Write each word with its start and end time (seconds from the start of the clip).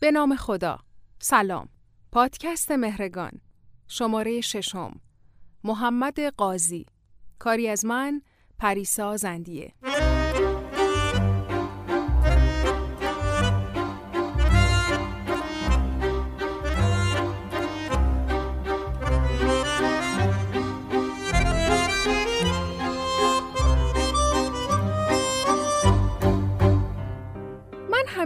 به 0.00 0.10
نام 0.10 0.36
خدا. 0.36 0.78
سلام. 1.18 1.68
پادکست 2.12 2.70
مهرگان. 2.70 3.40
شماره 3.88 4.40
ششم. 4.40 5.00
محمد 5.64 6.20
قاضی. 6.20 6.86
کاری 7.38 7.68
از 7.68 7.84
من 7.84 8.22
پریسا 8.58 9.16
زندیه. 9.16 9.72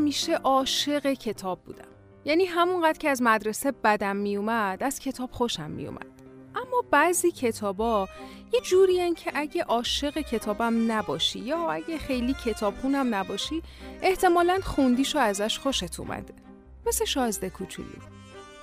همیشه 0.02 0.34
عاشق 0.34 1.12
کتاب 1.12 1.62
بودم. 1.64 1.88
یعنی 2.24 2.44
همونقدر 2.44 2.98
که 2.98 3.08
از 3.08 3.22
مدرسه 3.22 3.72
بدم 3.72 4.16
میومد 4.16 4.82
از 4.82 4.98
کتاب 4.98 5.30
خوشم 5.30 5.70
میومد. 5.70 6.22
اما 6.54 6.84
بعضی 6.90 7.30
کتابا 7.30 8.08
یه 8.52 8.60
جوری 8.60 9.14
که 9.14 9.32
اگه 9.34 9.62
عاشق 9.62 10.18
کتابم 10.18 10.92
نباشی 10.92 11.38
یا 11.38 11.70
اگه 11.70 11.98
خیلی 11.98 12.34
کتابخونم 12.34 13.14
نباشی 13.14 13.62
احتمالا 14.02 14.58
خوندیشو 14.62 15.18
ازش 15.18 15.58
خوشت 15.58 16.00
اومده. 16.00 16.34
مثل 16.86 17.04
شازده 17.04 17.50
کوچولو. 17.50 17.88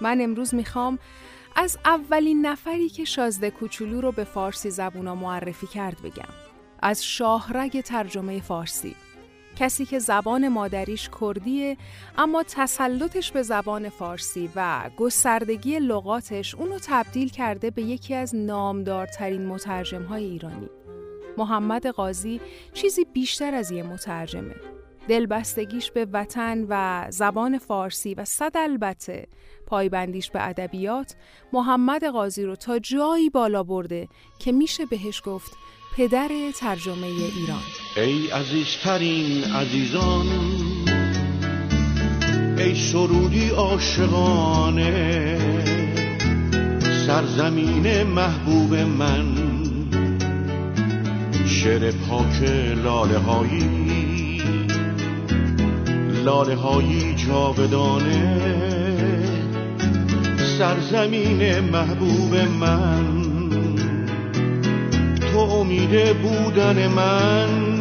من 0.01 0.21
امروز 0.21 0.55
می‌خوام 0.55 0.99
از 1.55 1.77
اولین 1.85 2.45
نفری 2.45 2.89
که 2.89 3.05
شازده 3.05 3.51
کوچولو 3.51 4.01
رو 4.01 4.11
به 4.11 4.23
فارسی 4.23 4.69
زبونا 4.69 5.15
معرفی 5.15 5.67
کرد 5.67 6.01
بگم. 6.01 6.33
از 6.81 7.05
شاهرگ 7.05 7.81
ترجمه 7.81 8.41
فارسی. 8.41 8.95
کسی 9.59 9.85
که 9.85 9.99
زبان 9.99 10.47
مادریش 10.47 11.09
کردیه 11.21 11.77
اما 12.17 12.43
تسلطش 12.47 13.31
به 13.31 13.41
زبان 13.41 13.89
فارسی 13.89 14.49
و 14.55 14.89
گستردگی 14.97 15.79
لغاتش 15.79 16.55
اونو 16.55 16.79
تبدیل 16.83 17.29
کرده 17.29 17.71
به 17.71 17.81
یکی 17.81 18.15
از 18.15 18.35
نامدارترین 18.35 19.45
مترجمهای 19.45 20.23
ایرانی. 20.23 20.69
محمد 21.37 21.87
قاضی 21.87 22.41
چیزی 22.73 23.05
بیشتر 23.13 23.55
از 23.55 23.71
یه 23.71 23.83
مترجمه. 23.83 24.55
دلبستگیش 25.07 25.91
به 25.91 26.05
وطن 26.05 26.65
و 26.69 27.05
زبان 27.09 27.57
فارسی 27.57 28.13
و 28.13 28.25
صد 28.25 28.51
البته 28.55 29.27
پایبندیش 29.67 30.31
به 30.31 30.47
ادبیات 30.47 31.15
محمد 31.53 32.05
قاضی 32.05 32.43
رو 32.43 32.55
تا 32.55 32.79
جایی 32.79 33.29
بالا 33.29 33.63
برده 33.63 34.07
که 34.39 34.51
میشه 34.51 34.85
بهش 34.85 35.21
گفت 35.25 35.51
پدر 35.97 36.29
ترجمه 36.57 37.07
ایران. 37.07 37.63
ای 37.97 38.27
عزیزترین 38.27 39.43
عزیزان 39.43 40.27
ای 42.57 42.75
سرودی 42.75 43.49
عاشقانه 43.49 45.37
سرزمین 47.07 48.03
محبوب 48.03 48.75
من 48.75 49.25
شعر 51.45 51.91
پاک 51.91 52.41
لاله 52.83 53.17
هایی 53.17 54.41
لاله 56.25 56.55
هایی 56.55 57.15
جاودانه 57.15 58.39
سرزمین 60.57 61.59
محبوب 61.59 62.35
من. 62.35 63.28
تو 65.31 65.39
امید 65.39 66.17
بودن 66.17 66.87
من. 66.87 67.79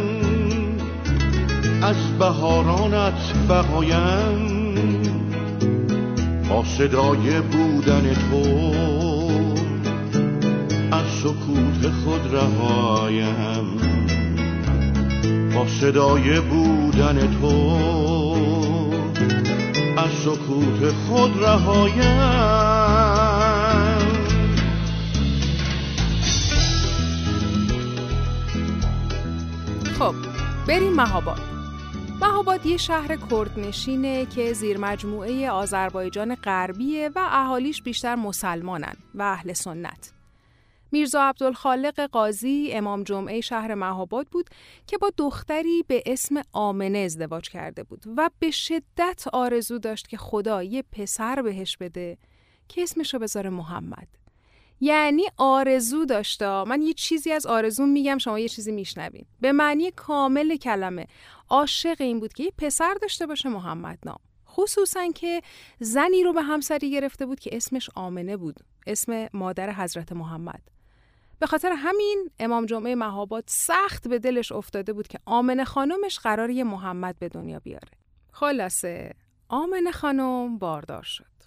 از 1.83 2.19
بهارانت 2.19 3.33
بقایم. 3.49 4.59
با 6.49 6.65
صدای 6.65 7.41
بودن 7.41 8.15
تو 8.15 8.43
از 10.97 11.07
سکوت 11.23 11.93
خود 12.05 12.35
رهایم. 12.35 13.67
با 15.55 15.67
صدای 15.81 16.41
بودن 16.41 17.39
تو 17.41 17.57
از 19.97 20.11
سکوت 20.25 20.93
خود 21.09 21.43
رهایم. 21.43 22.68
خب 29.99 30.15
بریم 30.69 30.93
مهاباد 30.93 31.41
مهاباد 32.21 32.67
یه 32.67 32.77
شهر 32.77 33.17
کردنشینه 33.17 34.27
که 34.27 34.53
زیر 34.53 34.79
مجموعه 34.79 35.51
آذربایجان 35.51 36.35
غربیه 36.35 37.11
و 37.15 37.29
اهالیش 37.31 37.83
بیشتر 37.83 38.15
مسلمانن 38.15 38.97
و 39.15 39.23
اهل 39.23 39.53
سنت. 39.53 40.13
میرزا 40.93 41.23
عبدالخالق 41.23 42.01
قاضی 42.01 42.71
امام 42.73 43.03
جمعه 43.03 43.41
شهر 43.41 43.75
مهاباد 43.75 44.27
بود 44.27 44.51
که 44.87 44.99
با 44.99 45.11
دختری 45.17 45.85
به 45.89 46.03
اسم 46.07 46.43
آمنه 46.53 46.99
ازدواج 46.99 47.49
کرده 47.49 47.83
بود 47.83 48.05
و 48.17 48.31
به 48.39 48.51
شدت 48.51 49.25
آرزو 49.33 49.79
داشت 49.79 50.09
که 50.09 50.17
خدا 50.17 50.63
یه 50.63 50.85
پسر 50.93 51.43
بهش 51.43 51.77
بده 51.77 52.19
که 52.69 52.83
اسمشو 52.83 53.19
بذاره 53.19 53.51
محمد. 53.51 54.18
یعنی 54.81 55.23
آرزو 55.37 56.05
داشته. 56.05 56.65
من 56.65 56.83
یه 56.83 56.95
چیزی 56.95 57.33
از 57.33 57.47
آرزو 57.47 57.87
میگم 57.87 58.19
شما 58.19 58.39
یه 58.39 58.49
چیزی 58.49 58.73
میشنوین 58.73 59.25
به 59.41 59.53
معنی 59.53 59.91
کامل 59.91 60.57
کلمه. 60.57 61.07
عاشق 61.49 61.97
این 62.01 62.21
بود 62.21 62.33
که 62.33 62.43
یه 62.43 62.53
پسر 62.59 62.95
داشته 63.03 63.27
باشه 63.27 63.49
محمد 63.49 63.99
نام. 64.07 64.19
خصوصا 64.49 65.09
که 65.15 65.43
زنی 65.81 66.25
رو 66.25 66.33
به 66.33 66.43
همسری 66.43 66.91
گرفته 66.91 67.27
بود 67.27 67.41
که 67.41 67.57
اسمش 67.57 67.91
آمنه 67.95 68.37
بود. 68.37 68.61
اسم 68.87 69.29
مادر 69.33 69.73
حضرت 69.73 70.13
محمد. 70.13 70.63
به 71.39 71.47
خاطر 71.47 71.73
همین 71.77 72.31
امام 72.39 72.67
جمعه 72.67 72.95
مهاباد 72.95 73.45
سخت 73.47 74.09
به 74.09 74.19
دلش 74.19 74.53
افتاده 74.53 74.93
بود 74.93 75.09
که 75.09 75.19
آمنه 75.25 75.65
خانمش 75.65 76.19
قرار 76.19 76.51
یه 76.51 76.65
محمد 76.65 77.19
به 77.19 77.29
دنیا 77.29 77.59
بیاره. 77.59 77.89
خلاصه 78.33 79.15
آمنه 79.49 79.91
خانم 79.93 80.59
باردار 80.59 81.03
شد. 81.03 81.38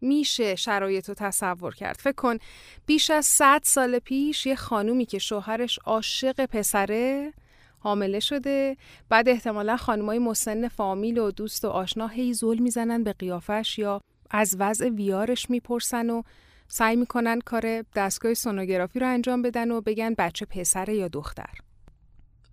میشه 0.00 0.54
شرایط 0.54 1.08
رو 1.08 1.14
تصور 1.14 1.74
کرد. 1.74 1.96
فکر 1.96 2.12
کن 2.12 2.38
بیش 2.86 3.10
از 3.10 3.26
صد 3.26 3.60
سال 3.64 3.98
پیش 3.98 4.46
یه 4.46 4.54
خانومی 4.54 5.06
که 5.06 5.18
شوهرش 5.18 5.78
عاشق 5.78 6.46
پسره 6.46 7.32
حامله 7.78 8.20
شده 8.20 8.76
بعد 9.08 9.28
احتمالا 9.28 9.76
خانمای 9.76 10.18
مسن 10.18 10.68
فامیل 10.68 11.18
و 11.18 11.30
دوست 11.30 11.64
و 11.64 11.68
آشنا 11.68 12.06
هی 12.06 12.34
زل 12.34 12.58
می‌زنن 12.58 13.04
به 13.04 13.12
قیافش 13.12 13.78
یا 13.78 14.00
از 14.30 14.56
وضع 14.58 14.88
ویارش 14.88 15.50
می‌پرسن 15.50 16.10
و 16.10 16.22
سعی 16.68 16.96
می‌کنن 16.96 17.40
کار 17.40 17.82
دستگاه 17.94 18.34
سونوگرافی 18.34 18.98
رو 18.98 19.06
انجام 19.06 19.42
بدن 19.42 19.70
و 19.70 19.80
بگن 19.80 20.14
بچه 20.18 20.46
پسره 20.46 20.94
یا 20.94 21.08
دختر. 21.08 21.58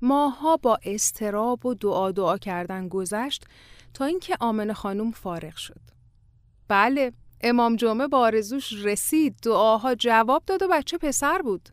ماها 0.01 0.57
با 0.57 0.79
استراب 0.85 1.66
و 1.66 1.73
دعا 1.73 2.11
دعا 2.11 2.38
کردن 2.38 2.88
گذشت 2.88 3.45
تا 3.94 4.05
اینکه 4.05 4.38
آمن 4.39 4.73
خانم 4.73 5.11
فارغ 5.11 5.55
شد. 5.55 5.81
بله 6.67 7.11
امام 7.41 7.75
جمعه 7.75 8.07
با 8.07 8.19
آرزوش 8.19 8.73
رسید 8.85 9.35
دعاها 9.44 9.96
جواب 9.96 10.44
داد 10.46 10.63
و 10.63 10.68
بچه 10.68 10.97
پسر 10.97 11.41
بود. 11.41 11.69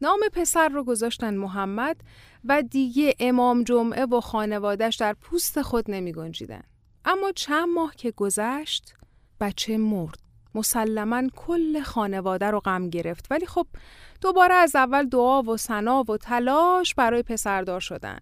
نام 0.00 0.20
پسر 0.32 0.68
رو 0.68 0.84
گذاشتن 0.84 1.34
محمد 1.34 2.00
و 2.44 2.62
دیگه 2.62 3.14
امام 3.20 3.64
جمعه 3.64 4.06
و 4.06 4.20
خانوادش 4.20 4.96
در 4.96 5.12
پوست 5.12 5.62
خود 5.62 5.90
نمی 5.90 6.12
گنجیدن. 6.12 6.62
اما 7.04 7.32
چند 7.32 7.68
ماه 7.68 7.94
که 7.96 8.10
گذشت 8.10 8.94
بچه 9.40 9.76
مرد. 9.76 10.18
مسلما 10.54 11.22
کل 11.36 11.82
خانواده 11.82 12.46
رو 12.46 12.60
غم 12.60 12.90
گرفت. 12.90 13.26
ولی 13.30 13.46
خب 13.46 13.66
دوباره 14.20 14.54
از 14.54 14.76
اول 14.76 15.08
دعا 15.08 15.42
و 15.42 15.56
سنا 15.56 16.04
و 16.08 16.16
تلاش 16.16 16.94
برای 16.94 17.22
پسردار 17.22 17.80
شدن. 17.80 18.18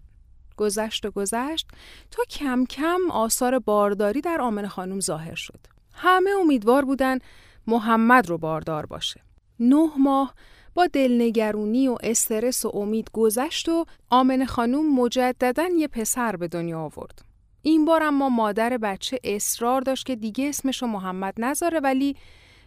گذشت 0.57 1.05
و 1.05 1.11
گذشت 1.11 1.67
تا 2.11 2.23
کم 2.23 2.65
کم 2.65 2.99
آثار 3.11 3.59
بارداری 3.59 4.21
در 4.21 4.41
آمن 4.41 4.67
خانم 4.67 4.99
ظاهر 4.99 5.35
شد. 5.35 5.59
همه 6.01 6.29
امیدوار 6.41 6.85
بودن 6.85 7.19
محمد 7.67 8.29
رو 8.29 8.37
باردار 8.37 8.85
باشه. 8.85 9.21
نه 9.59 9.89
ماه 9.97 10.33
با 10.75 10.87
دلنگرونی 10.87 11.87
و 11.87 11.97
استرس 12.03 12.65
و 12.65 12.71
امید 12.73 13.09
گذشت 13.13 13.69
و 13.69 13.85
آمن 14.09 14.45
خانوم 14.45 14.95
مجددا 14.95 15.67
یه 15.77 15.87
پسر 15.87 16.35
به 16.35 16.47
دنیا 16.47 16.79
آورد. 16.79 17.21
این 17.61 17.85
بار 17.85 18.03
اما 18.03 18.29
مادر 18.29 18.77
بچه 18.77 19.19
اصرار 19.23 19.81
داشت 19.81 20.05
که 20.05 20.15
دیگه 20.15 20.49
اسمشو 20.49 20.87
محمد 20.87 21.33
نذاره 21.37 21.79
ولی 21.79 22.15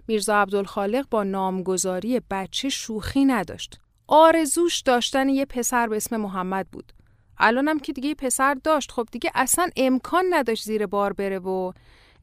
میرزا 0.09 0.37
عبدالخالق 0.37 1.07
با 1.11 1.23
نامگذاری 1.23 2.21
بچه 2.31 2.69
شوخی 2.69 3.25
نداشت. 3.25 3.81
آرزوش 4.07 4.81
داشتن 4.81 5.29
یه 5.29 5.45
پسر 5.45 5.87
به 5.87 5.97
اسم 5.97 6.17
محمد 6.17 6.67
بود. 6.73 6.93
الانم 7.39 7.79
که 7.79 7.93
دیگه 7.93 8.15
پسر 8.15 8.55
داشت 8.55 8.93
خب 8.93 9.09
دیگه 9.13 9.31
اصلا 9.35 9.69
امکان 9.77 10.25
نداشت 10.31 10.65
زیر 10.65 10.87
بار 10.87 11.13
بره 11.13 11.39
و 11.39 11.73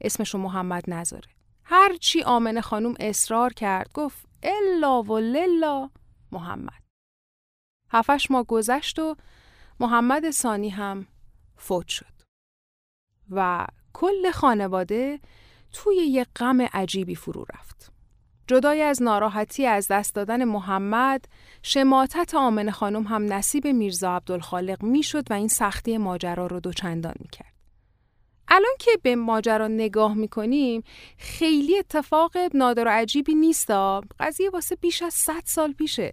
اسمشو 0.02 0.38
محمد 0.38 0.90
نذاره 0.90 1.28
هرچی 1.64 2.22
آمنه 2.22 2.60
خانوم 2.60 2.94
اصرار 3.00 3.52
کرد 3.52 3.90
گفت 3.94 4.26
الا 4.42 5.02
و 5.02 5.18
للا 5.18 5.90
محمد 6.32 6.82
هفش 7.90 8.30
ما 8.30 8.44
گذشت 8.44 8.98
و 8.98 9.16
محمد 9.80 10.30
ثانی 10.30 10.68
هم 10.68 11.06
فوت 11.56 11.88
شد 11.88 12.22
و 13.30 13.66
کل 13.92 14.30
خانواده 14.30 15.20
توی 15.72 15.96
یه 15.96 16.26
غم 16.36 16.60
عجیبی 16.60 17.14
فرو 17.14 17.44
رفت. 17.54 17.92
جدای 18.46 18.82
از 18.82 19.02
ناراحتی 19.02 19.66
از 19.66 19.88
دست 19.88 20.14
دادن 20.14 20.44
محمد، 20.44 21.24
شماتت 21.62 22.34
آمن 22.34 22.70
خانم 22.70 23.02
هم 23.02 23.32
نصیب 23.32 23.66
میرزا 23.66 24.16
عبدالخالق 24.16 24.82
می‌شد 24.82 25.30
و 25.30 25.34
این 25.34 25.48
سختی 25.48 25.98
ماجرا 25.98 26.46
رو 26.46 26.60
دوچندان 26.60 27.14
می‌کرد. 27.20 27.52
الان 28.48 28.74
که 28.78 28.90
به 29.02 29.16
ماجرا 29.16 29.68
نگاه 29.68 30.14
می‌کنیم 30.14 30.82
خیلی 31.18 31.78
اتفاق 31.78 32.32
نادر 32.54 32.88
و 32.88 32.90
عجیبی 32.90 33.34
نیست 33.34 33.70
قضیه 34.20 34.50
واسه 34.50 34.76
بیش 34.76 35.02
از 35.02 35.14
100 35.14 35.42
سال 35.44 35.72
پیشه. 35.72 36.12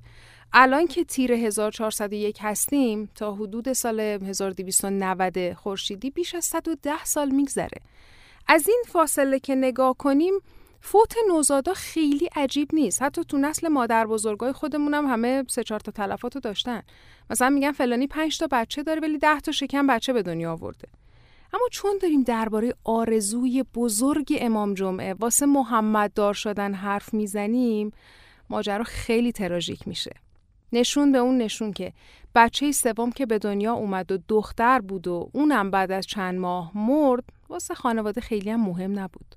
الان 0.54 0.88
که 0.88 1.04
تیر 1.04 1.32
1401 1.32 2.38
هستیم 2.42 3.10
تا 3.16 3.36
حدود 3.36 3.74
سال 3.74 4.00
1290 4.00 5.54
خورشیدی 5.54 6.10
بیش 6.10 6.36
از 6.36 6.46
110 6.46 7.06
سال 7.06 7.30
میگذره. 7.30 7.82
از 8.48 8.68
این 8.68 8.84
فاصله 8.88 9.40
که 9.40 9.56
نگاه 9.56 9.96
کنیم 9.98 10.34
فوت 10.82 11.14
نوزادا 11.28 11.74
خیلی 11.74 12.30
عجیب 12.36 12.70
نیست. 12.74 13.02
حتی 13.02 13.24
تو 13.24 13.38
نسل 13.38 13.68
مادر 13.68 14.08
بزرگای 14.08 14.52
خودمون 14.52 14.94
هم 14.94 15.06
همه 15.06 15.44
سه 15.48 15.64
چهار 15.64 15.80
تا 15.80 15.92
تلفات 15.92 16.38
داشتن. 16.38 16.82
مثلا 17.30 17.50
میگن 17.50 17.72
فلانی 17.72 18.08
پنج 18.08 18.38
تا 18.38 18.48
بچه 18.52 18.84
داره 18.84 19.02
ولی 19.02 19.18
ده 19.18 19.40
تا 19.40 19.52
شکم 19.52 19.88
بچه 19.88 20.14
به 20.14 20.22
دنیا 20.22 20.52
آورده. 20.52 20.88
اما 21.54 21.68
چون 21.72 21.98
داریم 22.02 22.24
درباره 22.24 22.74
آرزوی 22.84 23.64
بزرگ 23.64 24.38
امام 24.40 24.74
جمعه 24.74 25.14
واسه 25.14 25.46
محمد 25.46 26.14
دار 26.14 26.34
شدن 26.34 26.74
حرف 26.74 27.14
می‌زنیم 27.14 27.92
ماجرا 28.50 28.84
خیلی 28.84 29.32
تراژیک 29.32 29.88
میشه. 29.88 30.12
نشون 30.74 31.12
به 31.12 31.18
اون 31.18 31.38
نشون 31.38 31.74
که 31.74 31.94
بچه 32.36 32.72
سوم 32.72 33.12
که 33.12 33.26
به 33.26 33.40
دنیا 33.40 33.74
اومد 33.74 34.12
و 34.12 34.18
دختر 34.28 34.80
بود 34.80 35.08
و 35.08 35.30
اونم 35.34 35.72
بعد 35.72 35.92
از 35.92 36.06
چند 36.06 36.40
ماه 36.40 36.78
مرد 36.78 37.24
واسه 37.50 37.74
خانواده 37.74 38.22
خیلی 38.22 38.50
هم 38.50 38.62
مهم 38.62 39.00
نبود. 39.00 39.36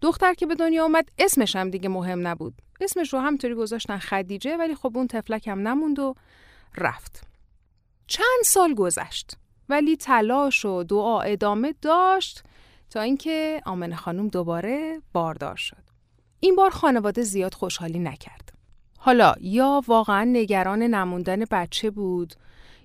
دختر 0.00 0.34
که 0.34 0.46
به 0.46 0.54
دنیا 0.54 0.82
اومد 0.82 1.08
اسمش 1.18 1.56
هم 1.56 1.70
دیگه 1.70 1.88
مهم 1.88 2.26
نبود. 2.26 2.54
اسمش 2.80 3.12
رو 3.12 3.18
همطوری 3.20 3.54
گذاشتن 3.54 3.98
خدیجه 3.98 4.56
ولی 4.56 4.74
خب 4.74 4.92
اون 4.96 5.06
تفلک 5.06 5.48
هم 5.48 5.68
نموند 5.68 5.98
و 5.98 6.14
رفت. 6.76 7.26
چند 8.06 8.42
سال 8.44 8.74
گذشت. 8.74 9.36
ولی 9.70 9.96
تلاش 9.96 10.64
و 10.64 10.82
دعا 10.82 11.20
ادامه 11.20 11.74
داشت 11.82 12.42
تا 12.90 13.00
اینکه 13.00 13.62
آمنه 13.66 13.96
خانم 13.96 14.28
دوباره 14.28 15.02
باردار 15.12 15.56
شد. 15.56 15.82
این 16.40 16.56
بار 16.56 16.70
خانواده 16.70 17.22
زیاد 17.22 17.54
خوشحالی 17.54 17.98
نکرد. 17.98 18.52
حالا 18.98 19.34
یا 19.40 19.82
واقعا 19.86 20.24
نگران 20.24 20.82
نموندن 20.82 21.44
بچه 21.50 21.90
بود 21.90 22.34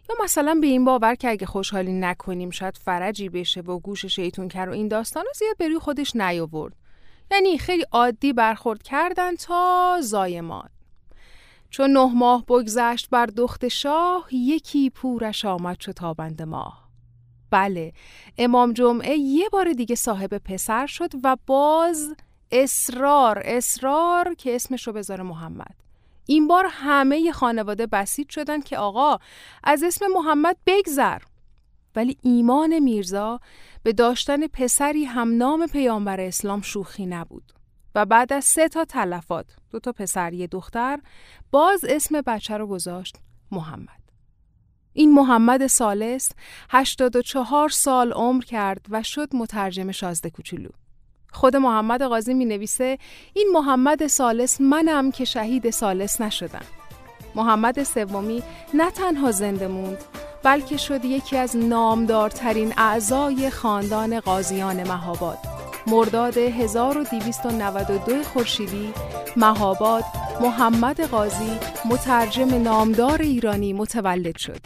یا 0.10 0.16
مثلا 0.24 0.58
به 0.62 0.68
این 0.68 0.86
باور 0.86 1.16
که 1.16 1.30
اگه 1.30 1.46
خوشحالی 1.46 1.94
نکنیم 1.94 2.50
شاید 2.50 2.78
فرجی 2.78 3.30
بشه 3.30 3.62
و 3.62 3.80
گوش 3.80 4.06
شیطون 4.06 4.48
کرد 4.48 4.70
و 4.70 4.72
این 4.72 4.88
داستان 4.88 5.24
زیاد 5.36 5.58
بری 5.58 5.80
خودش 5.80 6.16
نیاورد. 6.16 6.74
یعنی 7.32 7.58
خیلی 7.58 7.86
عادی 7.92 8.34
برخورد 8.34 8.84
کردن 8.84 9.36
تا 9.36 9.98
زایمان. 10.02 10.70
چون 11.76 11.92
نه 11.92 12.14
ماه 12.14 12.46
بگذشت 12.46 13.10
بر 13.10 13.26
دخت 13.26 13.68
شاه 13.68 14.28
یکی 14.32 14.90
پورش 14.90 15.46
آمد 15.46 15.78
چو 15.78 15.92
تابند 15.92 16.42
ماه. 16.42 16.90
بله 17.52 17.94
امام 18.38 18.74
جمعه 18.74 19.18
یه 19.18 19.50
بار 19.50 19.74
دیگه 19.74 19.96
صاحب 19.96 20.38
پسر 20.38 20.86
شد 20.86 21.12
و 21.24 21.38
باز 21.48 22.16
اصرار 22.52 23.42
اصرار 23.46 24.34
که 24.34 24.56
اسمش 24.56 24.88
رو 24.88 24.94
بذاره 24.94 25.24
محمد. 25.24 25.76
این 26.26 26.48
بار 26.48 26.68
همه 26.70 27.32
خانواده 27.32 27.88
بسیج 27.88 28.30
شدن 28.30 28.62
که 28.62 28.78
آقا 28.78 29.18
از 29.64 29.84
اسم 29.84 30.06
محمد 30.16 30.58
بگذر. 30.68 31.20
ولی 31.96 32.18
ایمان 32.22 32.80
میرزا 32.80 33.40
به 33.84 33.94
داشتن 33.94 34.48
پسری 34.48 35.06
هم 35.06 35.38
نام 35.38 35.68
پیامبر 35.68 36.20
اسلام 36.20 36.62
شوخی 36.62 37.06
نبود 37.06 37.54
و 37.96 38.06
بعد 38.06 38.34
از 38.34 38.46
سه 38.46 38.68
تا 38.68 38.86
تلفات 38.86 39.56
دو 39.76 39.80
تا 39.80 39.92
پسر 39.92 40.34
یه 40.34 40.48
دختر. 40.48 41.00
باز 41.52 41.86
اسم 41.86 42.22
بچه 42.22 42.58
رو 42.58 42.68
گذاشت 42.68 43.16
محمد. 43.52 44.12
این 44.94 45.14
محمد 45.14 45.68
سالس 45.68 46.32
84 46.70 47.70
سال 47.70 48.12
عمر 48.12 48.44
کرد 48.44 48.86
و 48.90 49.04
شد 49.04 49.36
مترجم 49.36 49.92
شازده 49.92 50.30
کوچولو. 50.30 50.70
خود 51.32 51.56
محمد 51.56 52.04
قاضی 52.04 52.34
می 52.34 52.46
نویسه 52.46 52.98
این 53.34 53.50
محمد 53.54 54.08
سالس 54.08 54.62
منم 54.62 55.12
که 55.12 55.26
شهید 55.26 55.70
سالس 55.70 56.22
نشدم. 56.22 56.66
محمد 57.36 57.84
سومی 57.84 58.44
نه 58.74 58.92
تنها 58.92 59.32
زنده 59.32 59.68
موند 59.68 59.98
بلکه 60.44 60.78
شد 60.78 61.06
یکی 61.06 61.38
از 61.38 61.58
نامدارترین 61.58 62.74
اعضای 62.78 63.50
خاندان 63.50 64.20
قاضیان 64.20 64.84
مهاباد. 64.84 65.38
مرداد 65.88 66.38
1292 66.38 68.24
خورشیدی 68.24 68.94
مهاباد 69.38 70.04
محمد 70.42 71.02
قاضی 71.02 71.60
مترجم 71.86 72.64
نامدار 72.64 73.22
ایرانی 73.22 73.74
متولد 73.74 74.38
شد. 74.38 74.60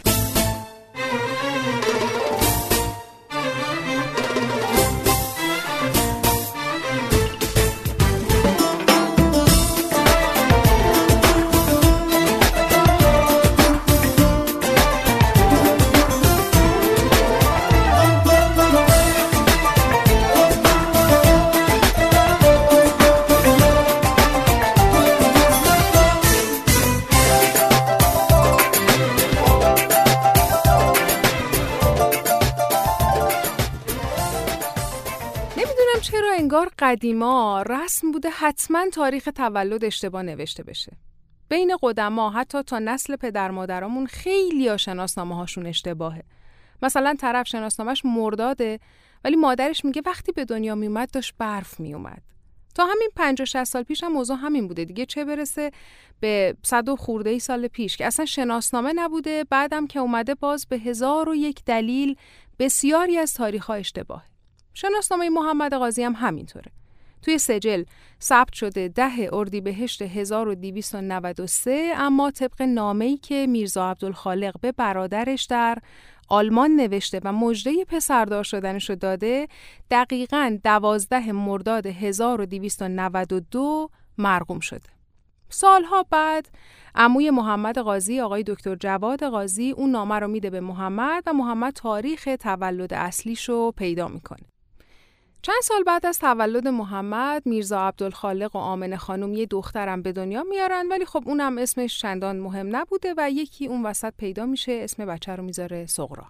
انگار 36.59 36.73
قدیما 36.79 37.61
رسم 37.61 38.11
بوده 38.11 38.29
حتما 38.29 38.89
تاریخ 38.93 39.29
تولد 39.35 39.85
اشتباه 39.85 40.21
نوشته 40.21 40.63
بشه. 40.63 40.97
بین 41.49 41.77
قدما 41.81 42.29
حتی 42.29 42.63
تا 42.63 42.79
نسل 42.79 43.15
پدر 43.15 43.51
مادرامون 43.51 44.05
خیلی 44.05 44.67
ها 44.67 44.77
شناسنامه 44.77 45.35
هاشون 45.35 45.65
اشتباهه. 45.65 46.23
مثلا 46.81 47.15
طرف 47.19 47.47
شناسنامهش 47.47 48.05
مرداده 48.05 48.79
ولی 49.23 49.35
مادرش 49.35 49.85
میگه 49.85 50.01
وقتی 50.05 50.31
به 50.31 50.45
دنیا 50.45 50.75
میومد 50.75 51.11
داشت 51.11 51.33
برف 51.37 51.79
میومد. 51.79 52.21
تا 52.75 52.85
همین 52.85 53.09
50 53.15 53.45
60 53.45 53.63
سال 53.63 53.83
پیش 53.83 54.03
هم 54.03 54.11
موضوع 54.11 54.37
همین 54.37 54.67
بوده 54.67 54.85
دیگه 54.85 55.05
چه 55.05 55.25
برسه 55.25 55.71
به 56.19 56.57
صد 56.63 56.89
و 56.89 56.95
خورده 56.95 57.29
ای 57.29 57.39
سال 57.39 57.67
پیش 57.67 57.97
که 57.97 58.05
اصلا 58.05 58.25
شناسنامه 58.25 58.93
نبوده 58.93 59.43
بعدم 59.43 59.87
که 59.87 59.99
اومده 59.99 60.35
باز 60.35 60.67
به 60.67 60.77
هزار 60.79 61.29
و 61.29 61.35
یک 61.35 61.63
دلیل 61.65 62.15
بسیاری 62.59 63.17
از 63.17 63.33
تاریخ 63.33 63.65
ها 63.65 63.73
اشتباهه. 63.73 64.38
شناسنامه 64.73 65.29
محمد 65.29 65.73
قاضی 65.73 66.03
هم 66.03 66.13
همینطوره. 66.13 66.71
توی 67.21 67.37
سجل 67.37 67.83
ثبت 68.21 68.53
شده 68.53 68.87
ده 68.87 69.29
اردیبهشت 69.33 70.01
1293 70.01 71.93
اما 71.97 72.31
طبق 72.31 72.61
نامه‌ای 72.61 73.17
که 73.17 73.47
میرزا 73.47 73.91
عبدالخالق 73.91 74.59
به 74.61 74.71
برادرش 74.71 75.43
در 75.43 75.77
آلمان 76.29 76.71
نوشته 76.71 77.21
و 77.23 77.33
مجده 77.33 77.71
پسردار 77.87 78.43
شدنش 78.43 78.89
رو 78.89 78.95
داده 78.95 79.47
دقیقا 79.91 80.57
دوازده 80.63 81.31
مرداد 81.31 81.85
1292 81.85 83.89
مرقوم 84.17 84.59
شده. 84.59 84.89
سالها 85.49 86.05
بعد 86.11 86.49
عموی 86.95 87.29
محمد 87.29 87.77
قاضی 87.77 88.19
آقای 88.19 88.43
دکتر 88.43 88.75
جواد 88.75 89.23
قاضی 89.23 89.71
اون 89.71 89.91
نامه 89.91 90.15
رو 90.15 90.27
میده 90.27 90.49
به 90.49 90.59
محمد 90.59 91.23
و 91.27 91.33
محمد 91.33 91.73
تاریخ 91.73 92.29
تولد 92.39 92.93
اصلیش 92.93 93.49
رو 93.49 93.73
پیدا 93.77 94.07
می‌کنه. 94.07 94.45
چند 95.41 95.61
سال 95.63 95.83
بعد 95.83 96.05
از 96.05 96.19
تولد 96.19 96.67
محمد 96.67 97.45
میرزا 97.45 97.87
عبدالخالق 97.87 98.55
و 98.55 98.59
آمنه 98.59 98.97
خانم 98.97 99.33
یه 99.33 99.45
دخترم 99.45 100.01
به 100.01 100.11
دنیا 100.11 100.43
میارن 100.43 100.87
ولی 100.87 101.05
خب 101.05 101.23
اونم 101.25 101.57
اسمش 101.57 101.99
چندان 101.99 102.39
مهم 102.39 102.75
نبوده 102.75 103.13
و 103.17 103.31
یکی 103.31 103.67
اون 103.67 103.85
وسط 103.85 104.13
پیدا 104.17 104.45
میشه 104.45 104.71
اسم 104.71 105.05
بچه 105.05 105.35
رو 105.35 105.43
می‌ذاره 105.43 105.85
سغرا 105.85 106.25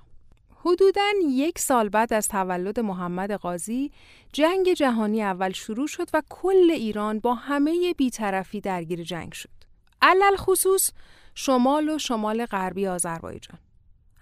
حدوداً 0.65 1.11
یک 1.29 1.59
سال 1.59 1.89
بعد 1.89 2.13
از 2.13 2.27
تولد 2.27 2.79
محمد 2.79 3.31
قاضی 3.31 3.91
جنگ 4.33 4.73
جهانی 4.73 5.23
اول 5.23 5.51
شروع 5.51 5.87
شد 5.87 6.09
و 6.13 6.21
کل 6.29 6.71
ایران 6.71 7.19
با 7.19 7.33
همه 7.33 7.93
بیطرفی 7.97 8.61
درگیر 8.61 9.03
جنگ 9.03 9.33
شد. 9.33 9.49
علل 10.01 10.35
خصوص 10.35 10.91
شمال 11.35 11.89
و 11.89 11.97
شمال 11.97 12.45
غربی 12.45 12.87
آذربایجان. 12.87 13.59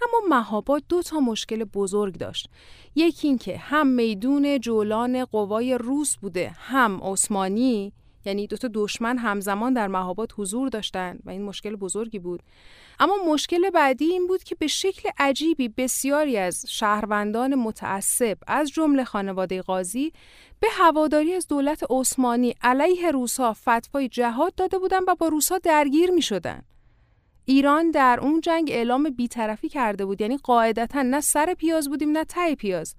اما 0.02 0.38
مهاباد 0.38 0.84
دو 0.90 1.02
تا 1.02 1.20
مشکل 1.20 1.64
بزرگ 1.64 2.18
داشت 2.18 2.50
یکی 2.96 3.28
اینکه 3.28 3.58
هم 3.58 3.88
میدون 3.88 4.60
جولان 4.60 5.26
قوای 5.26 5.78
روس 5.78 6.18
بوده 6.18 6.50
هم 6.58 7.00
عثمانی 7.04 7.94
یعنی 8.26 8.48
دو 8.48 8.58
تا 8.58 8.70
دشمن 8.74 9.18
همزمان 9.18 9.74
در 9.74 9.88
مهاباد 9.88 10.34
حضور 10.38 10.70
داشتند 10.70 11.20
و 11.26 11.30
این 11.30 11.42
مشکل 11.42 11.76
بزرگی 11.76 12.20
بود 12.20 12.44
اما 13.00 13.16
مشکل 13.28 13.70
بعدی 13.70 14.06
این 14.06 14.28
بود 14.28 14.44
که 14.44 14.56
به 14.56 14.68
شکل 14.68 15.10
عجیبی 15.18 15.70
بسیاری 15.70 16.38
از 16.38 16.66
شهروندان 16.68 17.56
متعصب 17.56 18.38
از 18.48 18.70
جمله 18.70 19.04
خانواده 19.04 19.62
قاضی 19.62 20.14
به 20.60 20.68
هواداری 20.72 21.34
از 21.34 21.48
دولت 21.48 21.84
عثمانی 21.90 22.56
علیه 22.62 23.12
روسا 23.12 23.54
فتوای 23.54 24.10
جهاد 24.10 24.56
داده 24.56 24.80
بودند 24.80 25.04
و 25.08 25.16
با 25.16 25.28
روسا 25.28 25.58
درگیر 25.58 26.12
می 26.12 26.22
شدن. 26.22 26.64
ایران 27.50 27.92
در 27.92 28.20
اون 28.22 28.42
جنگ 28.42 28.70
اعلام 28.72 29.10
بیطرفی 29.10 29.70
کرده 29.70 30.06
بود. 30.06 30.22
یعنی 30.22 30.38
قاعدتا 30.38 31.02
نه 31.02 31.22
سر 31.22 31.54
پیاز 31.54 31.90
بودیم 31.90 32.12
نه 32.12 32.24
ته 32.24 32.56
پیاز. 32.56 32.96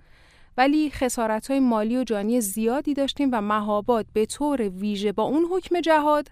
ولی 0.56 0.90
خسارت 0.90 1.50
های 1.50 1.60
مالی 1.60 1.96
و 1.96 2.04
جانی 2.04 2.40
زیادی 2.40 2.94
داشتیم 2.94 3.28
و 3.32 3.40
مهاباد 3.40 4.06
به 4.12 4.26
طور 4.26 4.62
ویژه 4.68 5.12
با 5.12 5.22
اون 5.22 5.44
حکم 5.50 5.80
جهاد 5.80 6.28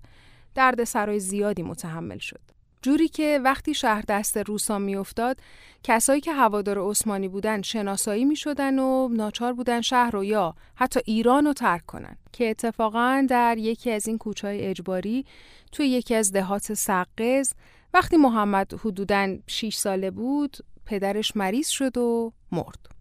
درد 0.55 0.85
سرای 0.85 1.21
زیادی 1.21 1.63
متحمل 1.63 2.19
شد. 2.19 2.41
جوری 2.83 3.09
که 3.09 3.41
وقتی 3.45 3.75
شهر 3.75 4.05
دست 4.09 4.37
روسا 4.37 4.79
میافتاد 4.79 5.39
کسایی 5.83 6.21
که 6.21 6.33
هوادار 6.33 6.91
عثمانی 6.91 7.29
بودن 7.29 7.63
شناسایی 7.63 8.25
می 8.25 8.37
شدن 8.37 8.79
و 8.79 9.09
ناچار 9.09 9.53
بودن 9.53 9.81
شهر 9.81 10.11
رو 10.11 10.25
یا 10.25 10.55
حتی 10.75 11.01
ایران 11.05 11.47
رو 11.47 11.53
ترک 11.53 11.87
کنن. 11.87 12.17
که 12.33 12.51
اتفاقا 12.51 13.27
در 13.29 13.59
یکی 13.59 13.91
از 13.91 14.09
این 14.09 14.19
کوچهای 14.19 14.67
اجباری 14.67 15.25
توی 15.73 15.89
یکی 15.89 16.15
از 16.15 16.33
دهات 16.33 16.75
سقز 16.75 17.53
وقتی 17.95 18.17
محمد 18.17 18.75
حدوداً 18.75 19.37
6 19.47 19.75
ساله 19.75 20.11
بود 20.11 20.57
پدرش 20.87 21.37
مریض 21.37 21.69
شد 21.69 21.99
و 21.99 22.33
مرد. 22.53 22.97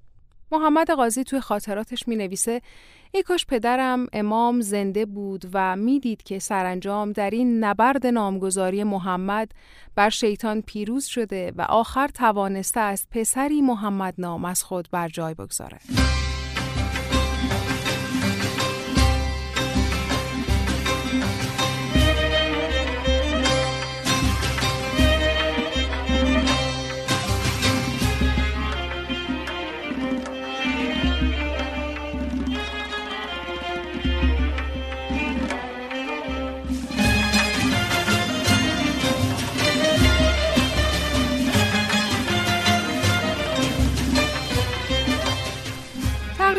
محمد 0.51 0.91
قاضی 0.91 1.23
توی 1.23 1.39
خاطراتش 1.39 2.07
می 2.07 2.15
نویسه 2.15 2.61
ای 3.13 3.23
کاش 3.23 3.45
پدرم 3.45 4.07
امام 4.13 4.61
زنده 4.61 5.05
بود 5.05 5.45
و 5.53 5.75
می‌دید 5.75 6.23
که 6.23 6.39
سرانجام 6.39 7.11
در 7.11 7.29
این 7.29 7.63
نبرد 7.63 8.07
نامگذاری 8.07 8.83
محمد 8.83 9.51
بر 9.95 10.09
شیطان 10.09 10.61
پیروز 10.61 11.05
شده 11.05 11.53
و 11.55 11.61
آخر 11.61 12.07
توانسته 12.07 12.79
از 12.79 13.07
پسری 13.11 13.61
محمد 13.61 14.13
نام 14.17 14.45
از 14.45 14.63
خود 14.63 14.87
بر 14.91 15.09
جای 15.09 15.33
بگذاره. 15.33 15.79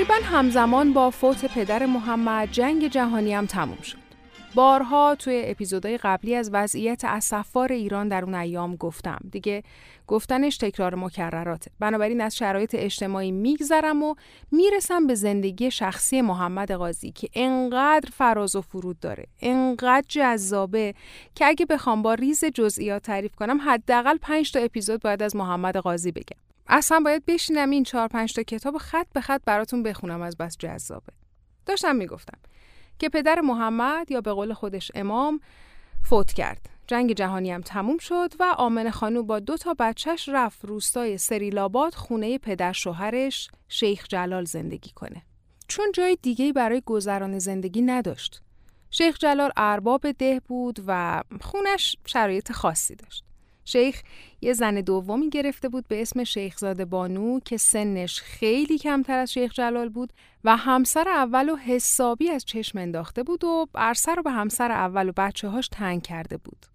تقریبا 0.08 0.26
همزمان 0.26 0.92
با 0.92 1.10
فوت 1.10 1.44
پدر 1.44 1.86
محمد 1.86 2.48
جنگ 2.52 2.88
جهانی 2.88 3.34
هم 3.34 3.46
تموم 3.46 3.82
شد. 3.82 3.96
بارها 4.54 5.14
توی 5.14 5.42
اپیزودهای 5.46 5.98
قبلی 5.98 6.34
از 6.34 6.50
وضعیت 6.52 7.04
اسفار 7.04 7.72
ایران 7.72 8.08
در 8.08 8.24
اون 8.24 8.34
ایام 8.34 8.76
گفتم. 8.76 9.18
دیگه 9.32 9.62
گفتنش 10.06 10.56
تکرار 10.56 10.94
مکرراته. 10.94 11.70
بنابراین 11.80 12.20
از 12.20 12.36
شرایط 12.36 12.74
اجتماعی 12.78 13.32
میگذرم 13.32 14.02
و 14.02 14.14
می‌رسم 14.52 15.06
به 15.06 15.14
زندگی 15.14 15.70
شخصی 15.70 16.20
محمد 16.20 16.72
قاضی 16.72 17.10
که 17.10 17.28
انقدر 17.34 18.10
فراز 18.12 18.56
و 18.56 18.60
فرود 18.60 19.00
داره. 19.00 19.26
انقدر 19.40 20.06
جذابه 20.08 20.94
که 21.34 21.46
اگه 21.46 21.66
بخوام 21.66 22.02
با 22.02 22.14
ریز 22.14 22.44
جزئیات 22.44 23.02
تعریف 23.02 23.34
کنم 23.34 23.60
حداقل 23.60 24.16
5 24.16 24.52
تا 24.52 24.58
اپیزود 24.58 25.02
باید 25.02 25.22
از 25.22 25.36
محمد 25.36 25.76
قاضی 25.76 26.12
بگم. 26.12 26.45
اصلا 26.68 27.00
باید 27.00 27.24
بشینم 27.26 27.70
این 27.70 27.84
چهار 27.84 28.08
پنج 28.08 28.34
تا 28.34 28.42
کتاب 28.42 28.78
خط 28.78 29.06
به 29.12 29.20
خط 29.20 29.42
براتون 29.44 29.82
بخونم 29.82 30.22
از 30.22 30.36
بس 30.36 30.56
جذابه. 30.58 31.12
داشتم 31.66 31.96
می‌گفتم 31.96 32.38
که 32.98 33.08
پدر 33.08 33.40
محمد 33.40 34.10
یا 34.10 34.20
به 34.20 34.32
قول 34.32 34.52
خودش 34.52 34.92
امام 34.94 35.40
فوت 36.04 36.32
کرد. 36.32 36.68
جنگ 36.86 37.12
جهانی 37.12 37.52
هم 37.52 37.60
تموم 37.60 37.98
شد 37.98 38.32
و 38.40 38.54
آمن 38.58 38.90
خانو 38.90 39.22
با 39.22 39.38
دو 39.38 39.56
تا 39.56 39.74
بچهش 39.78 40.28
رفت 40.28 40.64
روستای 40.64 41.18
سریلاباد 41.18 41.94
خونه 41.94 42.38
پدر 42.38 42.72
شوهرش 42.72 43.48
شیخ 43.68 44.06
جلال 44.08 44.44
زندگی 44.44 44.90
کنه. 44.90 45.22
چون 45.68 45.92
جای 45.94 46.18
دیگه 46.22 46.52
برای 46.52 46.82
گذران 46.86 47.38
زندگی 47.38 47.82
نداشت. 47.82 48.42
شیخ 48.90 49.18
جلال 49.18 49.50
ارباب 49.56 50.12
ده 50.12 50.40
بود 50.40 50.80
و 50.86 51.22
خونش 51.40 51.96
شرایط 52.06 52.52
خاصی 52.52 52.94
داشت. 52.94 53.24
شیخ 53.66 54.02
یه 54.40 54.52
زن 54.52 54.74
دومی 54.74 55.30
گرفته 55.30 55.68
بود 55.68 55.88
به 55.88 56.02
اسم 56.02 56.24
شیخزاده 56.24 56.84
بانو 56.84 57.40
که 57.40 57.56
سنش 57.56 58.20
خیلی 58.20 58.78
کمتر 58.78 59.18
از 59.18 59.32
شیخ 59.32 59.52
جلال 59.52 59.88
بود 59.88 60.12
و 60.44 60.56
همسر 60.56 61.08
اول 61.08 61.48
و 61.48 61.56
حسابی 61.56 62.30
از 62.30 62.44
چشم 62.44 62.78
انداخته 62.78 63.22
بود 63.22 63.44
و 63.44 63.66
عرصه 63.74 64.14
رو 64.14 64.22
به 64.22 64.30
همسر 64.30 64.70
اول 64.72 65.08
و 65.08 65.12
بچه 65.16 65.48
هاش 65.48 65.68
تنگ 65.68 66.02
کرده 66.02 66.36
بود. 66.36 66.66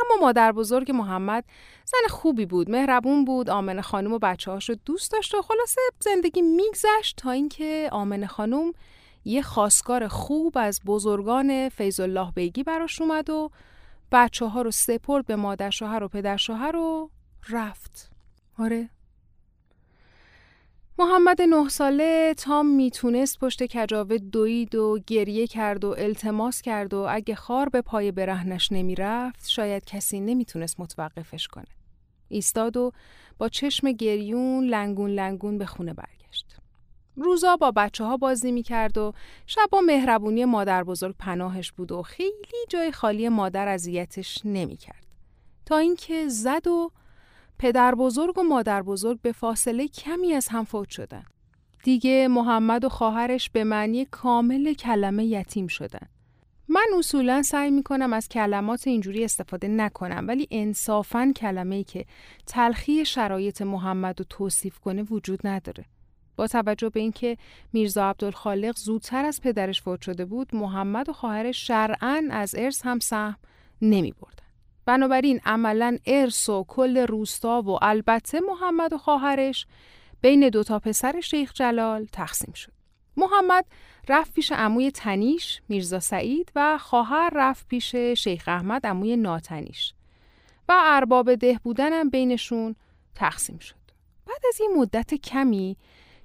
اما 0.00 0.26
مادر 0.26 0.52
بزرگ 0.52 0.90
محمد 0.90 1.44
زن 1.84 2.08
خوبی 2.08 2.46
بود، 2.46 2.70
مهربون 2.70 3.24
بود، 3.24 3.50
آمن 3.50 3.80
خانم 3.80 4.12
و 4.12 4.18
بچه 4.18 4.50
هاش 4.50 4.68
رو 4.68 4.76
دوست 4.84 5.12
داشت 5.12 5.34
و 5.34 5.42
خلاصه 5.42 5.80
زندگی 6.00 6.42
میگذشت 6.42 7.16
تا 7.16 7.30
اینکه 7.30 7.88
آمن 7.92 8.26
خانم 8.26 8.72
یه 9.24 9.42
خواستگار 9.42 10.08
خوب 10.08 10.52
از 10.56 10.80
بزرگان 10.86 11.68
فیض 11.68 12.00
الله 12.00 12.32
بیگی 12.34 12.62
براش 12.62 13.00
اومد 13.00 13.30
و 13.30 13.50
بچه 14.14 14.46
ها 14.46 14.62
رو 14.62 14.70
سپرد 14.70 15.26
به 15.26 15.36
مادر 15.36 15.70
شوهر 15.70 16.02
و 16.02 16.08
پدر 16.08 16.36
شوهر 16.36 16.76
و 16.76 17.10
رفت 17.48 18.10
آره 18.58 18.90
محمد 20.98 21.42
نه 21.42 21.68
ساله 21.68 22.34
تا 22.34 22.62
می‌تونست 22.62 23.38
پشت 23.38 23.66
کجاوه 23.66 24.18
دوید 24.18 24.74
و 24.74 24.98
گریه 25.06 25.46
کرد 25.46 25.84
و 25.84 25.94
التماس 25.98 26.62
کرد 26.62 26.94
و 26.94 27.06
اگه 27.10 27.34
خار 27.34 27.68
به 27.68 27.80
پای 27.80 28.12
برهنش 28.12 28.72
نمی‌رفت 28.72 29.48
شاید 29.48 29.84
کسی 29.84 30.20
نمی‌تونست 30.20 30.80
متوقفش 30.80 31.48
کنه. 31.48 31.66
ایستاد 32.28 32.76
و 32.76 32.92
با 33.38 33.48
چشم 33.48 33.92
گریون 33.92 34.64
لنگون 34.64 35.10
لنگون 35.10 35.58
به 35.58 35.66
خونه 35.66 35.94
برگشت. 35.94 36.56
روزا 37.16 37.56
با 37.56 37.70
بچه 37.70 38.04
ها 38.04 38.16
بازی 38.16 38.52
می 38.52 38.62
کرد 38.62 38.98
و 38.98 39.12
شبا 39.46 39.80
مهربونی 39.80 40.44
مادر 40.44 40.84
بزرگ 40.84 41.14
پناهش 41.18 41.72
بود 41.72 41.92
و 41.92 42.02
خیلی 42.02 42.66
جای 42.68 42.92
خالی 42.92 43.28
مادر 43.28 43.68
اذیتش 43.68 44.40
نمی 44.44 44.76
کرد. 44.76 45.04
تا 45.66 45.76
اینکه 45.76 46.28
زد 46.28 46.66
و 46.66 46.90
پدر 47.58 47.94
بزرگ 47.94 48.38
و 48.38 48.42
مادر 48.42 48.82
بزرگ 48.82 49.20
به 49.20 49.32
فاصله 49.32 49.88
کمی 49.88 50.32
از 50.32 50.48
هم 50.48 50.64
فوت 50.64 50.90
شدن. 50.90 51.24
دیگه 51.84 52.28
محمد 52.28 52.84
و 52.84 52.88
خواهرش 52.88 53.50
به 53.50 53.64
معنی 53.64 54.04
کامل 54.04 54.72
کلمه 54.72 55.24
یتیم 55.24 55.66
شدن. 55.66 56.08
من 56.68 56.86
اصولا 56.98 57.42
سعی 57.42 57.70
می 57.70 57.82
کنم 57.82 58.12
از 58.12 58.28
کلمات 58.28 58.86
اینجوری 58.86 59.24
استفاده 59.24 59.68
نکنم 59.68 60.24
ولی 60.28 60.48
انصافا 60.50 61.32
کلمه 61.36 61.74
ای 61.76 61.84
که 61.84 62.04
تلخی 62.46 63.04
شرایط 63.04 63.62
محمد 63.62 64.20
رو 64.20 64.26
توصیف 64.30 64.78
کنه 64.78 65.02
وجود 65.02 65.46
نداره. 65.46 65.84
با 66.36 66.46
توجه 66.46 66.88
به 66.88 67.00
اینکه 67.00 67.36
میرزا 67.72 68.10
عبدالخالق 68.10 68.76
زودتر 68.76 69.24
از 69.24 69.40
پدرش 69.40 69.82
فوت 69.82 70.02
شده 70.02 70.24
بود 70.24 70.54
محمد 70.54 71.08
و 71.08 71.12
خواهرش 71.12 71.66
شرعا 71.66 72.28
از 72.30 72.54
ارث 72.58 72.82
هم 72.86 72.98
سهم 72.98 73.36
نمی 73.82 74.12
بردن. 74.12 74.44
بنابراین 74.86 75.40
عملا 75.44 75.98
ارث 76.06 76.48
و 76.48 76.64
کل 76.68 76.98
روستا 76.98 77.62
و 77.62 77.84
البته 77.84 78.40
محمد 78.40 78.92
و 78.92 78.98
خواهرش 78.98 79.66
بین 80.20 80.48
دو 80.48 80.62
تا 80.62 80.78
پسر 80.78 81.20
شیخ 81.20 81.52
جلال 81.52 82.04
تقسیم 82.04 82.54
شد. 82.54 82.72
محمد 83.16 83.66
رفت 84.08 84.34
پیش 84.34 84.52
عموی 84.52 84.90
تنیش 84.90 85.62
میرزا 85.68 86.00
سعید 86.00 86.52
و 86.56 86.78
خواهر 86.78 87.30
رفت 87.34 87.68
پیش 87.68 87.96
شیخ 87.96 88.44
احمد 88.46 88.86
عموی 88.86 89.16
ناتنیش 89.16 89.94
و 90.68 90.74
ارباب 90.84 91.34
ده 91.34 91.60
بودنم 91.62 92.10
بینشون 92.10 92.76
تقسیم 93.14 93.58
شد. 93.58 93.84
بعد 94.26 94.40
از 94.48 94.60
این 94.60 94.74
مدت 94.76 95.14
کمی 95.14 95.76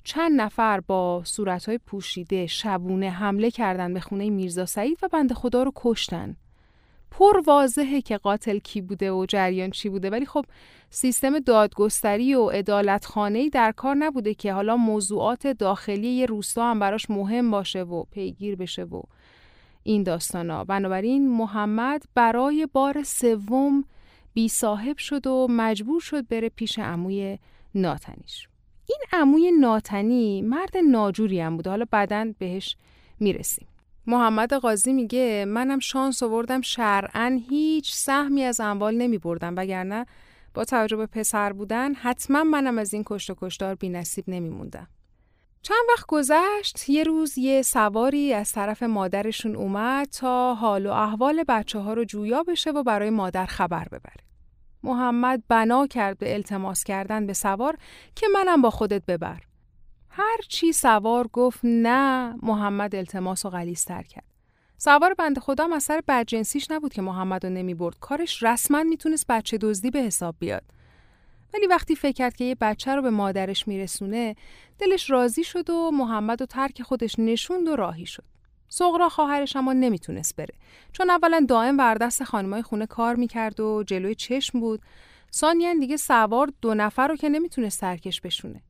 چند 0.04 0.42
نفر 0.42 0.80
با 0.80 1.24
صورتهای 1.26 1.78
پوشیده 1.78 2.48
شبونه 2.48 3.10
حمله 3.10 3.52
کردن 3.52 3.94
به 3.94 4.00
خونه 4.00 4.30
میرزا 4.30 4.66
سعید 4.66 5.00
و 5.02 5.08
بنده 5.08 5.34
خدا 5.34 5.64
رو 5.64 5.72
کشتن. 5.76 6.36
پر 7.12 7.42
واضحه 7.46 8.02
که 8.02 8.18
قاتل 8.18 8.60
کی 8.60 8.82
بوده 8.82 9.12
و 9.12 9.26
جریان 9.26 9.70
چی 9.72 9.90
بوده. 9.90 10.10
ولی 10.10 10.26
خب 10.26 10.46
سیستم 10.90 11.40
دادگستری 11.40 12.36
و 12.36 12.50
ادالت 12.54 13.06
خانهی 13.06 13.50
در 13.50 13.72
کار 13.72 13.96
نبوده 13.96 14.34
که 14.34 14.54
حالا 14.54 14.78
موضوعات 14.78 15.48
داخلی 15.48 16.08
یه 16.08 16.26
روستا 16.26 16.72
هم 16.72 16.80
براش 16.80 17.10
مهم 17.10 17.52
باشه 17.52 17.84
و 17.84 18.04
پیگیر 18.04 18.56
بشه 18.56 18.84
و 18.84 19.02
این 19.84 20.04
داستانا. 20.04 20.64
بنابراین 20.64 21.30
محمد 21.30 22.04
برای 22.16 22.68
بار 22.74 23.04
سوم 23.04 23.84
بی 24.34 24.48
صاحب 24.48 24.98
شد 24.98 25.28
و 25.28 25.48
مجبور 25.50 26.02
شد 26.02 26.28
بره 26.28 26.50
پیش 26.50 26.80
عموی 26.80 27.40
ناتنیش. 27.76 28.49
این 28.90 29.22
عموی 29.22 29.52
ناتنی 29.52 30.42
مرد 30.42 30.78
ناجوری 30.78 31.40
هم 31.40 31.58
بوده 31.58 31.70
حالا 31.70 31.86
بعدا 31.92 32.34
بهش 32.40 32.76
می‌رسیم 33.20 33.68
محمد 34.08 34.54
قاضی 34.54 34.94
میگه 34.94 35.46
منم 35.48 35.80
شانس 35.80 36.24
آوردم 36.24 36.62
شرعا 36.62 37.40
هیچ 37.50 37.94
سهمی 37.94 38.44
از 38.44 38.60
اموال 38.60 38.96
نمی 38.96 39.18
بردم 39.18 39.54
وگرنه 39.58 40.06
با 40.54 40.66
توجه 40.66 40.98
به 40.98 41.06
پسر 41.06 41.54
بودن 41.54 41.94
حتما 41.94 42.44
منم 42.44 42.78
از 42.78 42.94
این 42.94 43.04
کشت 43.06 43.30
و 43.30 43.36
کشتار 43.42 43.76
بی 43.76 43.90
نصیب 43.90 44.24
نمی 44.28 44.50
موندم. 44.50 44.88
چند 45.62 45.78
وقت 45.90 46.06
گذشت 46.08 46.90
یه 46.90 47.04
روز 47.04 47.38
یه 47.38 47.62
سواری 47.62 48.34
از 48.34 48.52
طرف 48.52 48.84
مادرشون 48.84 49.56
اومد 49.56 50.08
تا 50.08 50.56
حال 50.56 50.86
و 50.86 50.92
احوال 50.92 51.44
بچه 51.48 51.80
ها 51.80 51.94
رو 51.94 52.04
جویا 52.04 52.44
بشه 52.44 52.72
و 52.72 52.84
برای 52.84 53.10
مادر 53.10 53.46
خبر 53.46 53.86
ببره. 53.86 54.29
محمد 54.84 55.44
بنا 55.48 55.88
کرد 55.88 56.18
به 56.18 56.34
التماس 56.34 56.84
کردن 56.84 57.26
به 57.26 57.34
سوار 57.34 57.78
که 58.16 58.28
منم 58.34 58.62
با 58.62 58.70
خودت 58.70 59.06
ببر. 59.06 59.42
هر 60.10 60.38
چی 60.48 60.72
سوار 60.72 61.28
گفت 61.28 61.60
نه 61.64 62.36
محمد 62.42 62.96
التماس 62.96 63.46
و 63.46 63.50
غلیستر 63.50 64.02
کرد. 64.02 64.24
سوار 64.78 65.14
بند 65.14 65.40
خدا 65.40 65.68
از 65.76 65.84
سر 65.84 66.02
بدجنسیش 66.08 66.72
نبود 66.72 66.94
که 66.94 67.02
محمد 67.02 67.46
رو 67.46 67.52
نمی 67.52 67.74
برد. 67.74 68.00
کارش 68.00 68.44
رسما 68.44 68.84
می‌تونست 68.84 69.26
بچه 69.28 69.58
دزدی 69.58 69.92
به 69.92 70.00
حساب 70.00 70.36
بیاد. 70.40 70.64
ولی 71.54 71.68
وقتی 71.68 71.96
فکر 71.96 72.12
کرد 72.12 72.36
که 72.36 72.44
یه 72.44 72.56
بچه 72.56 72.96
رو 72.96 73.02
به 73.02 73.10
مادرش 73.10 73.68
میرسونه 73.68 74.36
دلش 74.80 75.10
راضی 75.10 75.44
شد 75.44 75.70
و 75.70 75.92
محمد 75.92 76.42
و 76.42 76.46
ترک 76.46 76.82
خودش 76.82 77.20
نشوند 77.20 77.68
و 77.68 77.76
راهی 77.76 78.06
شد. 78.06 78.24
سغرا 78.70 79.10
خواهرش 79.10 79.56
اما 79.56 79.74
نمی‌تونست 79.74 80.36
بره. 80.36 80.54
چون 80.94 81.10
اولا 81.10 81.46
دائم 81.50 81.78
بر 81.78 81.96
دست 81.96 82.24
خانمای 82.24 82.62
خونه 82.62 82.86
کار 82.86 83.16
می‌کرد 83.16 83.60
و 83.60 83.84
جلوی 83.84 84.16
چشم 84.16 84.60
بود. 84.60 84.82
ثانیا 85.34 85.74
دیگه 85.74 85.98
سوار 85.98 86.50
دو 86.62 86.74
نفر 86.74 87.08
رو 87.08 87.16
که 87.16 87.30
نمی‌تونست 87.30 87.82
ترکش 87.82 88.22
بشونه. 88.22 88.62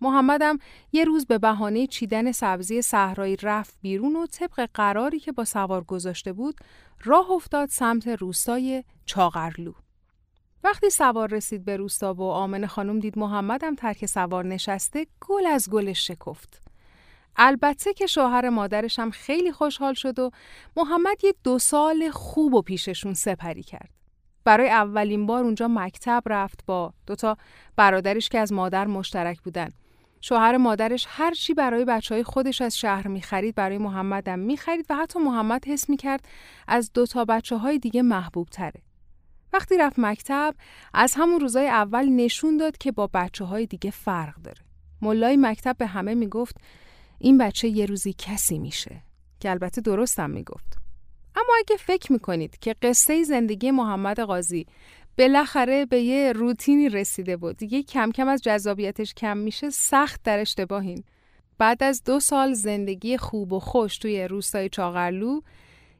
محمدم 0.00 0.58
یه 0.92 1.04
روز 1.04 1.26
به 1.26 1.38
بهانه 1.38 1.86
چیدن 1.86 2.32
سبزی 2.32 2.82
صحرایی 2.82 3.36
رفت 3.36 3.74
بیرون 3.80 4.16
و 4.16 4.26
طبق 4.26 4.68
قراری 4.74 5.20
که 5.20 5.32
با 5.32 5.44
سوار 5.44 5.84
گذاشته 5.84 6.32
بود 6.32 6.54
راه 7.04 7.30
افتاد 7.30 7.68
سمت 7.68 8.08
روستای 8.08 8.84
چاغرلو. 9.06 9.72
وقتی 10.64 10.90
سوار 10.90 11.28
رسید 11.28 11.64
به 11.64 11.76
روستا 11.76 12.14
و 12.14 12.22
آمن 12.22 12.66
خانم 12.66 12.98
دید 12.98 13.18
محمدم 13.18 13.74
ترک 13.74 14.06
سوار 14.06 14.44
نشسته 14.44 15.06
گل 15.20 15.46
از 15.46 15.70
گلش 15.70 16.06
شکفت. 16.06 16.71
البته 17.36 17.92
که 17.92 18.06
شوهر 18.06 18.48
مادرش 18.48 18.98
هم 18.98 19.10
خیلی 19.10 19.52
خوشحال 19.52 19.94
شد 19.94 20.18
و 20.18 20.30
محمد 20.76 21.24
یه 21.24 21.34
دو 21.44 21.58
سال 21.58 22.10
خوب 22.10 22.54
و 22.54 22.62
پیششون 22.62 23.14
سپری 23.14 23.62
کرد. 23.62 23.90
برای 24.44 24.70
اولین 24.70 25.26
بار 25.26 25.44
اونجا 25.44 25.68
مکتب 25.68 26.22
رفت 26.26 26.60
با 26.66 26.92
دوتا 27.06 27.36
برادرش 27.76 28.28
که 28.28 28.38
از 28.38 28.52
مادر 28.52 28.86
مشترک 28.86 29.40
بودن. 29.40 29.68
شوهر 30.20 30.56
مادرش 30.56 31.06
هر 31.08 31.34
چی 31.34 31.54
برای 31.54 31.84
بچه 31.84 32.14
های 32.14 32.24
خودش 32.24 32.62
از 32.62 32.78
شهر 32.78 33.08
می‌خرید 33.08 33.54
برای 33.54 33.78
محمدم 33.78 34.38
می‌خرید 34.38 34.86
و 34.90 34.96
حتی 34.96 35.18
محمد 35.18 35.68
حس 35.68 35.90
می‌کرد 35.90 36.28
از 36.68 36.92
دوتا 36.92 37.24
بچه 37.24 37.56
های 37.56 37.78
دیگه 37.78 38.02
محبوب 38.02 38.48
تره. 38.48 38.82
وقتی 39.52 39.78
رفت 39.78 39.98
مکتب 39.98 40.54
از 40.94 41.14
همون 41.16 41.40
روزای 41.40 41.68
اول 41.68 42.08
نشون 42.08 42.56
داد 42.56 42.78
که 42.78 42.92
با 42.92 43.10
بچه 43.14 43.44
های 43.44 43.66
دیگه 43.66 43.90
فرق 43.90 44.34
داره. 44.36 44.60
ملای 45.02 45.36
مکتب 45.36 45.76
به 45.78 45.86
همه 45.86 46.14
می‌گفت 46.14 46.56
این 47.22 47.38
بچه 47.38 47.68
یه 47.68 47.86
روزی 47.86 48.14
کسی 48.18 48.58
میشه. 48.58 49.02
که 49.40 49.50
البته 49.50 49.80
درستم 49.80 50.30
می‌گفت. 50.30 50.76
اما 51.36 51.54
اگه 51.58 51.76
فکر 51.76 52.12
می‌کنید 52.12 52.58
که 52.58 52.74
قصه 52.82 53.22
زندگی 53.22 53.70
محمد 53.70 54.20
قاضی 54.20 54.66
بالاخره 55.18 55.86
به 55.86 56.00
یه 56.00 56.32
روتینی 56.32 56.88
رسیده 56.88 57.36
بود 57.36 57.56
دیگه 57.56 57.82
کم 57.82 58.10
کم 58.10 58.28
از 58.28 58.42
جذابیتش 58.42 59.14
کم 59.14 59.36
میشه 59.36 59.70
سخت 59.70 60.20
در 60.24 60.38
اشتباهین 60.38 61.04
بعد 61.58 61.82
از 61.82 62.04
دو 62.04 62.20
سال 62.20 62.52
زندگی 62.52 63.16
خوب 63.16 63.52
و 63.52 63.60
خوش 63.60 63.98
توی 63.98 64.28
روستای 64.28 64.68
چاغرلو 64.68 65.40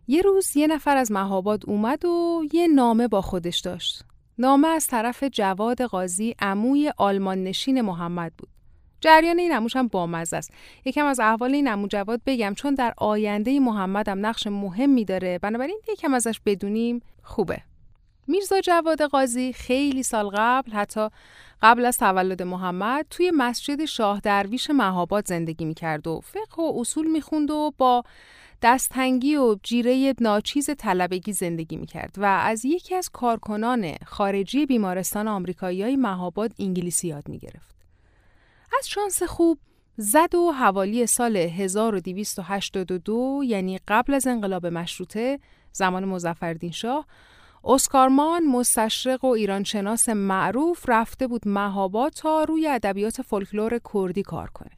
یه 0.06 0.22
روز 0.22 0.56
یه 0.56 0.66
نفر 0.66 0.96
از 0.96 1.12
مهاباد 1.12 1.62
اومد 1.66 2.04
و 2.04 2.42
یه 2.52 2.68
نامه 2.68 3.08
با 3.08 3.22
خودش 3.22 3.60
داشت. 3.60 4.04
نامه 4.38 4.68
از 4.68 4.86
طرف 4.86 5.24
جواد 5.24 5.82
قاضی 5.82 6.34
عموی 6.38 6.92
آلمان 6.96 7.44
نشین 7.44 7.80
محمد 7.80 8.32
بود. 8.38 8.51
جریان 9.02 9.38
این 9.38 9.52
نموش 9.52 9.76
هم 9.76 9.88
بامزه 9.88 10.36
است 10.36 10.52
یکم 10.84 11.06
از 11.06 11.20
احوال 11.20 11.54
این 11.54 11.68
نمو 11.68 11.86
جواد 11.86 12.20
بگم 12.26 12.54
چون 12.54 12.74
در 12.74 12.94
آینده 12.96 13.60
محمد 13.60 14.08
هم 14.08 14.26
نقش 14.26 14.46
مهمی 14.46 15.04
داره 15.04 15.38
بنابراین 15.38 15.80
یکم 15.88 16.14
ازش 16.14 16.40
بدونیم 16.46 17.02
خوبه 17.22 17.58
میرزا 18.26 18.60
جواد 18.60 19.02
قاضی 19.02 19.52
خیلی 19.52 20.02
سال 20.02 20.30
قبل 20.34 20.72
حتی 20.72 21.08
قبل 21.62 21.84
از 21.84 21.98
تولد 21.98 22.42
محمد 22.42 23.06
توی 23.10 23.30
مسجد 23.34 23.84
شاه 23.84 24.20
درویش 24.20 24.70
مهاباد 24.70 25.28
زندگی 25.28 25.64
می‌کرد 25.64 26.06
و 26.06 26.20
فقه 26.20 26.62
و 26.62 26.72
اصول 26.80 27.06
می‌خوند 27.06 27.50
و 27.50 27.72
با 27.78 28.04
دستنگی 28.62 29.36
و 29.36 29.56
جیره 29.62 30.14
ناچیز 30.20 30.70
طلبگی 30.78 31.32
زندگی 31.32 31.76
می‌کرد 31.76 32.14
و 32.18 32.24
از 32.24 32.64
یکی 32.64 32.94
از 32.94 33.10
کارکنان 33.10 33.94
خارجی 34.06 34.66
بیمارستان 34.66 35.28
آمریکایی 35.28 35.96
مهاباد 35.96 36.52
انگلیسی 36.58 37.08
یاد 37.08 37.28
می‌گرفت. 37.28 37.81
از 38.78 38.88
شانس 38.88 39.22
خوب 39.22 39.58
زد 39.96 40.34
و 40.34 40.52
حوالی 40.52 41.06
سال 41.06 41.36
1282 41.36 43.42
یعنی 43.46 43.78
قبل 43.88 44.14
از 44.14 44.26
انقلاب 44.26 44.66
مشروطه 44.66 45.38
زمان 45.72 46.04
مزفردین 46.04 46.70
شاه 46.70 47.06
اسکارمان 47.64 48.46
مستشرق 48.46 49.24
و 49.24 49.28
ایرانشناس 49.28 50.08
معروف 50.08 50.84
رفته 50.88 51.26
بود 51.26 51.48
مهاباد 51.48 52.12
تا 52.12 52.44
روی 52.44 52.68
ادبیات 52.68 53.22
فولکلور 53.22 53.80
کردی 53.94 54.22
کار 54.22 54.50
کنه. 54.50 54.70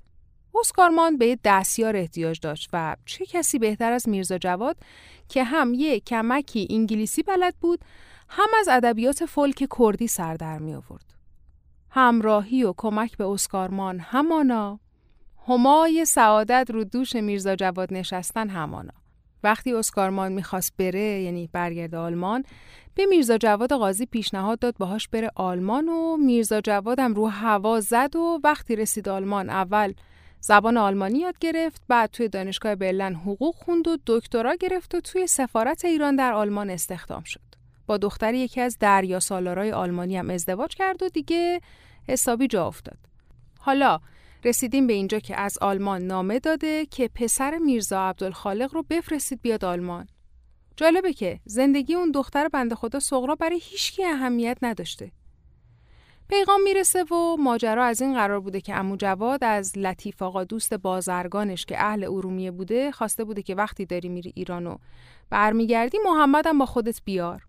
اسکارمان 0.61 1.19
به 1.19 1.39
دستیار 1.45 1.97
احتیاج 1.97 2.41
داشت 2.41 2.71
و 2.73 2.97
چه 3.05 3.27
کسی 3.27 3.59
بهتر 3.59 3.93
از 3.93 4.09
میرزا 4.09 4.39
جواد 4.39 4.77
که 5.29 5.45
هم 5.45 5.75
یه 5.75 6.01
کمکی 6.01 6.67
انگلیسی 6.71 7.23
بلد 7.23 7.55
بود 7.61 7.81
هم 8.29 8.49
از 8.61 8.69
ادبیات 8.69 9.27
فولک 9.27 9.69
کردی 9.79 10.07
سر 10.07 10.35
در 10.35 10.59
می 10.59 10.75
آورد. 10.75 11.14
همراهی 11.97 12.65
و 12.65 12.75
کمک 12.77 13.17
به 13.17 13.25
اسکارمان 13.25 14.01
همانا. 14.01 14.81
همای 15.49 16.05
سعادت 16.05 16.71
رو 16.75 16.85
دوش 16.85 17.17
میرزا 17.17 17.57
جواد 17.57 17.95
نشستن 17.95 18.49
همانا. 18.49 18.93
وقتی 19.43 19.73
اسکارمان 19.73 20.33
می‌خواست 20.33 20.73
بره 20.79 21.23
یعنی 21.23 21.49
برگرد 21.53 21.95
آلمان 21.95 22.45
به 22.95 23.07
میرزا 23.07 23.39
جواد 23.39 23.73
قاضی 23.73 24.07
پیشنهاد 24.07 24.59
داد 24.59 24.77
باهاش 24.79 25.09
بره 25.09 25.31
آلمان 25.35 25.89
و 25.89 26.17
میرزا 26.17 26.61
جوادم 26.61 27.15
رو 27.15 27.27
هوا 27.27 27.81
زد 27.81 28.17
و 28.17 28.41
وقتی 28.45 28.77
رسید 28.77 29.09
آلمان 29.09 29.51
اول 29.51 29.93
زبان 30.41 30.77
آلمانی 30.77 31.19
یاد 31.19 31.39
گرفت 31.39 31.83
بعد 31.89 32.11
توی 32.11 32.29
دانشگاه 32.29 32.75
برلن 32.75 33.15
حقوق 33.15 33.55
خوند 33.55 33.89
و 33.89 33.97
دکترا 34.07 34.55
گرفت 34.55 34.95
و 34.95 35.01
توی 35.01 35.27
سفارت 35.27 35.85
ایران 35.85 36.17
در 36.17 36.33
آلمان 36.33 36.71
استخدام 36.71 37.23
شد. 37.25 37.41
با 37.87 37.97
دختر 37.97 38.35
یکی 38.35 38.61
از 38.61 38.79
دریا 38.81 39.21
سالارای 39.21 39.73
آلمانی 39.73 40.17
هم 40.17 40.31
ازدواج 40.31 40.75
کرد 40.75 41.03
و 41.03 41.09
دیگه 41.09 41.61
حسابی 42.09 42.47
جا 42.47 42.67
افتاد. 42.67 42.99
حالا 43.59 44.01
رسیدیم 44.45 44.87
به 44.87 44.93
اینجا 44.93 45.19
که 45.19 45.41
از 45.41 45.59
آلمان 45.59 46.03
نامه 46.03 46.39
داده 46.39 46.87
که 46.87 47.11
پسر 47.15 47.59
میرزا 47.59 48.09
عبدالخالق 48.09 48.75
رو 48.75 48.83
بفرستید 48.91 49.43
بیاد 49.43 49.65
آلمان. 49.65 50.07
جالبه 50.77 51.13
که 51.13 51.41
زندگی 51.45 51.95
اون 51.95 52.11
دختر 52.11 52.49
بنده 52.49 52.75
خدا 52.75 53.01
سغرا 53.01 53.35
برای 53.35 53.61
هیچکی 53.63 54.05
اهمیت 54.05 54.59
نداشته. 54.63 55.13
پیغام 56.29 56.63
می‌رسه 56.63 57.05
و 57.05 57.37
ماجرا 57.37 57.85
از 57.85 58.03
این 58.03 58.15
قرار 58.15 58.41
بوده 58.41 58.61
که 58.61 58.75
امو 58.75 58.97
جواد 58.97 59.45
از 59.45 59.79
لطیف 59.79 60.23
آقا 60.23 60.45
دوست 60.45 60.75
بازرگانش 60.75 61.65
که 61.65 61.83
اهل 61.83 62.05
ارومیه 62.05 62.51
بوده 62.51 62.93
خواسته 62.93 63.25
بوده 63.25 63.43
که 63.43 63.55
وقتی 63.55 63.87
داری 63.87 64.09
میری 64.09 64.33
ایران 64.37 64.67
و 64.67 64.77
برمیگردی 65.31 65.99
محمدم 66.05 66.59
با 66.59 66.67
خودت 66.67 67.01
بیار. 67.05 67.47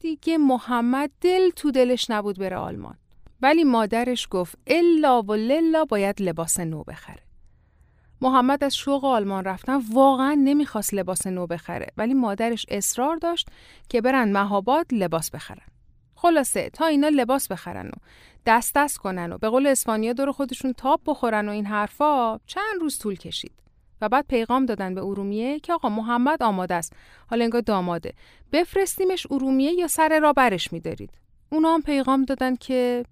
دیگه 0.00 0.38
محمد 0.38 1.10
دل 1.20 1.50
تو 1.50 1.70
دلش 1.70 2.10
نبود 2.10 2.38
بره 2.38 2.56
آلمان. 2.56 2.98
ولی 3.42 3.64
مادرش 3.64 4.28
گفت 4.30 4.58
الا 4.66 5.22
و 5.22 5.34
للا 5.34 5.84
باید 5.84 6.22
لباس 6.22 6.60
نو 6.60 6.82
بخره. 6.82 7.22
محمد 8.20 8.64
از 8.64 8.76
شوق 8.76 9.04
آلمان 9.04 9.44
رفتن 9.44 9.80
واقعا 9.92 10.34
نمی‌خواست 10.34 10.94
لباس 10.94 11.26
نو 11.26 11.46
بخره 11.46 11.86
ولی 11.96 12.14
مادرش 12.14 12.66
اصرار 12.68 13.16
داشت 13.16 13.48
که 13.88 14.00
برن 14.00 14.32
مهاباد 14.32 14.86
لباس 14.92 15.30
بخرن. 15.30 15.66
خلاصه 16.14 16.70
تا 16.70 16.86
اینا 16.86 17.08
لباس 17.08 17.48
بخرن 17.48 17.86
و 17.86 17.98
دست 18.46 18.72
دست 18.74 18.98
کنن 18.98 19.32
و 19.32 19.38
به 19.38 19.48
قول 19.48 19.66
اسپانیا 19.66 20.12
دور 20.12 20.32
خودشون 20.32 20.72
تاب 20.72 21.00
بخورن 21.06 21.48
و 21.48 21.52
این 21.52 21.66
حرفا 21.66 22.38
چند 22.46 22.80
روز 22.80 22.98
طول 22.98 23.14
کشید. 23.14 23.64
و 24.00 24.08
بعد 24.08 24.26
پیغام 24.28 24.66
دادن 24.66 24.94
به 24.94 25.04
ارومیه 25.04 25.60
که 25.60 25.72
آقا 25.72 25.88
محمد 25.88 26.42
آماده 26.42 26.74
است 26.74 26.92
حالا 27.30 27.44
انگار 27.44 27.60
داماده 27.60 28.12
بفرستیمش 28.52 29.26
ارومیه 29.30 29.72
یا 29.72 29.86
سر 29.86 30.18
را 30.20 30.32
برش 30.32 30.72
میدارید 30.72 31.10
اونا 31.52 31.74
هم 31.74 31.82
پیغام 31.82 32.24
دادن 32.24 32.56
که 32.56 33.04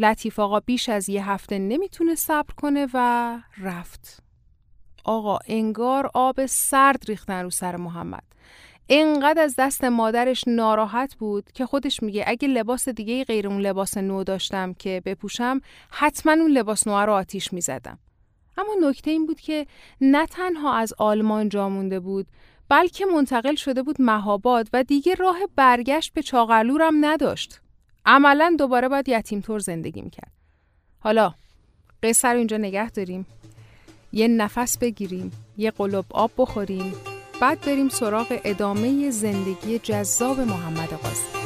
لطیف 0.00 0.38
آقا 0.38 0.60
بیش 0.60 0.88
از 0.88 1.08
یه 1.08 1.30
هفته 1.30 1.58
نمی‌تونه 1.58 2.14
صبر 2.14 2.54
کنه 2.54 2.88
و 2.94 3.38
رفت. 3.58 4.22
آقا 5.04 5.38
انگار 5.46 6.10
آب 6.14 6.46
سرد 6.46 7.04
ریختن 7.08 7.42
رو 7.42 7.50
سر 7.50 7.76
محمد. 7.76 8.22
انقدر 8.88 9.42
از 9.42 9.54
دست 9.58 9.84
مادرش 9.84 10.44
ناراحت 10.46 11.14
بود 11.14 11.52
که 11.52 11.66
خودش 11.66 12.02
میگه 12.02 12.24
اگه 12.26 12.48
لباس 12.48 12.88
دیگه 12.88 13.24
غیر 13.24 13.48
اون 13.48 13.60
لباس 13.60 13.96
نو 13.96 14.24
داشتم 14.24 14.72
که 14.72 15.02
بپوشم 15.04 15.60
حتما 15.90 16.32
اون 16.32 16.50
لباس 16.50 16.86
نو 16.86 16.96
رو 16.96 17.12
آتیش 17.12 17.52
می‌زدم. 17.52 17.98
اما 18.58 18.88
نکته 18.88 19.10
این 19.10 19.26
بود 19.26 19.40
که 19.40 19.66
نه 20.00 20.26
تنها 20.26 20.74
از 20.74 20.94
آلمان 20.98 21.48
جا 21.48 21.68
مونده 21.68 22.00
بود 22.00 22.26
بلکه 22.68 23.06
منتقل 23.06 23.54
شده 23.54 23.82
بود 23.82 24.02
مهاباد 24.02 24.68
و 24.72 24.84
دیگه 24.84 25.14
راه 25.14 25.38
برگشت 25.56 26.12
به 26.12 26.22
چاقلورم 26.22 27.04
نداشت. 27.04 27.60
عملا 28.06 28.56
دوباره 28.58 28.88
باید 28.88 29.08
یتیم 29.08 29.40
طور 29.40 29.58
زندگی 29.58 30.02
می‌کرد. 30.02 30.32
حالا 31.00 31.34
قصه 32.02 32.28
رو 32.28 32.38
اینجا 32.38 32.56
نگه 32.56 32.90
داریم. 32.90 33.26
یه 34.12 34.28
نفس 34.28 34.78
بگیریم، 34.78 35.32
یه 35.56 35.70
قلب 35.70 36.04
آب 36.10 36.30
بخوریم، 36.38 36.94
بعد 37.40 37.60
بریم 37.60 37.88
سراغ 37.88 38.40
ادامه 38.44 39.10
زندگی 39.10 39.78
جذاب 39.78 40.40
محمد 40.40 40.88
قاسم. 40.88 41.39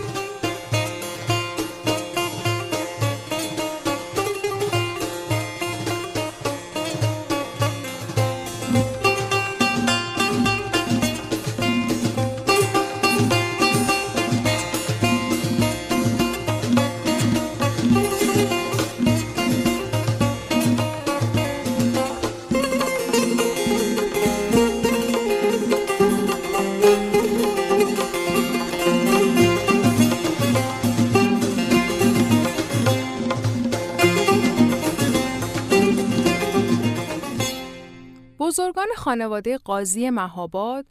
خانواده 39.05 39.59
قاضی 39.59 40.11
مهاباد 40.11 40.87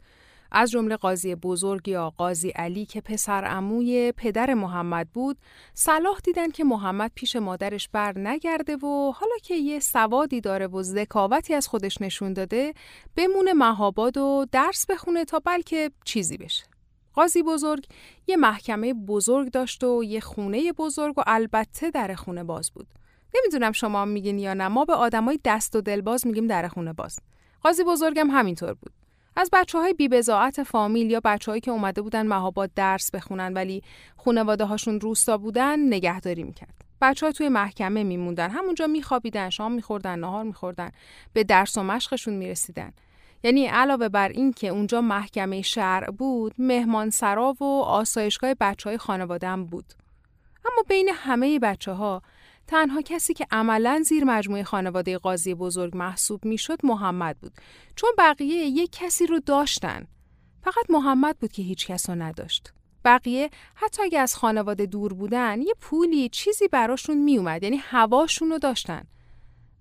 از 0.52 0.70
جمله 0.70 0.96
قاضی 0.96 1.34
بزرگ 1.34 1.88
یا 1.88 2.10
قاضی 2.10 2.48
علی 2.48 2.86
که 2.86 3.00
پسر 3.00 3.44
عموی 3.44 4.12
پدر 4.16 4.54
محمد 4.54 5.08
بود 5.08 5.36
صلاح 5.72 6.18
دیدن 6.24 6.50
که 6.50 6.64
محمد 6.64 7.12
پیش 7.14 7.36
مادرش 7.36 7.88
بر 7.88 8.18
نگرده 8.18 8.76
و 8.76 9.12
حالا 9.16 9.36
که 9.42 9.54
یه 9.54 9.80
سوادی 9.80 10.40
داره 10.40 10.66
و 10.66 10.82
ذکاوتی 10.82 11.54
از 11.54 11.68
خودش 11.68 12.00
نشون 12.00 12.32
داده 12.32 12.74
بمونه 13.16 13.52
مهاباد 13.52 14.16
و 14.16 14.46
درس 14.52 14.86
بخونه 14.86 15.24
تا 15.24 15.38
بلکه 15.38 15.90
چیزی 16.04 16.36
بشه. 16.36 16.64
قاضی 17.14 17.42
بزرگ 17.42 17.86
یه 18.26 18.36
محکمه 18.36 18.94
بزرگ 18.94 19.50
داشت 19.50 19.84
و 19.84 20.04
یه 20.04 20.20
خونه 20.20 20.72
بزرگ 20.72 21.18
و 21.18 21.22
البته 21.26 21.90
در 21.90 22.14
خونه 22.14 22.44
باز 22.44 22.70
بود. 22.70 22.86
نمی‌دونم 23.34 23.72
شما 23.72 24.04
میگین 24.04 24.38
یا 24.38 24.54
نه 24.54 24.68
ما 24.68 24.84
به 24.84 24.94
آدمای 24.94 25.38
دست 25.44 25.76
و 25.76 25.80
دلباز 25.80 26.26
میگیم 26.26 26.46
در 26.46 26.68
خونه 26.68 26.92
باز. 26.92 27.18
قاضی 27.64 27.84
بزرگم 27.84 28.30
همینطور 28.30 28.74
بود. 28.74 28.92
از 29.36 29.50
بچه 29.52 29.78
های 29.78 29.94
بیبزاعت 29.94 30.62
فامیل 30.62 31.10
یا 31.10 31.20
بچههایی 31.24 31.60
که 31.60 31.70
اومده 31.70 32.02
بودن 32.02 32.26
مهاباد 32.26 32.70
درس 32.76 33.10
بخونن 33.10 33.52
ولی 33.52 33.82
خونواده 34.16 34.64
هاشون 34.64 35.00
روستا 35.00 35.38
بودن 35.38 35.86
نگهداری 35.86 36.42
می‌کرد. 36.42 36.84
بچه 37.00 37.26
ها 37.26 37.32
توی 37.32 37.48
محکمه 37.48 38.02
میموندن 38.02 38.50
همونجا 38.50 38.86
میخوابیدن 38.86 39.50
شام 39.50 39.72
میخوردن 39.72 40.18
نهار 40.18 40.44
میخوردن 40.44 40.90
به 41.32 41.44
درس 41.44 41.78
و 41.78 41.82
مشقشون 41.82 42.34
می‌رسیدن 42.34 42.92
یعنی 43.44 43.66
علاوه 43.66 44.08
بر 44.08 44.28
این 44.28 44.52
که 44.52 44.68
اونجا 44.68 45.00
محکمه 45.00 45.62
شرع 45.62 46.10
بود 46.10 46.54
مهمان 46.58 47.10
سرا 47.10 47.56
و 47.60 47.64
آسایشگاه 47.82 48.54
بچه 48.54 48.90
های 48.90 48.98
خانواده 48.98 49.48
هم 49.48 49.66
بود 49.66 49.94
اما 50.64 50.82
بین 50.88 51.10
همه 51.14 51.58
بچه 51.58 51.92
ها 51.92 52.22
تنها 52.66 53.02
کسی 53.02 53.34
که 53.34 53.46
عملا 53.50 54.02
زیر 54.06 54.24
مجموعه 54.24 54.62
خانواده 54.62 55.18
قاضی 55.18 55.54
بزرگ 55.54 55.96
محسوب 55.96 56.44
می‌شد 56.44 56.78
محمد 56.86 57.38
بود 57.38 57.52
چون 57.96 58.10
بقیه 58.18 58.66
یک 58.66 58.90
کسی 58.92 59.26
رو 59.26 59.40
داشتن. 59.40 60.06
فقط 60.62 60.90
محمد 60.90 61.38
بود 61.38 61.52
که 61.52 61.62
هیچ 61.62 61.86
کس 61.86 62.10
رو 62.10 62.16
نداشت. 62.16 62.72
بقیه 63.04 63.50
حتی 63.74 64.02
اگه 64.02 64.18
از 64.18 64.36
خانواده 64.36 64.86
دور 64.86 65.14
بودن 65.14 65.62
یه 65.62 65.74
پولی 65.80 66.28
چیزی 66.28 66.68
براشون 66.68 67.16
میومد 67.16 67.62
یعنی 67.62 67.76
هواشون 67.76 68.50
رو 68.50 68.58
داشتن. 68.58 69.04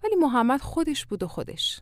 ولی 0.04 0.16
محمد 0.16 0.62
خودش 0.62 1.06
بود 1.06 1.24
و 1.24 1.28
خودش. 1.28 1.82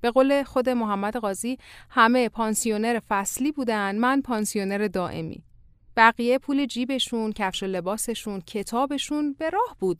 به 0.00 0.10
قول 0.10 0.42
خود 0.42 0.68
محمد 0.68 1.16
قاضی 1.16 1.58
همه 1.90 2.28
پانسیونر 2.28 3.00
فصلی 3.08 3.52
بودن 3.52 3.98
من 3.98 4.22
پانسیونر 4.22 4.88
دائمی. 4.88 5.42
بقیه 5.96 6.38
پول 6.38 6.66
جیبشون، 6.66 7.32
کفش 7.32 7.62
و 7.62 7.66
لباسشون، 7.66 8.40
کتابشون 8.40 9.32
به 9.38 9.50
راه 9.50 9.76
بود. 9.80 9.98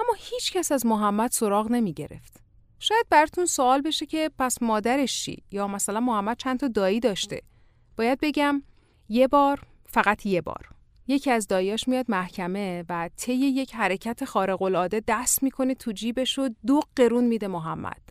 اما 0.00 0.14
هیچ 0.18 0.52
کس 0.52 0.72
از 0.72 0.86
محمد 0.86 1.30
سراغ 1.30 1.70
نمی 1.70 1.92
گرفت. 1.92 2.40
شاید 2.78 3.06
براتون 3.10 3.46
سوال 3.46 3.80
بشه 3.80 4.06
که 4.06 4.30
پس 4.38 4.62
مادرش 4.62 5.24
چی 5.24 5.42
یا 5.50 5.66
مثلا 5.66 6.00
محمد 6.00 6.36
چند 6.36 6.60
تا 6.60 6.68
دایی 6.68 7.00
داشته. 7.00 7.42
باید 7.96 8.18
بگم 8.22 8.62
یه 9.08 9.28
بار 9.28 9.62
فقط 9.86 10.26
یه 10.26 10.40
بار 10.40 10.68
یکی 11.08 11.30
از 11.30 11.46
دایاش 11.46 11.88
میاد 11.88 12.06
محکمه 12.08 12.84
و 12.88 13.10
طی 13.16 13.34
یک 13.34 13.74
حرکت 13.74 14.24
خارق 14.24 14.62
العاده 14.62 15.02
دست 15.08 15.42
می‌کنه 15.42 15.74
تو 15.74 15.92
جیبش 15.92 16.38
و 16.38 16.48
دو 16.66 16.80
قرون 16.96 17.24
میده 17.24 17.48
محمد. 17.48 18.02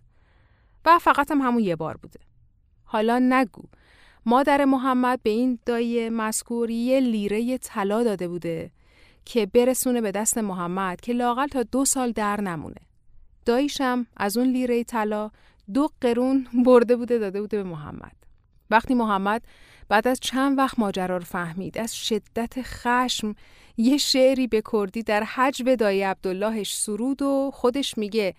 و 0.85 0.99
فقط 0.99 1.31
هم 1.31 1.41
همون 1.41 1.63
یه 1.63 1.75
بار 1.75 1.97
بوده. 1.97 2.19
حالا 2.83 3.19
نگو 3.19 3.63
مادر 4.25 4.65
محمد 4.65 5.19
به 5.23 5.29
این 5.29 5.59
دایی 5.65 6.09
مذکور 6.09 6.69
یه 6.69 6.99
لیره 6.99 7.57
طلا 7.57 8.03
داده 8.03 8.27
بوده 8.27 8.71
که 9.25 9.45
برسونه 9.45 10.01
به 10.01 10.11
دست 10.11 10.37
محمد 10.37 11.01
که 11.01 11.13
لاقل 11.13 11.47
تا 11.47 11.63
دو 11.63 11.85
سال 11.85 12.11
در 12.11 12.41
نمونه. 12.41 12.81
داییشم 13.45 14.07
از 14.17 14.37
اون 14.37 14.47
لیره 14.47 14.83
طلا 14.83 15.31
دو 15.73 15.89
قرون 16.01 16.47
برده 16.65 16.95
بوده 16.95 17.17
داده 17.17 17.41
بوده 17.41 17.57
به 17.57 17.69
محمد. 17.69 18.15
وقتی 18.69 18.93
محمد 18.93 19.41
بعد 19.89 20.07
از 20.07 20.19
چند 20.19 20.57
وقت 20.57 20.79
ماجرا 20.79 21.17
رو 21.17 21.23
فهمید 21.23 21.77
از 21.77 21.95
شدت 21.95 22.53
خشم 22.61 23.35
یه 23.77 23.97
شعری 23.97 24.47
به 24.47 24.63
کردی 24.71 25.03
در 25.03 25.23
حجب 25.23 25.75
دایی 25.75 26.01
عبداللهش 26.01 26.75
سرود 26.75 27.21
و 27.21 27.51
خودش 27.53 27.97
میگه 27.97 28.35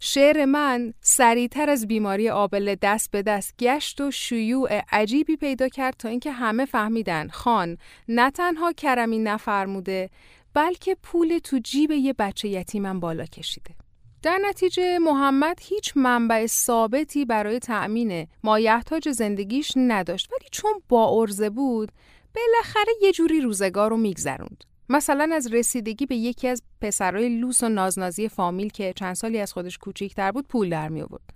شعر 0.00 0.44
من 0.44 0.94
سریعتر 1.00 1.70
از 1.70 1.86
بیماری 1.86 2.30
آبله 2.30 2.78
دست 2.82 3.10
به 3.10 3.22
دست 3.22 3.54
گشت 3.58 4.00
و 4.00 4.10
شیوع 4.10 4.80
عجیبی 4.92 5.36
پیدا 5.36 5.68
کرد 5.68 5.94
تا 5.98 6.08
اینکه 6.08 6.32
همه 6.32 6.64
فهمیدن 6.64 7.28
خان 7.28 7.78
نه 8.08 8.30
تنها 8.30 8.72
کرمی 8.72 9.18
نفرموده 9.18 10.10
بلکه 10.54 10.96
پول 11.02 11.38
تو 11.38 11.58
جیب 11.58 11.90
یه 11.90 12.12
بچه 12.12 12.48
یتیمم 12.48 13.00
بالا 13.00 13.24
کشیده. 13.24 13.74
در 14.22 14.38
نتیجه 14.48 14.98
محمد 14.98 15.58
هیچ 15.62 15.92
منبع 15.96 16.46
ثابتی 16.46 17.24
برای 17.24 17.58
تأمین 17.58 18.26
مایحتاج 18.44 19.08
زندگیش 19.08 19.72
نداشت 19.76 20.32
ولی 20.32 20.48
چون 20.52 20.72
با 20.88 21.20
ارزه 21.20 21.50
بود 21.50 21.92
بالاخره 22.34 22.92
یه 23.02 23.12
جوری 23.12 23.40
روزگار 23.40 23.90
رو 23.90 23.96
میگذروند. 23.96 24.64
مثلا 24.88 25.30
از 25.34 25.52
رسیدگی 25.52 26.06
به 26.06 26.16
یکی 26.16 26.48
از 26.48 26.62
پسرای 26.80 27.28
لوس 27.28 27.62
و 27.62 27.68
نازنازی 27.68 28.28
فامیل 28.28 28.68
که 28.68 28.92
چند 28.96 29.14
سالی 29.14 29.38
از 29.38 29.52
خودش 29.52 29.78
کوچیکتر 29.78 30.32
بود 30.32 30.48
پول 30.48 30.70
در 30.70 30.88
می 30.88 31.02
آورد. 31.02 31.30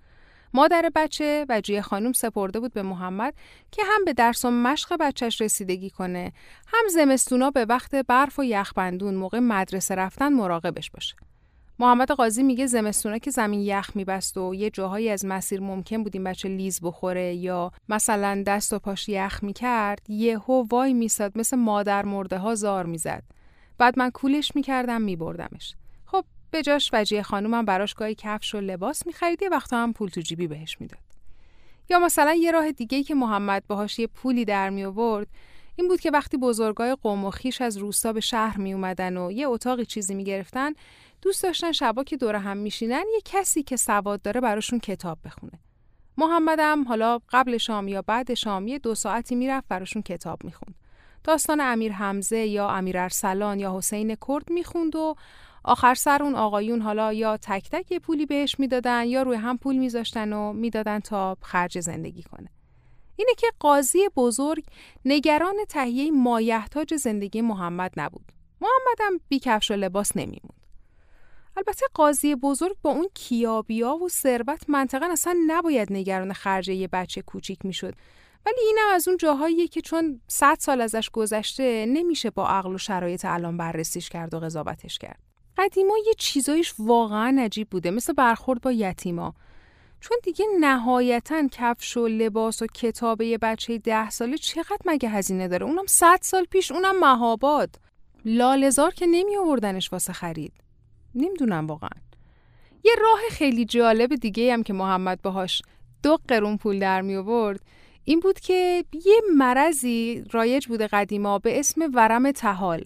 مادر 0.53 0.91
بچه 0.95 1.45
و 1.49 1.61
جیه 1.61 1.81
خانم 1.81 2.11
سپرده 2.11 2.59
بود 2.59 2.73
به 2.73 2.81
محمد 2.81 3.33
که 3.71 3.81
هم 3.85 4.05
به 4.05 4.13
درس 4.13 4.45
و 4.45 4.51
مشق 4.51 4.97
بچهش 4.99 5.41
رسیدگی 5.41 5.89
کنه 5.89 6.33
هم 6.67 6.87
زمستونا 6.87 7.51
به 7.51 7.65
وقت 7.65 7.95
برف 7.95 8.39
و 8.39 8.43
یخبندون 8.43 9.15
موقع 9.15 9.39
مدرسه 9.39 9.95
رفتن 9.95 10.33
مراقبش 10.33 10.91
باشه. 10.91 11.15
محمد 11.79 12.11
قاضی 12.11 12.43
میگه 12.43 12.65
زمستونا 12.65 13.17
که 13.17 13.31
زمین 13.31 13.61
یخ 13.61 13.91
میبست 13.95 14.37
و 14.37 14.55
یه 14.55 14.69
جاهایی 14.69 15.09
از 15.09 15.25
مسیر 15.25 15.59
ممکن 15.59 16.03
بود 16.03 16.15
این 16.15 16.23
بچه 16.23 16.49
لیز 16.49 16.79
بخوره 16.83 17.35
یا 17.35 17.71
مثلا 17.89 18.43
دست 18.47 18.73
و 18.73 18.79
پاش 18.79 19.09
یخ 19.09 19.39
می‌کرد 19.43 20.09
یهو 20.09 20.67
وای 20.71 20.93
میساد 20.93 21.37
مثل 21.37 21.57
مادر 21.57 22.05
مرده 22.05 22.37
ها 22.37 22.55
زار 22.55 22.85
می‌زد 22.85 23.23
بعد 23.83 23.99
من 23.99 24.09
کولش 24.09 24.55
می‌کردم 24.55 25.01
میبردمش. 25.01 25.75
خب 26.05 26.25
به 26.51 26.61
جاش 26.61 26.89
وجیه 26.93 27.23
خانومم 27.23 27.65
براش 27.65 27.93
گاهی 27.93 28.15
کفش 28.17 28.55
و 28.55 28.59
لباس 28.61 29.07
می‌خرید 29.07 29.41
یه 29.41 29.49
وقتا 29.49 29.83
هم 29.83 29.93
پول 29.93 30.09
تو 30.09 30.21
جیبی 30.21 30.47
بهش 30.47 30.81
می‌داد. 30.81 30.99
یا 31.89 31.99
مثلا 31.99 32.33
یه 32.33 32.51
راه 32.51 32.71
دیگه 32.71 33.03
که 33.03 33.15
محمد 33.15 33.63
باهاش 33.67 33.99
یه 33.99 34.07
پولی 34.07 34.45
در 34.45 34.69
می 34.69 34.83
آورد 34.83 35.27
این 35.75 35.87
بود 35.87 35.99
که 35.99 36.11
وقتی 36.11 36.37
بزرگای 36.37 36.97
قوم 37.01 37.25
و 37.25 37.29
خیش 37.29 37.61
از 37.61 37.77
روستا 37.77 38.13
به 38.13 38.19
شهر 38.19 38.57
می 38.57 38.73
اومدن 38.73 39.17
و 39.17 39.31
یه 39.31 39.47
اتاقی 39.47 39.85
چیزی 39.85 40.15
می 40.15 40.23
گرفتن 40.23 40.73
دوست 41.21 41.43
داشتن 41.43 41.71
شبا 41.71 42.03
که 42.03 42.17
دور 42.17 42.35
هم 42.35 42.57
میشینن 42.57 43.03
یه 43.13 43.21
کسی 43.25 43.63
که 43.63 43.75
سواد 43.75 44.21
داره 44.21 44.41
براشون 44.41 44.79
کتاب 44.79 45.17
بخونه. 45.25 45.59
محمدم 46.17 46.83
حالا 46.83 47.19
قبل 47.29 47.57
شام 47.57 47.87
یا 47.87 48.01
بعد 48.01 48.33
شام 48.33 48.67
یه 48.67 48.79
دو 48.79 48.95
ساعتی 48.95 49.35
می‌رفت 49.35 49.67
براشون 49.67 50.01
کتاب 50.01 50.43
می‌خوند. 50.43 50.75
داستان 51.23 51.61
امیر 51.61 51.91
حمزه 51.91 52.37
یا 52.37 52.69
امیر 52.69 52.97
ارسلان 52.97 53.59
یا 53.59 53.77
حسین 53.77 54.17
کرد 54.27 54.51
می‌خوند 54.51 54.95
و 54.95 55.15
آخر 55.63 55.95
سر 55.95 56.23
اون 56.23 56.35
آقایون 56.35 56.81
حالا 56.81 57.13
یا 57.13 57.37
تک 57.37 57.69
تک 57.69 57.97
پولی 57.97 58.25
بهش 58.25 58.59
می‌دادن 58.59 59.03
یا 59.05 59.23
روی 59.23 59.37
هم 59.37 59.57
پول 59.57 59.75
میذاشتن 59.75 60.33
و 60.33 60.53
می‌دادن 60.53 60.99
تا 60.99 61.37
خرج 61.41 61.79
زندگی 61.79 62.23
کنه. 62.23 62.49
اینه 63.15 63.31
که 63.37 63.47
قاضی 63.59 64.09
بزرگ 64.15 64.63
نگران 65.05 65.55
تهیه 65.69 66.11
مایحتاج 66.11 66.95
زندگی 66.95 67.41
محمد 67.41 67.93
نبود. 67.97 68.31
محمد 68.61 68.97
هم 68.99 69.19
بی 69.29 69.39
کفش 69.39 69.71
و 69.71 69.73
لباس 69.73 70.17
نمیموند. 70.17 70.63
البته 71.57 71.85
قاضی 71.93 72.35
بزرگ 72.35 72.75
با 72.81 72.89
اون 72.89 73.07
کیابیا 73.13 73.95
و 73.95 74.09
ثروت 74.09 74.69
منطقا 74.69 75.09
اصلا 75.11 75.35
نباید 75.47 75.93
نگران 75.93 76.33
خرجه 76.33 76.73
یه 76.73 76.87
بچه 76.87 77.21
کوچیک 77.21 77.65
می‌شد 77.65 77.93
ولی 78.45 78.59
اینم 78.67 78.93
از 78.93 79.07
اون 79.07 79.17
جاهاییه 79.17 79.67
که 79.67 79.81
چون 79.81 80.21
صد 80.27 80.57
سال 80.59 80.81
ازش 80.81 81.09
گذشته 81.09 81.85
نمیشه 81.85 82.29
با 82.29 82.47
عقل 82.47 82.73
و 82.73 82.77
شرایط 82.77 83.25
الان 83.25 83.57
بررسیش 83.57 84.09
کرد 84.09 84.33
و 84.33 84.39
قضاوتش 84.39 84.97
کرد. 84.97 85.19
قدیما 85.57 85.93
یه 86.07 86.13
چیزایش 86.17 86.73
واقعا 86.79 87.41
عجیب 87.41 87.69
بوده 87.69 87.91
مثل 87.91 88.13
برخورد 88.13 88.61
با 88.61 88.71
یتیما. 88.71 89.33
چون 89.99 90.17
دیگه 90.23 90.45
نهایتا 90.59 91.47
کفش 91.51 91.97
و 91.97 92.07
لباس 92.07 92.61
و 92.61 92.67
کتاب 92.67 93.21
یه 93.21 93.37
بچه 93.37 93.77
ده 93.77 94.09
ساله 94.09 94.37
چقدر 94.37 94.79
مگه 94.85 95.09
هزینه 95.09 95.47
داره؟ 95.47 95.65
اونم 95.65 95.85
صد 95.87 96.19
سال 96.21 96.45
پیش 96.45 96.71
اونم 96.71 96.99
مهاباد. 96.99 97.79
لالزار 98.25 98.93
که 98.93 99.05
نمی 99.05 99.37
آوردنش 99.37 99.93
واسه 99.93 100.13
خرید. 100.13 100.53
نمی‌دونم 101.15 101.67
واقعا. 101.67 101.89
یه 102.83 102.91
راه 103.01 103.19
خیلی 103.29 103.65
جالب 103.65 104.15
دیگه 104.15 104.53
هم 104.53 104.63
که 104.63 104.73
محمد 104.73 105.21
باهاش 105.21 105.61
دو 106.03 106.17
قرون 106.27 106.57
پول 106.57 106.79
در 106.79 107.01
می 107.01 107.15
آورد. 107.15 107.59
این 108.05 108.19
بود 108.19 108.39
که 108.39 108.85
یه 109.05 109.21
مرضی 109.35 110.23
رایج 110.31 110.67
بوده 110.67 110.87
قدیما 110.87 111.39
به 111.39 111.59
اسم 111.59 111.91
ورم 111.93 112.31
تحال. 112.31 112.83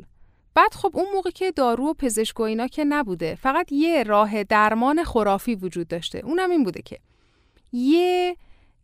بعد 0.54 0.74
خب 0.74 0.92
اون 0.94 1.06
موقع 1.14 1.30
که 1.30 1.52
دارو 1.52 1.90
و 1.90 1.94
پزشک 1.94 2.40
و 2.40 2.44
اینا 2.44 2.68
که 2.68 2.84
نبوده 2.84 3.36
فقط 3.36 3.72
یه 3.72 4.04
راه 4.04 4.44
درمان 4.44 5.04
خرافی 5.04 5.56
وجود 5.56 5.88
داشته. 5.88 6.20
اونم 6.20 6.50
این 6.50 6.64
بوده 6.64 6.82
که 6.82 7.00
یه 7.72 8.38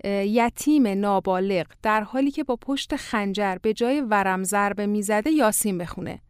یتیم 0.05 0.87
نابالغ 0.87 1.65
در 1.83 2.01
حالی 2.01 2.31
که 2.31 2.43
با 2.43 2.55
پشت 2.55 2.95
خنجر 2.95 3.57
به 3.61 3.73
جای 3.73 4.01
ورم 4.01 4.43
ضربه 4.43 4.85
می‌زده 4.85 5.31
یاسین 5.31 5.77
بخونه. 5.77 6.21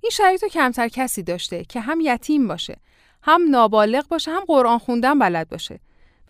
این 0.00 0.10
شرایط 0.10 0.44
کمتر 0.44 0.88
کسی 0.88 1.22
داشته 1.22 1.64
که 1.64 1.80
هم 1.80 2.00
یتیم 2.00 2.48
باشه 2.48 2.76
هم 3.22 3.50
نابالغ 3.50 4.08
باشه 4.08 4.30
هم 4.30 4.44
قرآن 4.46 4.78
خوندن 4.78 5.18
بلد 5.18 5.48
باشه. 5.48 5.80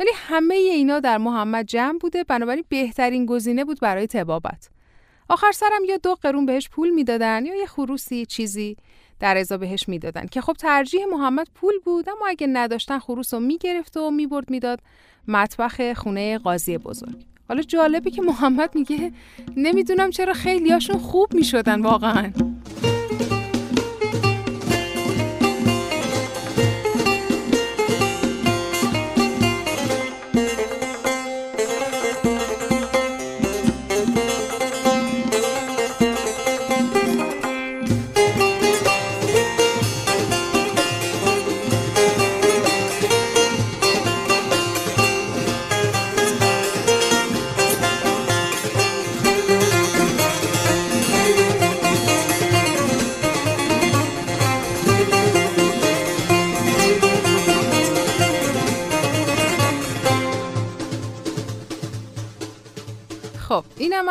ولی 0.02 0.10
همه 0.14 0.54
اینا 0.54 1.00
در 1.00 1.18
محمد 1.18 1.66
جمع 1.66 1.98
بوده 1.98 2.24
بنابراین 2.24 2.64
بهترین 2.68 3.26
گزینه 3.26 3.64
بود 3.64 3.80
برای 3.80 4.06
تبابت 4.06 4.68
آخر 5.28 5.52
سرم 5.52 5.84
یا 5.88 5.96
دو 5.96 6.14
قرون 6.14 6.46
بهش 6.46 6.68
پول 6.68 6.90
می‌دادن 6.90 7.46
یا 7.46 7.54
یه 7.54 7.66
خروسی 7.66 8.26
چیزی 8.26 8.76
در 9.20 9.36
ازا 9.36 9.56
بهش 9.56 9.88
می‌دادن 9.88 10.26
که 10.26 10.40
خب 10.40 10.52
ترجیح 10.52 11.04
محمد 11.12 11.46
پول 11.54 11.74
بود 11.84 12.08
اما 12.08 12.26
اگه 12.28 12.46
نداشتن 12.46 12.98
خروس 12.98 13.34
رو 13.34 13.40
می‌گرفت 13.40 13.96
و 13.96 14.10
می‌برد 14.10 14.50
می‌داد 14.50 14.80
مطبخ 15.28 15.92
خونه 15.92 16.38
قاضی 16.38 16.78
بزرگ. 16.78 17.24
حالا 17.48 17.62
جالبه 17.62 18.10
که 18.10 18.22
محمد 18.22 18.74
میگه 18.74 19.12
نمی‌دونم 19.56 20.10
چرا 20.10 20.32
خیلیاشون 20.32 20.98
خوب 20.98 21.34
می‌شدن 21.34 21.80
واقعا. 21.80 22.32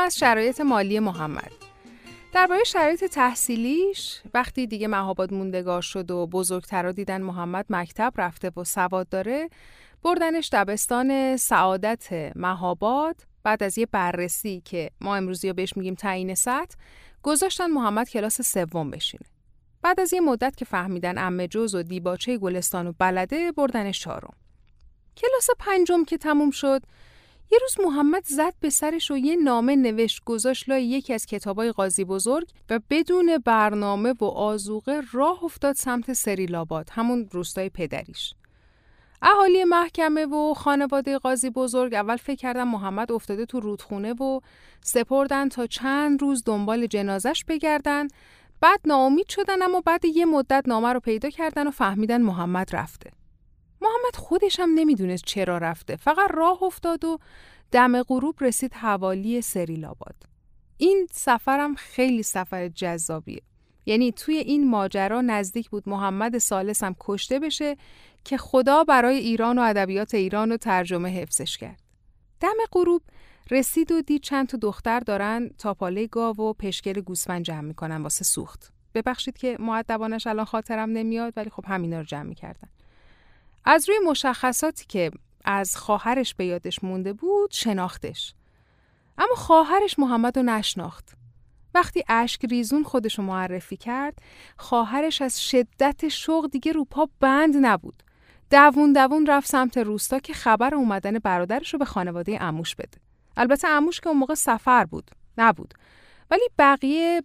از 0.02 0.18
شرایط 0.18 0.62
مالی 0.62 1.00
محمد. 1.00 1.52
درباره 2.34 2.64
شرایط 2.64 3.04
تحصیلیش 3.04 4.22
وقتی 4.34 4.68
دیگه 4.68 4.88
مهاباد 4.88 5.34
موندگار 5.34 5.82
شد 5.82 6.12
و 6.12 6.28
بزرگترا 6.28 6.92
دیدن 6.92 7.22
محمد 7.22 7.66
مکتب 7.70 8.14
رفته 8.18 8.52
و 8.58 8.64
سواد 8.64 9.10
داره 9.10 9.50
بردنش 10.04 10.50
دبستان 10.54 11.38
سعادت 11.38 12.34
مهاباد. 12.36 13.16
بعد 13.44 13.64
از 13.64 13.78
یه 13.78 13.86
بررسی 13.86 14.62
که 14.66 14.92
ما 15.02 15.16
امروزی 15.16 15.54
بهش 15.54 15.78
میگیم 15.78 15.96
تعیین 15.96 16.36
سطح 16.36 16.76
گذاشتن 17.24 17.68
محمد 17.68 18.10
کلاس 18.10 18.42
سوم 18.42 18.92
بشینه. 18.92 19.26
بعد 19.82 20.00
از 20.00 20.14
یه 20.14 20.22
مدت 20.22 20.58
که 20.58 20.66
فهمیدن 20.66 21.18
امه 21.18 21.48
جز 21.48 21.76
و 21.76 21.84
دیباچه 21.84 22.38
گلستان 22.38 22.88
و 22.88 22.94
بلده 23.00 23.52
بردنش 23.52 24.00
چهارم. 24.00 24.34
کلاس 25.18 25.50
پنجم 25.60 26.06
که 26.06 26.18
تموم 26.18 26.52
شد 26.52 26.82
یه 27.52 27.60
روز 27.62 27.88
محمد 27.88 28.24
زد 28.26 28.54
به 28.60 28.70
سرش 28.70 29.12
و 29.12 29.18
یه 29.18 29.36
نامه 29.36 29.76
نوشت 29.76 30.24
گذاشت 30.26 30.70
لای 30.70 30.86
یکی 30.86 31.14
از 31.14 31.26
کتابای 31.26 31.72
قاضی 31.72 32.04
بزرگ 32.04 32.48
و 32.70 32.80
بدون 32.90 33.38
برنامه 33.38 34.14
و 34.22 34.26
آزوقه 34.26 35.02
راه 35.14 35.44
افتاد 35.44 35.76
سمت 35.76 36.14
سریلاباد 36.14 36.90
همون 36.92 37.30
روستای 37.32 37.70
پدریش. 37.70 38.34
اهالی 39.22 39.64
محکمه 39.64 40.26
و 40.26 40.54
خانواده 40.54 41.18
قاضی 41.18 41.50
بزرگ 41.50 41.94
اول 41.94 42.16
فکر 42.16 42.36
کردن 42.36 42.64
محمد 42.64 43.12
افتاده 43.12 43.46
تو 43.46 43.60
رودخونه 43.60 44.14
و 44.14 44.40
سپردن 44.82 45.50
تا 45.50 45.68
چند 45.68 46.22
روز 46.22 46.44
دنبال 46.46 46.88
جنازش 46.88 47.46
بگردن. 47.48 48.08
بعد 48.62 48.80
ناامید 48.86 49.30
شدن 49.30 49.62
اما 49.62 49.82
بعد 49.82 50.06
یه 50.06 50.26
مدت 50.26 50.64
نامه 50.68 50.94
رو 50.94 51.00
پیدا 51.00 51.30
کردن 51.30 51.68
و 51.68 51.72
فهمیدن 51.72 52.22
محمد 52.22 52.76
رفته. 52.76 53.12
محمد 53.82 54.16
خودش 54.16 54.60
هم 54.60 54.70
نمی‌دونست 54.76 55.24
چرا 55.26 55.58
رفته. 55.58 55.96
فقط 55.96 56.32
راه 56.34 56.64
افتاد 56.64 57.06
و 57.06 57.20
دم 57.72 58.04
غروب 58.04 58.36
رسید 58.42 58.74
حوالی 58.74 59.42
سریلاباد 59.42 60.16
این 60.78 61.08
سفرم 61.12 61.76
خیلی 61.76 62.24
سفر 62.24 62.68
جذابیه. 62.68 63.42
یعنی 63.86 64.12
توی 64.12 64.36
این 64.36 64.70
ماجرا 64.70 65.22
نزدیک 65.22 65.70
بود 65.70 65.90
محمد 65.90 66.38
سالسم 66.38 66.96
کشته 67.00 67.40
بشه 67.40 67.78
که 68.24 68.38
خدا 68.38 68.84
برای 68.84 69.18
ایران 69.18 69.60
و 69.60 69.62
ادبیات 69.62 70.14
ایران 70.14 70.52
و 70.52 70.58
ترجمه 70.58 71.10
حفظش 71.10 71.58
کرد. 71.58 71.82
دم 72.40 72.58
غروب 72.72 73.02
رسید 73.52 73.92
و 73.92 74.02
دید 74.02 74.22
چند 74.22 74.48
تا 74.48 74.58
دختر 74.58 75.00
دارن 75.00 75.50
تاپاله 75.58 76.08
گاو 76.08 76.36
و 76.38 76.54
پشکل 76.54 77.02
گوسفند 77.02 77.44
جمع 77.44 77.62
می‌کنن 77.62 78.02
واسه 78.04 78.24
سوخت. 78.24 78.74
ببخشید 78.94 79.38
که 79.38 79.58
معدبانش 79.60 80.28
الان 80.28 80.46
خاطرم 80.46 80.90
نمیاد 80.90 81.34
ولی 81.36 81.50
خب 81.50 81.64
همینا 81.68 81.98
رو 81.98 82.04
جمع 82.04 82.24
می‌کردن. 82.24 82.70
از 83.66 83.90
روی 83.90 84.00
مشخصاتی 84.00 84.86
که 84.88 85.12
از 85.46 85.76
خواهرش 85.76 86.36
به 86.36 86.46
یادش 86.46 86.84
مونده 86.84 87.14
بود 87.14 87.52
شناختش. 87.52 88.34
اما 89.18 89.36
خواهرش 89.36 90.00
محمد 90.00 90.38
رو 90.38 90.44
نشناخت. 90.44 91.14
وقتی 91.74 92.04
اشک 92.08 92.46
ریزون 92.46 92.84
خودش 92.84 93.20
رو 93.20 93.24
معرفی 93.24 93.78
کرد 93.78 94.20
خواهرش 94.58 95.22
از 95.22 95.44
شدت 95.44 96.08
شوق 96.08 96.50
دیگه 96.52 96.72
رو 96.72 96.86
پا 96.86 97.10
بند 97.20 97.56
نبود. 97.62 98.04
دوون 98.52 98.94
دوون 98.94 99.26
رفت 99.26 99.48
سمت 99.48 99.78
روستا 99.78 100.20
که 100.20 100.34
خبر 100.34 100.76
اومدن 100.76 101.20
برادرش 101.20 101.74
رو 101.74 101.80
به 101.80 101.86
خانواده 101.86 102.44
اموش 102.44 102.76
بده. 102.76 102.98
البته 103.38 103.68
اموش 103.68 104.00
که 104.00 104.08
اون 104.08 104.18
موقع 104.18 104.34
سفر 104.34 104.86
بود 104.86 105.12
نبود. 105.38 105.74
ولی 106.32 106.50
بقیه 106.58 107.24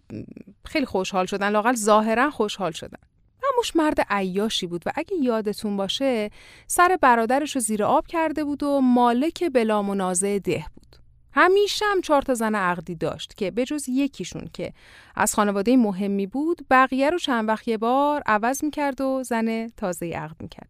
خیلی 0.65 0.85
خوشحال 0.85 1.25
شدن 1.25 1.49
لاقل 1.49 1.75
ظاهرا 1.75 2.29
خوشحال 2.29 2.71
شدن. 2.71 3.06
هموش 3.53 3.75
مرد 3.75 4.05
عیاشی 4.09 4.67
بود 4.67 4.83
و 4.85 4.91
اگه 4.95 5.17
یادتون 5.21 5.77
باشه 5.77 6.29
سر 6.67 6.97
برادرش 7.01 7.55
رو 7.55 7.61
زیر 7.61 7.83
آب 7.83 8.07
کرده 8.07 8.43
بود 8.43 8.63
و 8.63 8.81
مالک 8.81 9.43
بلا 9.43 9.81
منازع 9.81 10.39
ده 10.39 10.65
بود. 10.75 10.87
همیشه 11.33 11.85
هم 11.91 12.01
چهار 12.01 12.21
تا 12.21 12.33
زن 12.33 12.55
عقدی 12.55 12.95
داشت 12.95 13.33
که 13.37 13.51
به 13.51 13.65
جز 13.65 13.89
یکیشون 13.89 14.49
که 14.53 14.73
از 15.15 15.35
خانواده 15.35 15.77
مهمی 15.77 16.27
بود 16.27 16.65
بقیه 16.69 17.09
رو 17.09 17.17
چند 17.17 17.49
وقت 17.49 17.67
یه 17.67 17.77
بار 17.77 18.23
عوض 18.25 18.63
می‌کرد 18.63 19.01
و 19.01 19.23
زن 19.23 19.67
تازه 19.67 20.05
عقد 20.05 20.35
می‌کرد. 20.41 20.69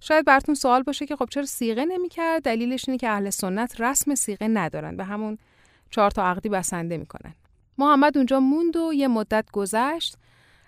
شاید 0.00 0.24
براتون 0.24 0.54
سوال 0.54 0.82
باشه 0.82 1.06
که 1.06 1.16
خب 1.16 1.28
چرا 1.30 1.44
سیغه 1.44 1.84
نمی‌کرد 1.84 2.42
دلیلش 2.42 2.88
اینه 2.88 2.98
که 2.98 3.08
اهل 3.08 3.30
سنت 3.30 3.80
رسم 3.80 4.14
سیغه 4.14 4.48
ندارن 4.48 4.96
به 4.96 5.04
همون 5.04 5.38
چهار 5.90 6.10
تا 6.10 6.24
عقدی 6.24 6.48
بسنده 6.48 6.96
می‌کنن 6.96 7.34
محمد 7.78 8.16
اونجا 8.16 8.40
موند 8.40 8.76
و 8.76 8.92
یه 8.94 9.08
مدت 9.08 9.50
گذشت 9.52 10.16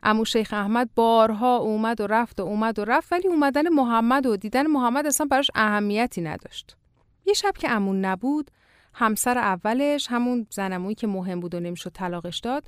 امو 0.04 0.24
شیخ 0.24 0.52
احمد 0.52 0.90
بارها 0.94 1.56
اومد 1.56 2.00
و 2.00 2.06
رفت 2.06 2.40
و 2.40 2.42
اومد 2.42 2.78
و 2.78 2.84
رفت 2.84 3.12
ولی 3.12 3.28
اومدن 3.28 3.68
محمد 3.68 4.26
و 4.26 4.36
دیدن 4.36 4.66
محمد 4.66 5.06
اصلا 5.06 5.26
براش 5.30 5.50
اهمیتی 5.54 6.20
نداشت. 6.20 6.76
یه 7.26 7.34
شب 7.34 7.52
که 7.58 7.70
امون 7.70 8.04
نبود 8.04 8.50
همسر 8.94 9.38
اولش 9.38 10.06
همون 10.10 10.46
زنمویی 10.50 10.94
که 10.94 11.06
مهم 11.06 11.40
بود 11.40 11.54
و 11.54 11.60
نمی‌شد 11.60 11.90
طلاقش 11.90 12.38
داد 12.38 12.64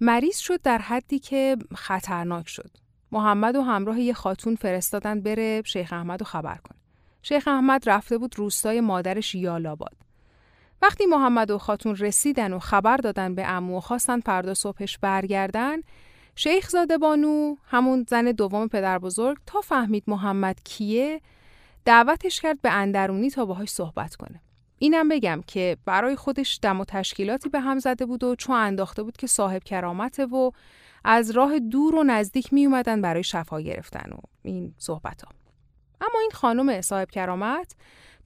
مریض 0.00 0.36
شد 0.36 0.62
در 0.62 0.78
حدی 0.78 1.18
که 1.18 1.56
خطرناک 1.74 2.48
شد. 2.48 2.70
محمد 3.12 3.56
و 3.56 3.62
همراه 3.62 4.00
یه 4.00 4.12
خاتون 4.12 4.54
فرستادن 4.54 5.20
بره 5.20 5.62
شیخ 5.62 5.92
احمد 5.92 6.20
رو 6.20 6.26
خبر 6.26 6.56
کنه. 6.56 6.78
شیخ 7.22 7.48
احمد 7.48 7.88
رفته 7.88 8.18
بود 8.18 8.38
روستای 8.38 8.80
مادرش 8.80 9.34
یالاباد. 9.34 9.96
وقتی 10.82 11.06
محمد 11.06 11.50
و 11.50 11.58
خاتون 11.58 11.96
رسیدن 11.96 12.52
و 12.52 12.58
خبر 12.58 12.96
دادن 12.96 13.34
به 13.34 13.46
امو 13.46 13.76
و 13.76 13.80
خواستن 13.80 14.20
فردا 14.20 14.54
صبحش 14.54 14.98
برگردن 14.98 15.76
شیخ 16.34 16.68
زاده 16.68 16.98
بانو 16.98 17.56
همون 17.64 18.06
زن 18.08 18.24
دوم 18.24 18.68
پدر 18.68 18.98
بزرگ 18.98 19.38
تا 19.46 19.60
فهمید 19.60 20.04
محمد 20.06 20.60
کیه 20.64 21.20
دعوتش 21.84 22.40
کرد 22.40 22.60
به 22.60 22.70
اندرونی 22.70 23.30
تا 23.30 23.44
باهاش 23.44 23.68
صحبت 23.68 24.16
کنه. 24.16 24.40
اینم 24.78 25.08
بگم 25.08 25.40
که 25.46 25.76
برای 25.84 26.16
خودش 26.16 26.58
دم 26.62 26.80
و 26.80 26.84
تشکیلاتی 26.84 27.48
به 27.48 27.60
هم 27.60 27.78
زده 27.78 28.06
بود 28.06 28.24
و 28.24 28.34
چون 28.34 28.56
انداخته 28.56 29.02
بود 29.02 29.16
که 29.16 29.26
صاحب 29.26 29.64
کرامته 29.64 30.26
و 30.26 30.50
از 31.04 31.30
راه 31.30 31.58
دور 31.58 31.94
و 31.94 32.04
نزدیک 32.04 32.52
می 32.52 32.66
اومدن 32.66 33.00
برای 33.00 33.22
شفا 33.22 33.60
گرفتن 33.60 34.12
و 34.12 34.16
این 34.42 34.74
صحبت 34.78 35.22
ها. 35.22 35.28
اما 36.00 36.20
این 36.20 36.30
خانم 36.34 36.80
صاحب 36.80 37.10
کرامت 37.10 37.74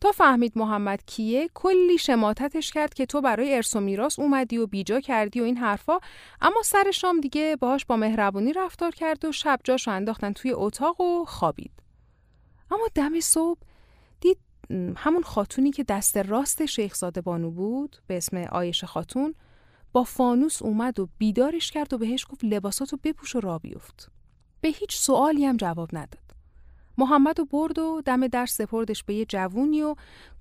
تا 0.00 0.12
فهمید 0.12 0.52
محمد 0.58 1.02
کیه 1.06 1.50
کلی 1.54 1.98
شماتتش 1.98 2.72
کرد 2.72 2.94
که 2.94 3.06
تو 3.06 3.20
برای 3.20 3.54
ارث 3.54 3.76
و 3.76 3.80
میراث 3.80 4.18
اومدی 4.18 4.58
و 4.58 4.66
بیجا 4.66 5.00
کردی 5.00 5.40
و 5.40 5.44
این 5.44 5.56
حرفا 5.56 5.98
اما 6.40 6.62
سر 6.64 6.90
شام 6.90 7.20
دیگه 7.20 7.56
باهاش 7.60 7.84
با 7.84 7.96
مهربونی 7.96 8.52
رفتار 8.52 8.90
کرد 8.90 9.24
و 9.24 9.32
شب 9.32 9.60
جاشو 9.64 9.90
انداختن 9.90 10.32
توی 10.32 10.52
اتاق 10.52 11.00
و 11.00 11.24
خوابید 11.24 11.72
اما 12.70 12.86
دم 12.94 13.20
صبح 13.20 13.60
دید 14.20 14.38
همون 14.96 15.22
خاتونی 15.22 15.70
که 15.70 15.84
دست 15.84 16.16
راست 16.16 16.66
شیخزاده 16.66 17.20
بانو 17.20 17.50
بود 17.50 17.96
به 18.06 18.16
اسم 18.16 18.36
آیش 18.36 18.84
خاتون 18.84 19.34
با 19.92 20.04
فانوس 20.04 20.62
اومد 20.62 21.00
و 21.00 21.08
بیدارش 21.18 21.70
کرد 21.70 21.92
و 21.92 21.98
بهش 21.98 22.26
گفت 22.30 22.44
لباساتو 22.44 22.96
بپوش 23.04 23.36
و 23.36 23.40
را 23.40 23.58
بیفت. 23.58 24.10
به 24.60 24.68
هیچ 24.68 24.96
سوالی 24.96 25.44
هم 25.44 25.56
جواب 25.56 25.88
نداد. 25.92 26.25
محمد 26.98 27.40
و 27.40 27.44
برد 27.44 27.78
و 27.78 28.02
دم 28.04 28.26
در 28.26 28.46
سپردش 28.46 29.04
به 29.04 29.14
یه 29.14 29.24
جوونی 29.24 29.82
و 29.82 29.94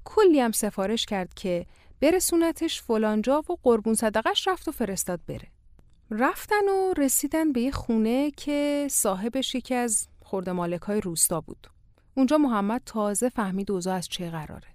کلی 0.05 0.39
هم 0.39 0.51
سفارش 0.51 1.05
کرد 1.05 1.33
که 1.33 1.65
برسونتش 2.01 2.81
فلانجا 2.81 3.43
و 3.49 3.57
قربون 3.63 3.93
صدقش 3.93 4.47
رفت 4.47 4.67
و 4.67 4.71
فرستاد 4.71 5.19
بره. 5.27 5.47
رفتن 6.11 6.69
و 6.69 6.93
رسیدن 6.97 7.51
به 7.51 7.61
یه 7.61 7.71
خونه 7.71 8.31
که 8.31 8.87
صاحبش 8.91 9.55
یکی 9.55 9.75
از 9.75 10.07
خورده 10.21 10.51
مالک 10.51 10.81
های 10.81 11.01
روستا 11.01 11.41
بود. 11.41 11.67
اونجا 12.15 12.37
محمد 12.37 12.81
تازه 12.85 13.29
فهمید 13.29 13.71
اوضاع 13.71 13.95
از 13.95 14.07
چه 14.07 14.29
قراره. 14.29 14.67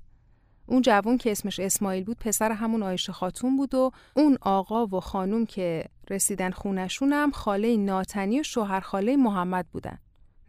اون 0.67 0.83
جوون 0.83 1.19
که 1.19 1.33
اسمش 1.33 1.61
اسماعیل 1.61 2.05
بود 2.05 2.17
پسر 2.17 2.53
همون 2.53 2.83
آیشه 2.83 3.13
خاتون 3.13 3.57
بود 3.57 3.75
و 3.75 3.91
اون 4.15 4.39
آقا 4.41 4.87
و 4.87 5.01
خانوم 5.01 5.47
که 5.47 5.85
رسیدن 6.11 6.51
خونشون 6.51 7.13
هم 7.13 7.31
خاله 7.31 7.77
ناتنی 7.77 8.41
و 8.41 8.43
شوهر 8.43 8.81
خاله 8.81 9.17
محمد 9.17 9.67
بودن. 9.73 9.99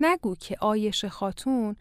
نگو 0.02 0.36
که 0.36 0.58
آیش 0.60 1.06
خاتون 1.06 1.76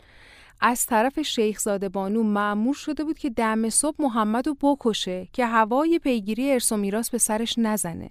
از 0.61 0.87
طرف 0.87 1.20
شیخزاده 1.22 1.88
بانو 1.88 2.22
معمور 2.22 2.74
شده 2.74 3.04
بود 3.04 3.18
که 3.18 3.30
دم 3.30 3.68
صبح 3.68 3.96
محمد 3.98 4.48
رو 4.48 4.56
بکشه 4.61 5.28
که 5.33 5.46
هوای 5.46 5.98
پیگیری 5.98 6.52
ارث 6.52 6.72
و 6.72 6.76
میراث 6.76 7.11
به 7.11 7.18
سرش 7.18 7.54
نزنه. 7.59 8.11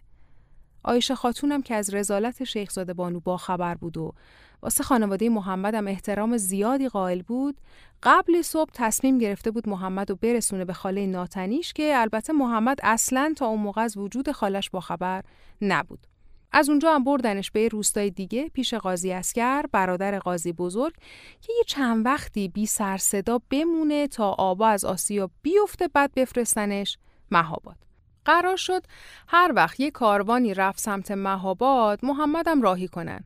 آیشه 0.84 1.16
خاتونم 1.16 1.62
که 1.62 1.76
از 1.76 1.94
رزالت 1.94 2.44
شیخزاده 2.44 2.94
بانو 2.94 3.20
با 3.20 3.38
خبر 3.38 3.76
بود 3.76 3.98
و 3.98 4.14
واسه 4.62 4.84
خانواده 4.84 5.30
محمد 5.30 5.76
هم 5.76 5.88
احترام 5.88 6.38
زیادی 6.38 6.90
قائل 6.90 7.22
بود 7.22 7.62
قبل 8.04 8.42
صبح 8.42 8.72
تصمیم 8.74 9.18
گرفته 9.18 9.52
بود 9.52 9.70
محمد 9.70 10.10
رو 10.10 10.16
برسونه 10.16 10.66
به 10.66 10.74
خاله 10.74 11.06
ناتنیش 11.06 11.74
که 11.74 11.94
البته 11.96 12.34
محمد 12.34 12.78
اصلا 12.84 13.34
تا 13.38 13.46
اون 13.46 13.60
موقع 13.60 13.82
از 13.82 13.98
وجود 13.98 14.32
خالش 14.32 14.70
با 14.70 14.80
خبر 14.80 15.24
نبود 15.62 16.08
از 16.52 16.70
اونجا 16.70 16.96
هم 16.96 17.04
بردنش 17.04 17.52
به 17.52 17.68
روستای 17.68 18.10
دیگه 18.10 18.50
پیش 18.50 18.74
قاضی 18.74 19.12
اسکر 19.12 19.66
برادر 19.72 20.20
قاضی 20.20 20.54
بزرگ 20.54 20.94
که 21.42 21.54
یه 21.58 21.64
چند 21.68 22.06
وقتی 22.06 22.48
بی 22.48 22.66
سر 22.66 22.98
صدا 22.98 23.40
بمونه 23.50 24.08
تا 24.08 24.30
آبا 24.32 24.68
از 24.68 24.86
آسیا 24.86 25.30
بیفته 25.42 25.88
بعد 25.88 26.14
بفرستنش 26.16 26.98
مهاباد 27.32 27.78
قرار 28.26 28.56
شد 28.56 28.84
هر 29.28 29.52
وقت 29.56 29.80
یه 29.80 29.92
کاروانی 29.92 30.54
رفت 30.54 30.80
سمت 30.80 31.12
مهاباد 31.12 32.06
محمدم 32.06 32.62
راهی 32.62 32.88
کنن 32.88 33.24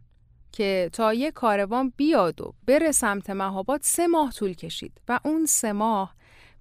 که 0.52 0.90
تا 0.94 1.14
یه 1.14 1.32
کاروان 1.32 1.94
بیاد 1.98 2.42
و 2.42 2.54
بره 2.68 2.92
سمت 2.92 3.30
مهاباد 3.30 3.80
سه 3.84 4.08
ماه 4.08 4.32
طول 4.32 4.54
کشید 4.54 5.02
و 5.08 5.20
اون 5.26 5.46
سه 5.46 5.72
ماه 5.72 6.16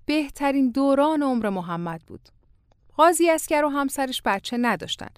بهترین 0.07 0.71
دوران 0.71 1.23
عمر 1.23 1.49
محمد 1.49 2.03
بود. 2.07 2.29
قاضی 2.97 3.31
اسکر 3.31 3.65
و 3.65 3.69
همسرش 3.69 4.23
بچه 4.25 4.57
نداشتن 4.57 5.09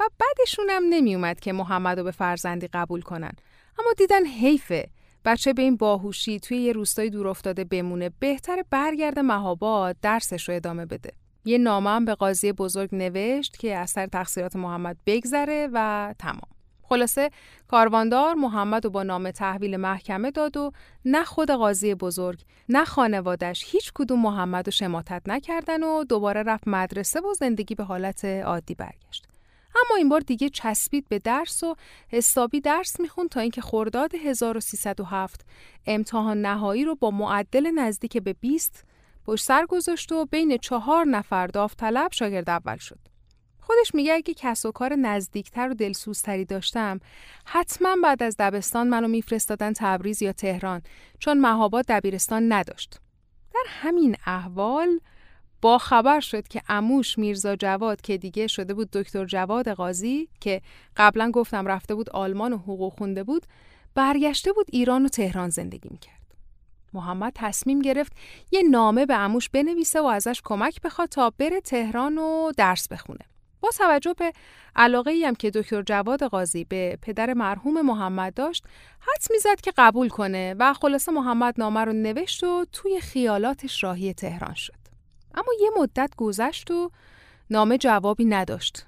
و 0.00 0.62
هم 0.68 0.82
نمی 0.90 1.14
اومد 1.14 1.40
که 1.40 1.52
محمد 1.52 1.98
رو 1.98 2.04
به 2.04 2.10
فرزندی 2.10 2.68
قبول 2.72 3.02
کنن. 3.02 3.32
اما 3.78 3.92
دیدن 3.96 4.26
حیفه 4.26 4.90
بچه 5.24 5.52
به 5.52 5.62
این 5.62 5.76
باهوشی 5.76 6.40
توی 6.40 6.56
یه 6.56 6.72
روستای 6.72 7.10
دور 7.10 7.28
افتاده 7.28 7.64
بمونه 7.64 8.10
بهتر 8.18 8.64
برگرده 8.70 9.22
مهاباد 9.22 9.96
درسش 10.02 10.48
رو 10.48 10.54
ادامه 10.54 10.86
بده. 10.86 11.12
یه 11.44 11.58
نامه 11.58 11.90
هم 11.90 12.04
به 12.04 12.14
قاضی 12.14 12.52
بزرگ 12.52 12.88
نوشت 12.92 13.56
که 13.56 13.76
از 13.76 13.90
سر 13.90 14.06
تقصیرات 14.06 14.56
محمد 14.56 14.96
بگذره 15.06 15.68
و 15.72 16.14
تمام. 16.18 16.48
خلاصه 16.82 17.30
کارواندار 17.68 18.34
محمد 18.34 18.86
و 18.86 18.90
با 18.90 19.02
نام 19.02 19.30
تحویل 19.30 19.76
محکمه 19.76 20.30
داد 20.30 20.56
و 20.56 20.72
نه 21.04 21.24
خود 21.24 21.50
قاضی 21.50 21.94
بزرگ 21.94 22.40
نه 22.68 22.84
خانوادش 22.84 23.64
هیچ 23.66 23.92
کدوم 23.94 24.22
محمد 24.22 24.68
و 24.68 24.70
شماتت 24.70 25.22
نکردن 25.26 25.82
و 25.82 26.04
دوباره 26.04 26.42
رفت 26.42 26.68
مدرسه 26.68 27.20
و 27.20 27.34
زندگی 27.34 27.74
به 27.74 27.84
حالت 27.84 28.24
عادی 28.24 28.74
برگشت. 28.74 29.28
اما 29.74 29.96
این 29.96 30.08
بار 30.08 30.20
دیگه 30.20 30.48
چسبید 30.48 31.08
به 31.08 31.18
درس 31.18 31.62
و 31.62 31.74
حسابی 32.08 32.60
درس 32.60 33.00
می‌خوند 33.00 33.28
تا 33.28 33.40
اینکه 33.40 33.60
خرداد 33.60 34.14
1307 34.14 35.46
امتحان 35.86 36.40
نهایی 36.40 36.84
رو 36.84 36.94
با 36.94 37.10
معدل 37.10 37.70
نزدیک 37.70 38.16
به 38.16 38.32
20 38.32 38.84
پشت 39.26 39.44
سر 39.44 39.66
گذاشت 39.66 40.12
و 40.12 40.26
بین 40.26 40.56
چهار 40.56 41.04
نفر 41.04 41.46
داوطلب 41.46 42.12
شاگرد 42.12 42.50
اول 42.50 42.76
شد. 42.76 42.98
خودش 43.68 43.94
میگه 43.94 44.12
اگه 44.12 44.34
کس 44.34 44.66
و 44.66 44.72
کار 44.72 44.96
نزدیکتر 44.96 45.70
و 45.70 45.74
دلسوزتری 45.74 46.44
داشتم 46.44 47.00
حتما 47.44 47.96
بعد 48.02 48.22
از 48.22 48.36
دبستان 48.38 48.88
منو 48.88 49.08
میفرستادن 49.08 49.72
تبریز 49.72 50.22
یا 50.22 50.32
تهران 50.32 50.82
چون 51.18 51.40
مهاباد 51.40 51.84
دبیرستان 51.88 52.52
نداشت 52.52 53.00
در 53.54 53.64
همین 53.68 54.16
احوال 54.26 55.00
با 55.62 55.78
خبر 55.78 56.20
شد 56.20 56.48
که 56.48 56.62
اموش 56.68 57.18
میرزا 57.18 57.56
جواد 57.56 58.00
که 58.00 58.18
دیگه 58.18 58.46
شده 58.46 58.74
بود 58.74 58.90
دکتر 58.90 59.24
جواد 59.24 59.68
قاضی 59.68 60.28
که 60.40 60.60
قبلا 60.96 61.30
گفتم 61.30 61.66
رفته 61.66 61.94
بود 61.94 62.10
آلمان 62.10 62.52
و 62.52 62.58
حقوق 62.58 62.98
خونده 62.98 63.24
بود 63.24 63.46
برگشته 63.94 64.52
بود 64.52 64.66
ایران 64.72 65.04
و 65.04 65.08
تهران 65.08 65.48
زندگی 65.48 65.88
می‌کرد. 65.92 66.18
محمد 66.92 67.32
تصمیم 67.34 67.82
گرفت 67.82 68.12
یه 68.52 68.62
نامه 68.62 69.06
به 69.06 69.14
اموش 69.14 69.48
بنویسه 69.48 70.00
و 70.00 70.04
ازش 70.04 70.40
کمک 70.44 70.80
بخواد 70.80 71.08
تا 71.08 71.32
بره 71.38 71.60
تهران 71.60 72.18
و 72.18 72.52
درس 72.56 72.88
بخونه. 72.88 73.24
با 73.60 73.68
توجه 73.78 74.14
به 74.14 74.32
علاقه 74.76 75.22
هم 75.26 75.34
که 75.34 75.50
دکتر 75.50 75.82
جواد 75.82 76.22
قاضی 76.22 76.64
به 76.64 76.98
پدر 77.02 77.34
مرحوم 77.34 77.82
محمد 77.82 78.34
داشت 78.34 78.64
حد 79.00 79.26
می‌زد 79.30 79.60
که 79.60 79.72
قبول 79.76 80.08
کنه 80.08 80.54
و 80.58 80.72
خلاصه 80.72 81.12
محمد 81.12 81.54
نامه 81.58 81.80
رو 81.80 81.92
نوشت 81.92 82.44
و 82.44 82.64
توی 82.72 83.00
خیالاتش 83.00 83.84
راهی 83.84 84.14
تهران 84.14 84.54
شد. 84.54 84.77
اما 85.38 85.52
یه 85.60 85.70
مدت 85.80 86.10
گذشت 86.16 86.70
و 86.70 86.90
نامه 87.50 87.78
جوابی 87.78 88.24
نداشت. 88.24 88.86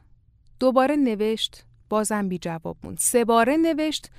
دوباره 0.60 0.96
نوشت 0.96 1.64
بازم 1.88 2.28
بی 2.28 2.38
جواب 2.38 2.76
موند. 2.84 2.98
سه 2.98 3.24
باره 3.24 3.56
نوشت 3.56 4.10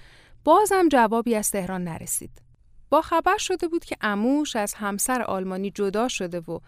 بازم 0.44 0.90
جوابی 0.90 1.36
از 1.36 1.52
تهران 1.52 1.84
نرسید. 1.84 2.42
با 2.90 3.02
خبر 3.02 3.38
شده 3.38 3.68
بود 3.68 3.86
که 3.86 3.96
اموش 4.02 4.56
از 4.56 4.74
همسر 4.74 5.22
آلمانی 5.22 5.72
جدا 5.72 6.08
شده 6.08 6.40
و 6.40 6.60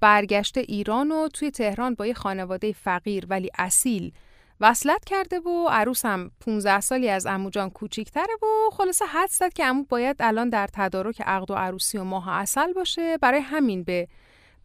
برگشته 0.00 0.60
ایران 0.60 1.12
و 1.12 1.28
توی 1.28 1.50
تهران 1.50 1.94
با 1.94 2.06
یه 2.06 2.14
خانواده 2.14 2.72
فقیر 2.72 3.26
ولی 3.28 3.50
اصیل 3.58 4.12
وصلت 4.60 5.04
کرده 5.04 5.40
و 5.40 5.68
عروس 5.70 6.04
هم 6.04 6.30
15 6.40 6.80
سالی 6.80 7.08
از 7.08 7.26
امو 7.26 7.50
جان 7.50 7.70
کوچیکتره 7.70 8.34
و 8.42 8.70
خلاصه 8.72 9.04
حد 9.06 9.28
زد 9.30 9.52
که 9.52 9.64
امو 9.64 9.84
باید 9.88 10.16
الان 10.20 10.48
در 10.48 10.68
تدارک 10.72 11.20
عقد 11.20 11.50
و 11.50 11.54
عروسی 11.54 11.98
و 11.98 12.04
ماه 12.04 12.28
اصل 12.28 12.72
باشه. 12.72 13.18
برای 13.18 13.40
همین 13.40 13.82
به 13.82 14.08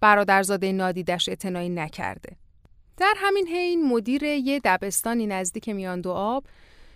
برادرزاده 0.04 0.72
نادیدش 0.72 1.30
اعتنایی 1.30 1.70
نکرده. 1.70 2.38
در 2.98 3.14
همین 3.18 3.48
حین 3.48 3.88
مدیر 3.88 4.24
یه 4.24 4.62
دبستانی 4.64 5.28
نزدیک 5.28 5.70
میان 5.70 6.02
دو 6.02 6.12
آب 6.12 6.46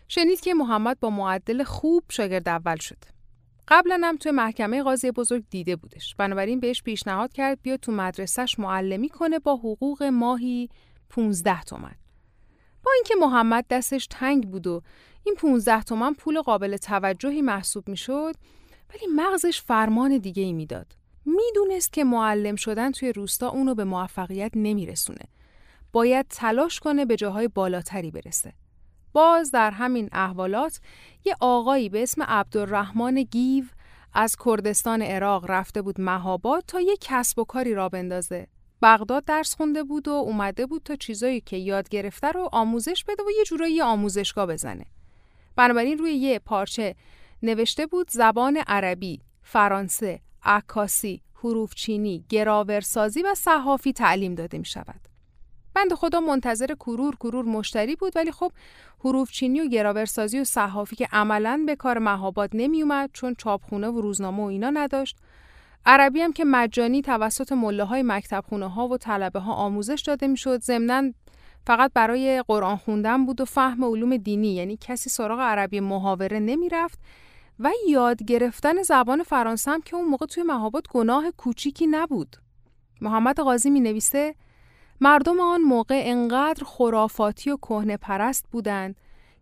شنید 0.08 0.39
که 0.39 0.54
محمد 0.54 1.00
با 1.00 1.10
معدل 1.10 1.63
خوب 1.63 2.04
شاگرد 2.10 2.50
اول 2.50 2.76
شد. 2.76 2.98
قبلا 3.67 4.02
هم 4.04 4.17
توی 4.17 4.32
محکمه 4.32 4.84
قاضی 4.84 5.12
بزرگ 5.12 5.43
دیده 5.50 5.76
بودش 5.76 6.15
بنابراین 6.15 6.60
بهش 6.60 6.84
پیشنهاد 6.84 7.34
کرد 7.34 7.62
بیا 7.62 7.78
تو 7.78 7.91
مدرسهش 7.91 8.60
معلمی 8.60 9.10
کنه 9.10 9.39
با 9.39 9.56
حقوق 9.56 10.04
ماهی 10.04 10.70
15 11.10 11.62
تومن 11.62 11.96
با 12.84 12.91
اینکه 12.96 13.15
محمد 13.15 13.65
دستش 13.70 14.08
تنگ 14.10 14.50
بود 14.50 14.67
و 14.67 14.82
این 15.24 15.36
15 15.36 15.84
تومن 15.84 16.13
پول 16.13 16.41
قابل 16.41 16.77
توجهی 16.77 17.42
محسوب 17.42 17.90
می‌شد 17.90 18.36
ولی 18.90 19.08
مغزش 19.15 19.62
فرمان 19.62 20.17
دیگه 20.17 20.44
ای 20.44 20.54
می‌داد 20.54 20.98
می‌دونست 21.28 21.94
که 21.94 22.04
معلم 22.04 22.56
شدن 22.56 22.92
توی 22.92 23.13
روستا 23.13 23.50
اونو 23.50 23.75
به 23.75 23.84
موفقیت 23.84 24.52
نمیرسونه 24.56 25.25
باید 25.92 26.25
تلاش 26.30 26.80
کنه 26.80 27.06
به 27.06 27.15
جاهای 27.15 27.48
بالاتری 27.48 28.12
برسه 28.12 28.54
باز 29.13 29.52
در 29.52 29.71
همین 29.71 30.10
احوالات 30.12 30.80
یه 31.25 31.36
آقایی 31.40 31.90
به 31.90 32.04
اسم 32.04 32.23
عبدالرحمن 32.23 33.23
گیو 33.23 33.65
از 34.13 34.36
کردستان 34.46 35.02
عراق 35.02 35.52
رفته 35.52 35.82
بود 35.82 36.02
مهاباد 36.02 36.63
تا 36.67 36.82
یه 36.82 36.98
کسب 37.02 37.40
و 37.40 37.44
کاری 37.44 37.73
را 37.73 37.90
بندازه. 37.90 38.48
بغداد 38.82 39.25
درس 39.25 39.56
خونده 39.56 39.84
بود 39.84 40.08
و 40.08 40.12
اومده 40.12 40.65
بود 40.65 40.84
تا 40.84 40.96
چیزایی 40.96 41.42
که 41.42 41.58
یاد 41.58 41.90
گرفته 41.90 42.32
رو 42.32 42.50
آموزش 42.52 43.04
بده 43.04 43.23
و 43.23 43.32
یه 43.38 43.44
جورایی 43.44 43.82
آموزشگاه 43.82 44.46
بزنه. 44.46 44.86
بنابراین 45.56 45.98
روی 45.98 46.13
یه 46.13 46.40
پارچه 46.40 46.96
نوشته 47.44 47.86
بود 47.86 48.12
زبان 48.12 48.58
عربی، 48.67 49.21
فرانسه، 49.42 50.19
عکاسی، 50.48 51.21
حروف 51.43 51.75
چینی، 51.75 52.25
گراورسازی 52.29 53.21
و 53.21 53.35
صحافی 53.35 53.93
تعلیم 53.93 54.35
داده 54.35 54.58
می 54.58 54.65
شود. 54.65 55.02
بند 55.73 55.93
خدا 55.93 56.19
منتظر 56.19 56.67
کرور 56.79 57.15
کرور 57.15 57.45
مشتری 57.45 57.95
بود 57.95 58.13
ولی 58.15 58.31
خب 58.31 58.52
حروف 59.04 59.31
چینی 59.31 59.62
و 59.62 59.67
گراورسازی 59.67 60.39
و 60.39 60.43
صحافی 60.43 60.95
که 60.95 61.08
عملا 61.12 61.63
به 61.65 61.75
کار 61.75 62.00
مهاباد 62.00 62.50
نمی 62.54 62.81
اومد 62.81 63.10
چون 63.13 63.35
چاپخونه 63.37 63.87
و 63.87 64.02
روزنامه 64.02 64.43
و 64.43 64.45
اینا 64.45 64.69
نداشت 64.69 65.17
عربی 65.85 66.21
هم 66.21 66.33
که 66.33 66.45
مجانی 66.45 67.02
توسط 67.02 67.52
مله 67.52 67.83
های 67.83 68.04
مکتب 68.04 68.43
خونه 68.50 68.69
ها 68.69 68.87
و 68.87 68.98
طلبه 68.98 69.39
ها 69.39 69.54
آموزش 69.54 70.04
داده 70.08 70.27
می‌شد 70.27 70.62
ضمنا 70.62 71.13
فقط 71.67 71.91
برای 71.93 72.43
قرآن 72.48 72.75
خوندن 72.77 73.25
بود 73.25 73.41
و 73.41 73.45
فهم 73.45 73.83
علوم 73.83 74.17
دینی 74.17 74.56
یعنی 74.56 74.77
کسی 74.81 75.10
سراغ 75.10 75.39
عربی 75.39 75.79
محاوره 75.79 76.39
نمی‌رفت 76.39 77.00
و 77.60 77.72
یاد 77.90 78.24
گرفتن 78.24 78.82
زبان 78.82 79.24
فرانسه 79.24 79.72
هم 79.72 79.82
که 79.82 79.96
اون 79.96 80.06
موقع 80.06 80.26
توی 80.26 80.44
مهابات 80.44 80.88
گناه 80.88 81.32
کوچیکی 81.32 81.88
نبود 81.88 82.38
محمد 83.02 83.40
قاضی 83.40 83.70
می 83.70 83.80
نویسه 83.80 84.36
مردم 85.02 85.40
آن 85.40 85.62
موقع 85.62 86.02
انقدر 86.06 86.64
خرافاتی 86.64 87.52
و 87.52 87.58
کهنه 87.58 87.98
پرست 87.98 88.46
بودند 88.52 88.96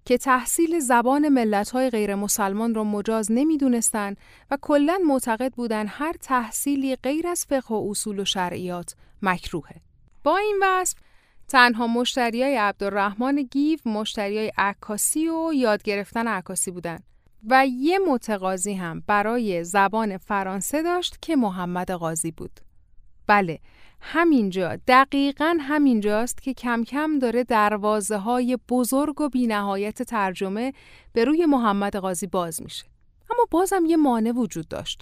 که 0.06 0.18
تحصیل 0.18 0.80
زبان 0.80 1.30
ملت‌های 1.30 1.90
غیر 1.90 2.16
مسلمان 2.16 2.76
را 2.76 2.84
مجاز 2.84 3.32
نمی‌دونستند 3.32 4.18
و 4.52 4.58
کلا 4.62 5.00
معتقد 5.08 5.54
بودند 5.54 5.88
هر 5.90 6.14
تحصیلی 6.14 6.96
غیر 6.96 7.28
از 7.28 7.46
فقه 7.50 7.76
و 7.76 7.88
اصول 7.90 8.20
و 8.20 8.26
شرعیات 8.26 8.96
مکروهه. 9.22 9.76
با 10.24 10.38
این 10.38 10.60
وصف 10.62 10.98
تنها 11.48 11.88
مشتریای 11.88 12.58
عبدالرحمن 12.58 13.36
گیو 13.36 13.80
مشتریای 13.86 14.52
عکاسی 14.58 15.30
و 15.30 15.54
یاد 15.54 15.84
گرفتن 15.84 16.28
عکاسی 16.28 16.72
بودند 16.72 17.04
و 17.50 17.68
یه 17.68 18.00
متقاضی 18.00 18.74
هم 18.74 19.04
برای 19.08 19.64
زبان 19.64 20.18
فرانسه 20.18 20.84
داشت 20.84 21.18
که 21.22 21.36
محمد 21.36 21.92
قاضی 21.92 22.32
بود. 22.32 22.60
بله، 23.28 23.60
همینجا 24.02 24.76
دقیقا 24.88 25.58
همینجاست 25.60 26.42
که 26.42 26.54
کم 26.54 26.84
کم 26.84 27.20
داره 27.20 27.44
دروازه 27.44 28.18
های 28.18 28.58
بزرگ 28.70 29.22
و 29.22 29.30
بینهایت 29.30 30.04
ترجمه 30.04 30.74
به 31.14 31.26
روی 31.26 31.46
محمد 31.46 31.96
قاضی 31.96 32.28
باز 32.28 32.62
میشه. 32.62 32.86
اما 33.32 33.48
بازم 33.52 33.86
یه 33.86 33.98
مانع 33.98 34.32
وجود 34.32 34.68
داشت. 34.68 35.02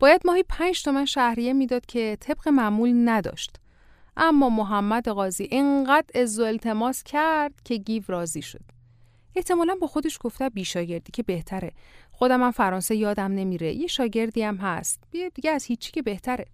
باید 0.00 0.20
ماهی 0.24 0.44
پنج 0.48 0.82
تومن 0.82 1.04
شهریه 1.04 1.52
می‌داد 1.52 1.86
که 1.86 2.16
طبق 2.20 2.48
معمول 2.48 3.08
نداشت. 3.08 3.56
اما 4.16 4.48
محمد 4.48 5.08
قاضی 5.08 5.48
انقدر 5.50 6.20
از 6.20 6.40
التماس 6.40 7.02
کرد 7.02 7.52
که 7.64 7.76
گیو 7.76 8.02
راضی 8.06 8.42
شد. 8.42 8.75
احتمالا 9.36 9.74
با 9.80 9.86
خودش 9.86 10.18
گفته 10.20 10.48
بیشاگردی 10.48 11.12
که 11.12 11.22
بهتره. 11.22 11.72
خودم 12.12 12.42
هم 12.42 12.50
فرانسه 12.50 12.96
یادم 12.96 13.32
نمیره. 13.32 13.72
یه 13.72 13.86
شاگردی 13.86 14.42
هم 14.42 14.56
هست. 14.56 15.02
بیا 15.10 15.28
دیگه 15.28 15.50
از 15.50 15.64
هیچی 15.64 15.92
که 15.92 16.02
بهتره. 16.02 16.46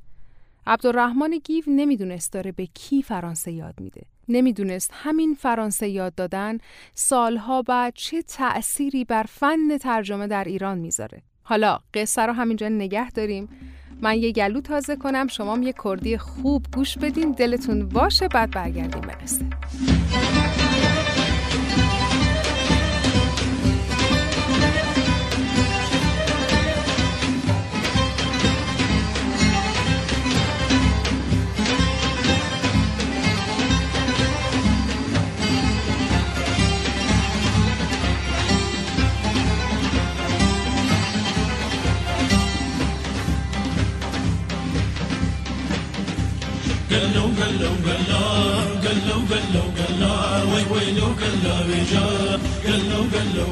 عبدالرحمن 0.66 1.38
گیو 1.44 1.64
نمی‌دونست 1.66 2.32
داره 2.32 2.52
به 2.52 2.66
کی 2.66 3.02
فرانسه 3.02 3.52
یاد 3.52 3.80
میده. 3.80 4.02
نمی‌دونست 4.28 4.90
همین 4.94 5.34
فرانسه 5.34 5.88
یاد 5.88 6.14
دادن 6.14 6.58
سالها 6.94 7.62
بعد 7.62 7.92
چه 7.94 8.22
تأثیری 8.22 9.04
بر 9.04 9.22
فن 9.22 9.78
ترجمه 9.78 10.26
در 10.26 10.44
ایران 10.44 10.78
می‌ذاره. 10.78 11.22
حالا 11.42 11.78
قصه 11.94 12.22
رو 12.22 12.32
همینجا 12.32 12.68
نگه 12.68 13.10
داریم. 13.10 13.48
من 14.00 14.18
یه 14.18 14.32
گلو 14.32 14.60
تازه 14.60 14.96
کنم 14.96 15.26
شما 15.26 15.58
یه 15.58 15.74
کردی 15.84 16.18
خوب 16.18 16.66
گوش 16.74 16.98
بدین 16.98 17.32
دلتون 17.32 17.88
باشه 17.88 18.28
بعد 18.28 18.50
برگردیم 18.50 19.00
به 19.00 19.12
قصه. 19.12 19.46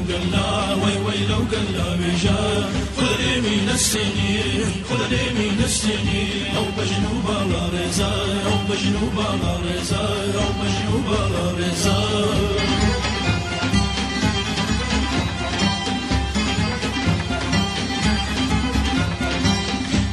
قلا 0.00 0.74
وي 0.74 0.94
ويلو 1.06 1.36
قلا 1.52 1.96
بيجا 1.96 2.68
خذ 2.96 3.16
لي 3.20 3.40
من 3.40 3.68
السنين 3.74 4.64
خذ 4.90 5.08
لي 5.10 5.24
من 5.38 5.62
السنين 5.64 6.56
او 6.56 6.64
بجنوب 6.78 7.26
على 7.38 7.60
رزا 7.76 8.12
او 8.46 8.56
بجنوب 8.70 9.16
على 9.28 9.52
رزا 9.66 10.06
او 10.34 10.48
بجنوب 10.60 11.06
على 11.20 11.42
رزا 11.60 11.98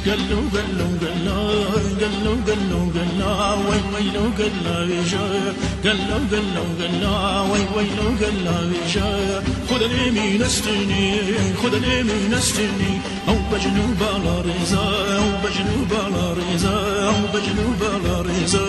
قلو 0.09 0.39
قلو 0.53 0.87
قلو 1.01 1.39
قلو 2.01 2.33
قلو 2.47 2.81
قلو 2.95 3.31
وي 3.67 3.79
ويلو 3.93 4.23
قلو 4.39 4.75
بيجا 4.87 5.25
قلو 5.85 6.17
قلو 6.31 6.65
قلو 6.79 7.13
وي 7.51 7.61
ويلو 7.75 8.07
قلو 8.21 8.55
بيجا 8.69 9.09
خذ 9.69 9.81
اليمين 9.83 10.41
استني 10.41 11.03
خذ 11.61 11.73
اليمين 11.73 12.33
استني 12.33 12.93
أو 13.27 13.37
بجنوب 13.51 14.01
على 14.13 14.35
رزا 14.47 14.85
أو 15.17 15.27
بجنوب 15.43 15.91
على 16.03 16.25
رزا 16.39 16.75
أو 17.09 17.19
بجنوب 17.33 17.81
على 17.93 18.21
رزا 18.21 18.67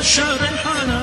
الشهر 0.00 0.40
الحانا 0.52 1.02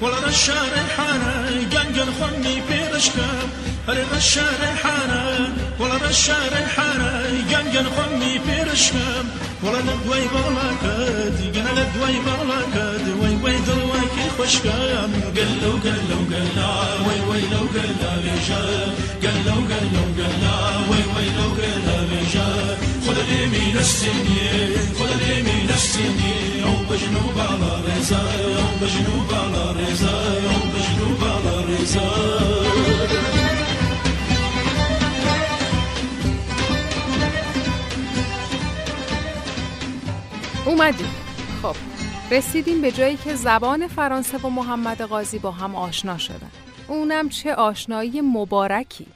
والله 0.00 0.28
الشهر 0.28 0.72
الحانا 0.84 1.34
قنقن 1.72 2.08
خمي 2.20 2.56
في 2.68 2.78
رشكم 2.94 3.46
هل 3.88 3.98
الشهر 4.16 4.60
الحانا 4.72 5.22
والله 5.80 6.10
الشهر 6.10 6.52
الحانا 6.62 7.10
قنقن 7.50 7.86
خمي 7.96 8.32
في 8.46 8.70
رشكم 8.70 9.24
والله 9.62 9.80
ندوي 9.80 10.24
بغلاكات 10.34 11.36
قنا 11.54 11.72
ندوي 11.78 12.16
بغلاكات 12.26 13.04
وي 13.20 13.32
وي 13.44 13.56
دلوكي 13.66 14.26
خشكم 14.38 15.10
قلو 15.36 15.72
قلو 15.84 16.20
قلا 16.32 16.72
وي 17.06 17.18
وي 17.28 17.40
لو 17.52 17.64
قلا 17.74 18.12
بيشام 18.24 18.90
قلو 19.22 19.56
قلو 19.70 20.04
قلا 20.18 20.56
وي 20.90 21.02
وي 21.14 21.26
لو 21.38 21.48
قلا 21.58 21.96
بيشام 22.10 22.76
خذ 23.06 23.30
من 23.54 23.76
السنين 23.80 24.72
خذ 24.98 25.22
من 25.48 25.70
السنين. 25.74 26.41
اومدیم. 40.66 41.06
خب 41.62 41.76
رسیدیم 42.30 42.80
به 42.80 42.92
جایی 42.92 43.16
که 43.16 43.34
زبان 43.34 43.88
فرانسه 43.88 44.38
و 44.38 44.48
محمد 44.48 45.02
قاضی 45.02 45.38
با 45.38 45.50
هم 45.50 45.74
آشنا 45.74 46.18
شدن. 46.18 46.50
اونم 46.88 47.28
چه 47.28 47.54
آشنایی 47.54 48.20
مبارکی. 48.20 49.06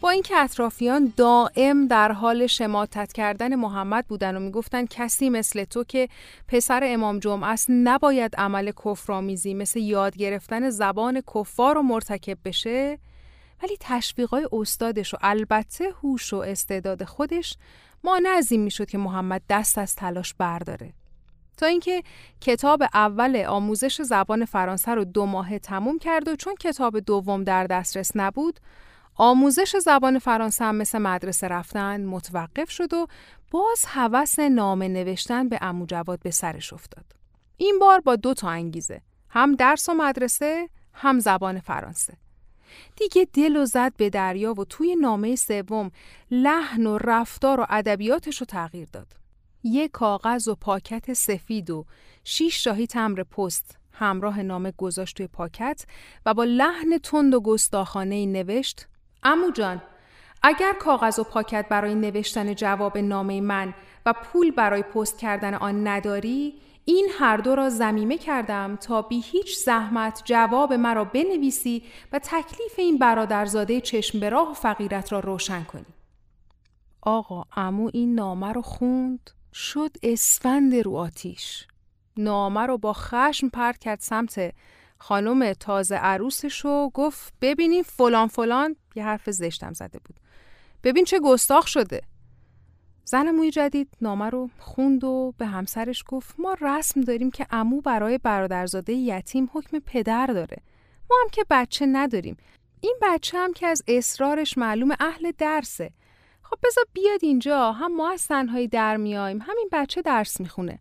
با 0.00 0.10
اینکه 0.10 0.36
اطرافیان 0.36 1.12
دائم 1.16 1.86
در 1.86 2.12
حال 2.12 2.46
شماتت 2.46 3.12
کردن 3.12 3.54
محمد 3.54 4.06
بودن 4.06 4.36
و 4.36 4.40
می‌گفتن 4.40 4.86
کسی 4.86 5.30
مثل 5.30 5.64
تو 5.64 5.84
که 5.84 6.08
پسر 6.48 6.80
امام 6.84 7.18
جمعه 7.18 7.48
است 7.48 7.66
نباید 7.70 8.36
عمل 8.36 8.72
کفرآمیزی 8.84 9.54
مثل 9.54 9.80
یاد 9.80 10.16
گرفتن 10.16 10.70
زبان 10.70 11.22
کفار 11.34 11.74
رو 11.74 11.82
مرتکب 11.82 12.38
بشه 12.44 12.98
ولی 13.62 13.76
تشویقای 13.80 14.48
استادش 14.52 15.14
و 15.14 15.16
البته 15.20 15.92
هوش 16.02 16.32
و 16.32 16.36
استعداد 16.36 17.04
خودش 17.04 17.56
مانع 18.04 18.28
از 18.28 18.52
این 18.52 18.60
می‌شد 18.60 18.90
که 18.90 18.98
محمد 18.98 19.42
دست 19.48 19.78
از 19.78 19.94
تلاش 19.94 20.34
برداره. 20.34 20.92
تا 21.56 21.66
اینکه 21.66 22.02
کتاب 22.40 22.82
اول 22.94 23.44
آموزش 23.48 24.02
زبان 24.02 24.44
فرانسه 24.44 24.94
رو 24.94 25.04
دو 25.04 25.26
ماه 25.26 25.58
تموم 25.58 25.98
کرد 25.98 26.28
و 26.28 26.36
چون 26.36 26.54
کتاب 26.54 26.98
دوم 26.98 27.44
در 27.44 27.66
دسترس 27.66 28.10
نبود 28.14 28.60
آموزش 29.22 29.76
زبان 29.76 30.18
فرانسه 30.18 30.64
هم 30.64 30.74
مثل 30.74 30.98
مدرسه 30.98 31.48
رفتن 31.48 32.04
متوقف 32.04 32.70
شد 32.70 32.94
و 32.94 33.06
باز 33.50 33.84
هوس 33.88 34.38
نامه 34.38 34.88
نوشتن 34.88 35.48
به 35.48 35.58
امو 35.60 35.86
جواد 35.86 36.20
به 36.22 36.30
سرش 36.30 36.72
افتاد. 36.72 37.04
این 37.56 37.78
بار 37.80 38.00
با 38.00 38.16
دو 38.16 38.34
تا 38.34 38.48
انگیزه 38.48 39.00
هم 39.28 39.54
درس 39.54 39.88
و 39.88 39.94
مدرسه 39.94 40.68
هم 40.94 41.18
زبان 41.18 41.60
فرانسه. 41.60 42.16
دیگه 42.96 43.28
دل 43.32 43.56
و 43.56 43.64
زد 43.64 43.92
به 43.96 44.10
دریا 44.10 44.54
و 44.54 44.64
توی 44.64 44.96
نامه 44.96 45.36
سوم 45.36 45.90
لحن 46.30 46.86
و 46.86 46.98
رفتار 46.98 47.60
و 47.60 47.66
ادبیاتش 47.68 48.36
رو 48.36 48.46
تغییر 48.46 48.88
داد. 48.92 49.12
یک 49.64 49.90
کاغذ 49.90 50.48
و 50.48 50.54
پاکت 50.54 51.12
سفید 51.12 51.70
و 51.70 51.86
شیش 52.24 52.64
شاهی 52.64 52.86
تمر 52.86 53.22
پست 53.22 53.78
همراه 53.92 54.42
نامه 54.42 54.72
گذاشت 54.76 55.16
توی 55.16 55.26
پاکت 55.26 55.84
و 56.26 56.34
با 56.34 56.44
لحن 56.44 56.98
تند 56.98 57.34
و 57.34 57.40
گستاخانه 57.40 58.26
نوشت 58.26 58.86
امو 59.22 59.50
جان 59.50 59.82
اگر 60.42 60.72
کاغذ 60.72 61.18
و 61.18 61.24
پاکت 61.24 61.66
برای 61.68 61.94
نوشتن 61.94 62.54
جواب 62.54 62.98
نامه 62.98 63.40
من 63.40 63.74
و 64.06 64.12
پول 64.12 64.50
برای 64.50 64.82
پست 64.82 65.18
کردن 65.18 65.54
آن 65.54 65.88
نداری 65.88 66.54
این 66.84 67.08
هر 67.18 67.36
دو 67.36 67.54
را 67.54 67.68
زمیمه 67.68 68.18
کردم 68.18 68.76
تا 68.76 69.02
بی 69.02 69.20
هیچ 69.20 69.56
زحمت 69.56 70.22
جواب 70.24 70.72
مرا 70.72 71.04
بنویسی 71.04 71.82
و 72.12 72.18
تکلیف 72.18 72.78
این 72.78 72.98
برادرزاده 72.98 73.80
چشم 73.80 74.20
به 74.20 74.28
راه 74.28 74.50
و 74.50 74.54
فقیرت 74.54 75.12
را 75.12 75.20
روشن 75.20 75.64
کنی. 75.64 75.86
آقا 77.02 77.44
امو 77.56 77.90
این 77.92 78.14
نامه 78.14 78.52
رو 78.52 78.62
خوند 78.62 79.30
شد 79.54 79.96
اسفند 80.02 80.74
رو 80.74 80.96
آتیش. 80.96 81.66
نامه 82.16 82.60
رو 82.60 82.78
با 82.78 82.92
خشم 82.92 83.48
پرت 83.48 83.78
کرد 83.78 84.00
سمت 84.00 84.52
خانم 84.98 85.52
تازه 85.52 85.94
عروسش 85.94 86.64
و 86.64 86.90
گفت 86.94 87.34
ببینین 87.40 87.82
فلان 87.82 88.28
فلان 88.28 88.76
یه 88.94 89.04
حرف 89.04 89.30
زشتم 89.30 89.72
زده 89.72 89.98
بود. 89.98 90.20
ببین 90.84 91.04
چه 91.04 91.20
گستاخ 91.20 91.66
شده. 91.66 92.00
زن 93.04 93.30
موی 93.30 93.50
جدید 93.50 93.88
نامه 94.00 94.30
رو 94.30 94.50
خوند 94.58 95.04
و 95.04 95.34
به 95.38 95.46
همسرش 95.46 96.04
گفت 96.08 96.34
ما 96.38 96.56
رسم 96.60 97.00
داریم 97.00 97.30
که 97.30 97.46
امو 97.50 97.80
برای 97.80 98.18
برادرزاده 98.18 98.92
یتیم 98.92 99.50
حکم 99.52 99.78
پدر 99.78 100.26
داره. 100.26 100.56
ما 101.10 101.16
هم 101.22 101.28
که 101.32 101.44
بچه 101.50 101.86
نداریم. 101.86 102.36
این 102.80 102.96
بچه 103.02 103.38
هم 103.38 103.52
که 103.52 103.66
از 103.66 103.82
اصرارش 103.88 104.58
معلوم 104.58 104.90
اهل 105.00 105.32
درسه. 105.38 105.90
خب 106.42 106.58
بذار 106.64 106.84
بیاد 106.92 107.20
اینجا 107.22 107.72
هم 107.72 107.96
ما 107.96 108.10
از 108.10 108.26
تنهایی 108.26 108.68
در 108.68 108.96
میایم 108.96 109.38
همین 109.42 109.68
بچه 109.72 110.02
درس 110.02 110.40
می‌خونه. 110.40 110.78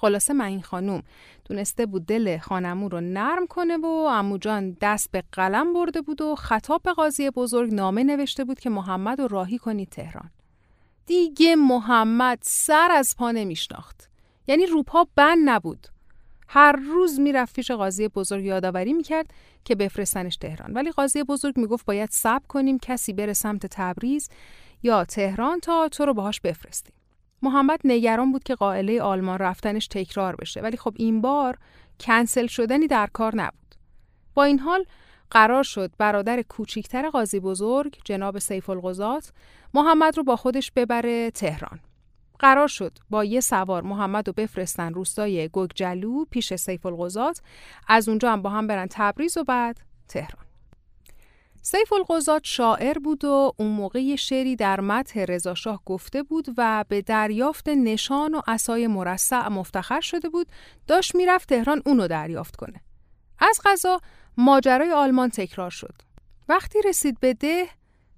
خلاصه 0.00 0.32
من 0.32 0.44
این 0.44 0.62
خانوم 0.62 1.02
دونسته 1.44 1.86
بود 1.86 2.06
دل 2.06 2.38
خانمو 2.38 2.88
رو 2.88 3.00
نرم 3.00 3.46
کنه 3.46 3.76
و 3.76 3.86
امو 3.86 4.38
جان 4.38 4.76
دست 4.80 5.10
به 5.10 5.22
قلم 5.32 5.72
برده 5.72 6.00
بود 6.00 6.20
و 6.20 6.34
خطاب 6.34 6.82
به 6.82 6.92
قاضی 6.92 7.30
بزرگ 7.30 7.74
نامه 7.74 8.04
نوشته 8.04 8.44
بود 8.44 8.60
که 8.60 8.70
محمد 8.70 9.20
رو 9.20 9.28
راهی 9.28 9.58
کنی 9.58 9.86
تهران. 9.86 10.30
دیگه 11.06 11.56
محمد 11.56 12.38
سر 12.42 12.88
از 12.90 13.14
پا 13.18 13.30
نمیشناخت. 13.30 14.10
یعنی 14.46 14.66
روپا 14.66 15.06
بند 15.16 15.38
نبود. 15.48 15.86
هر 16.48 16.72
روز 16.72 17.20
می‌رفت 17.20 17.54
پیش 17.54 17.70
قاضی 17.70 18.08
بزرگ 18.08 18.44
یادآوری 18.44 18.92
می‌کرد 18.92 19.30
که 19.64 19.74
بفرستنش 19.74 20.36
تهران 20.36 20.72
ولی 20.72 20.90
قاضی 20.90 21.22
بزرگ 21.22 21.58
می‌گفت 21.58 21.86
باید 21.86 22.10
صبر 22.10 22.46
کنیم 22.48 22.78
کسی 22.78 23.12
بره 23.12 23.32
سمت 23.32 23.66
تبریز 23.66 24.28
یا 24.82 25.04
تهران 25.04 25.60
تا 25.60 25.88
تو 25.88 26.04
رو 26.04 26.14
باهاش 26.14 26.40
بفرستیم 26.40 26.94
محمد 27.42 27.80
نگران 27.84 28.32
بود 28.32 28.44
که 28.44 28.54
قائله 28.54 29.02
آلمان 29.02 29.38
رفتنش 29.38 29.86
تکرار 29.86 30.36
بشه. 30.36 30.60
ولی 30.60 30.76
خب 30.76 30.94
این 30.96 31.20
بار 31.20 31.58
کنسل 32.00 32.46
شدنی 32.46 32.86
در 32.86 33.08
کار 33.12 33.36
نبود. 33.36 33.74
با 34.34 34.44
این 34.44 34.58
حال 34.58 34.84
قرار 35.30 35.62
شد 35.62 35.90
برادر 35.98 36.42
کوچیکتر 36.42 37.10
قاضی 37.10 37.40
بزرگ 37.40 37.98
جناب 38.04 38.38
سیف 38.38 38.70
القضات 38.70 39.32
محمد 39.74 40.16
رو 40.16 40.24
با 40.24 40.36
خودش 40.36 40.72
ببره 40.72 41.30
تهران. 41.30 41.80
قرار 42.38 42.68
شد 42.68 42.98
با 43.10 43.24
یه 43.24 43.40
سوار 43.40 43.82
محمد 43.82 44.28
رو 44.28 44.34
بفرستن 44.36 44.94
روستای 44.94 45.48
گگجلو 45.48 46.24
پیش 46.24 46.54
سیف 46.54 46.86
القضات 46.86 47.40
از 47.88 48.08
اونجا 48.08 48.32
هم 48.32 48.42
با 48.42 48.50
هم 48.50 48.66
برن 48.66 48.86
تبریز 48.90 49.36
و 49.36 49.44
بعد 49.44 49.80
تهران. 50.08 50.49
سیف 51.62 51.92
القضات 51.92 52.42
شاعر 52.44 52.98
بود 52.98 53.24
و 53.24 53.52
اون 53.56 53.68
موقع 53.68 54.16
شعری 54.16 54.56
در 54.56 54.80
متح 54.80 55.24
رضاشاه 55.24 55.82
گفته 55.86 56.22
بود 56.22 56.46
و 56.56 56.84
به 56.88 57.02
دریافت 57.02 57.68
نشان 57.68 58.34
و 58.34 58.40
اسای 58.46 58.86
مرصع 58.86 59.48
مفتخر 59.48 60.00
شده 60.00 60.28
بود. 60.28 60.46
داشت 60.86 61.14
می‌رفت 61.14 61.48
تهران 61.48 61.82
اونو 61.86 62.08
دریافت 62.08 62.56
کنه. 62.56 62.80
از 63.38 63.60
غذا 63.64 64.00
ماجرای 64.36 64.92
آلمان 64.92 65.30
تکرار 65.30 65.70
شد. 65.70 65.94
وقتی 66.48 66.78
رسید 66.84 67.20
به 67.20 67.34
ده 67.34 67.68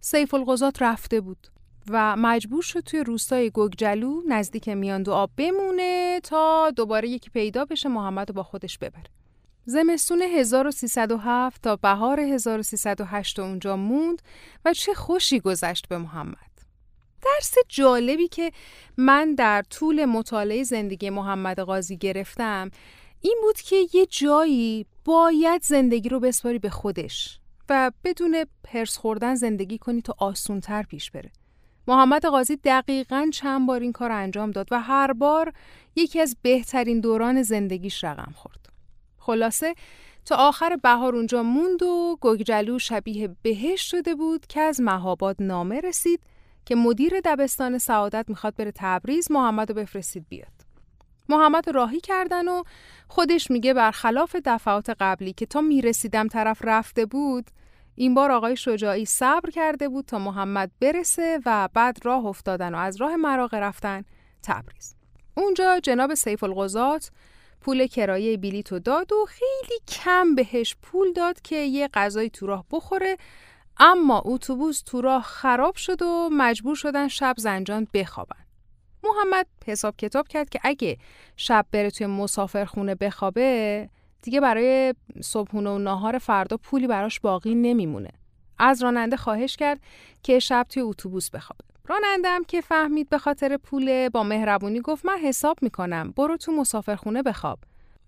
سیف 0.00 0.34
القضات 0.34 0.82
رفته 0.82 1.20
بود 1.20 1.48
و 1.90 2.16
مجبور 2.16 2.62
شد 2.62 2.80
توی 2.80 3.04
روستای 3.04 3.50
گگجلو 3.50 4.22
نزدیک 4.28 4.68
میان 4.68 5.02
دو 5.02 5.12
آب 5.12 5.30
بمونه 5.36 6.20
تا 6.24 6.70
دوباره 6.70 7.08
یکی 7.08 7.30
پیدا 7.30 7.64
بشه 7.64 7.88
محمد 7.88 8.34
با 8.34 8.42
خودش 8.42 8.78
ببره. 8.78 9.21
زمستون 9.64 10.22
1307 10.22 11.62
تا 11.62 11.76
بهار 11.76 12.20
1308 12.20 13.38
اونجا 13.38 13.76
موند 13.76 14.22
و 14.64 14.72
چه 14.72 14.94
خوشی 14.94 15.40
گذشت 15.40 15.88
به 15.88 15.98
محمد. 15.98 16.52
درس 17.22 17.54
جالبی 17.68 18.28
که 18.28 18.52
من 18.96 19.34
در 19.34 19.62
طول 19.62 20.04
مطالعه 20.04 20.62
زندگی 20.62 21.10
محمد 21.10 21.60
قاضی 21.60 21.96
گرفتم 21.96 22.70
این 23.20 23.38
بود 23.42 23.60
که 23.60 23.76
یه 23.94 24.06
جایی 24.06 24.86
باید 25.04 25.62
زندگی 25.62 26.08
رو 26.08 26.20
بسپاری 26.20 26.58
به 26.58 26.70
خودش 26.70 27.38
و 27.68 27.92
بدون 28.04 28.46
پرس 28.64 28.96
خوردن 28.96 29.34
زندگی 29.34 29.78
کنی 29.78 30.02
تا 30.02 30.14
آسونتر 30.18 30.82
پیش 30.82 31.10
بره. 31.10 31.30
محمد 31.88 32.26
قاضی 32.26 32.56
دقیقا 32.56 33.30
چند 33.32 33.66
بار 33.66 33.80
این 33.80 33.92
کار 33.92 34.12
انجام 34.12 34.50
داد 34.50 34.68
و 34.70 34.80
هر 34.80 35.12
بار 35.12 35.52
یکی 35.96 36.20
از 36.20 36.36
بهترین 36.42 37.00
دوران 37.00 37.42
زندگیش 37.42 38.04
رقم 38.04 38.32
خورد. 38.36 38.71
خلاصه 39.22 39.74
تا 40.24 40.36
آخر 40.36 40.76
بهار 40.76 41.16
اونجا 41.16 41.42
موند 41.42 41.82
و 41.82 42.18
گگجلو 42.20 42.78
شبیه 42.78 43.36
بهش 43.42 43.90
شده 43.90 44.14
بود 44.14 44.46
که 44.46 44.60
از 44.60 44.80
مهاباد 44.80 45.36
نامه 45.40 45.80
رسید 45.80 46.20
که 46.64 46.74
مدیر 46.74 47.20
دبستان 47.24 47.78
سعادت 47.78 48.24
می‌خواد 48.28 48.56
بره 48.56 48.72
تبریز 48.74 49.30
محمد 49.30 49.70
رو 49.70 49.74
بفرستید 49.74 50.26
بیاد. 50.28 50.52
محمد 51.28 51.70
راهی 51.70 52.00
کردن 52.00 52.48
و 52.48 52.62
خودش 53.08 53.50
میگه 53.50 53.74
برخلاف 53.74 54.36
دفعات 54.44 54.90
قبلی 55.00 55.32
که 55.32 55.46
تا 55.46 55.60
می‌رسیدم 55.60 56.28
طرف 56.28 56.58
رفته 56.64 57.06
بود 57.06 57.50
این 57.94 58.14
بار 58.14 58.30
آقای 58.30 58.56
شجاعی 58.56 59.04
صبر 59.04 59.50
کرده 59.50 59.88
بود 59.88 60.04
تا 60.04 60.18
محمد 60.18 60.70
برسه 60.80 61.40
و 61.46 61.68
بعد 61.74 61.98
راه 62.02 62.26
افتادن 62.26 62.74
و 62.74 62.78
از 62.78 62.96
راه 62.96 63.16
مراغه 63.16 63.58
رفتن 63.58 64.04
تبریز. 64.42 64.94
اونجا 65.36 65.80
جناب 65.80 66.14
سیف 66.14 66.44
القضات 66.44 67.10
پول 67.62 67.86
کرایه 67.86 68.36
بلیتو 68.36 68.78
داد 68.78 69.12
و 69.12 69.26
خیلی 69.28 69.78
کم 69.88 70.34
بهش 70.34 70.76
پول 70.82 71.12
داد 71.12 71.40
که 71.40 71.56
یه 71.56 71.88
غذای 71.94 72.30
تو 72.30 72.46
راه 72.46 72.64
بخوره 72.70 73.16
اما 73.76 74.22
اتوبوس 74.24 74.82
تو 74.82 75.00
راه 75.00 75.22
خراب 75.22 75.74
شد 75.76 76.02
و 76.02 76.28
مجبور 76.32 76.76
شدن 76.76 77.08
شب 77.08 77.34
زنجان 77.38 77.86
بخوابن. 77.94 78.36
محمد 79.04 79.46
حساب 79.66 79.96
کتاب 79.96 80.28
کرد 80.28 80.48
که 80.48 80.60
اگه 80.62 80.96
شب 81.36 81.66
بره 81.72 81.90
توی 81.90 82.06
مسافرخونه 82.06 82.94
بخوابه 82.94 83.88
دیگه 84.22 84.40
برای 84.40 84.94
صبحونه 85.20 85.70
و 85.70 85.78
ناهار 85.78 86.18
فردا 86.18 86.56
پولی 86.56 86.86
براش 86.86 87.20
باقی 87.20 87.54
نمیمونه. 87.54 88.10
از 88.58 88.82
راننده 88.82 89.16
خواهش 89.16 89.56
کرد 89.56 89.80
که 90.22 90.38
شب 90.38 90.66
توی 90.68 90.82
اتوبوس 90.82 91.30
بخوابه. 91.30 91.71
رانندم 91.88 92.44
که 92.44 92.60
فهمید 92.60 93.08
به 93.08 93.18
خاطر 93.18 93.56
پول 93.56 94.08
با 94.08 94.22
مهربونی 94.22 94.80
گفت 94.80 95.06
من 95.06 95.18
حساب 95.18 95.58
می‌کنم. 95.62 96.10
برو 96.16 96.36
تو 96.36 96.52
مسافرخونه 96.52 97.22
بخواب. 97.22 97.58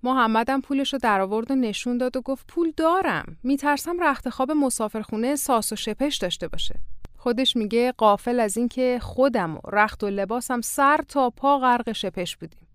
محمدم 0.02 0.60
پولش 0.60 0.92
رو 0.92 0.98
در 1.02 1.20
آورد 1.20 1.50
و 1.50 1.54
نشون 1.54 1.98
داد 1.98 2.16
و 2.16 2.20
گفت 2.20 2.46
پول 2.46 2.72
دارم. 2.76 3.36
میترسم 3.42 4.02
رخت 4.02 4.28
خواب 4.28 4.52
مسافرخونه 4.52 5.36
ساس 5.36 5.72
و 5.72 5.76
شپش 5.76 6.16
داشته 6.16 6.48
باشه. 6.48 6.74
خودش 7.16 7.56
میگه 7.56 7.92
قافل 7.92 8.40
از 8.40 8.56
اینکه 8.56 8.98
خودم 9.02 9.56
و 9.56 9.60
رخت 9.72 10.04
و 10.04 10.10
لباسم 10.10 10.60
سر 10.60 11.00
تا 11.08 11.30
پا 11.30 11.58
غرق 11.58 11.92
شپش 11.92 12.36
بودیم. 12.36 12.66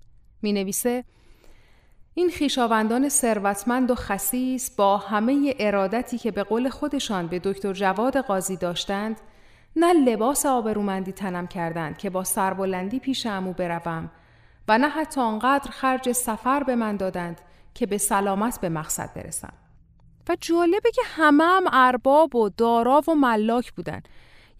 می 0.41 0.53
نویسه 0.53 1.03
این 2.13 2.29
خیشاوندان 2.29 3.09
ثروتمند 3.09 3.91
و 3.91 3.95
خسیس 3.95 4.75
با 4.75 4.97
همه 4.97 5.55
ارادتی 5.59 6.17
که 6.17 6.31
به 6.31 6.43
قول 6.43 6.69
خودشان 6.69 7.27
به 7.27 7.39
دکتر 7.39 7.73
جواد 7.73 8.17
قاضی 8.17 8.57
داشتند 8.57 9.21
نه 9.75 9.93
لباس 9.93 10.45
آبرومندی 10.45 11.11
تنم 11.11 11.47
کردند 11.47 11.97
که 11.97 12.09
با 12.09 12.23
سربلندی 12.23 12.99
پیش 12.99 13.25
امو 13.25 13.53
بروم 13.53 14.11
و 14.67 14.77
نه 14.77 14.89
حتی 14.89 15.21
آنقدر 15.21 15.71
خرج 15.71 16.11
سفر 16.11 16.63
به 16.63 16.75
من 16.75 16.97
دادند 16.97 17.41
که 17.73 17.85
به 17.85 17.97
سلامت 17.97 18.61
به 18.61 18.69
مقصد 18.69 19.13
برسم. 19.15 19.53
و 20.29 20.37
جالبه 20.41 20.91
که 20.91 21.01
همه 21.05 21.43
هم 21.43 21.63
ارباب 21.71 22.35
و 22.35 22.49
دارا 22.49 23.01
و 23.07 23.15
ملاک 23.15 23.71
بودن. 23.71 24.01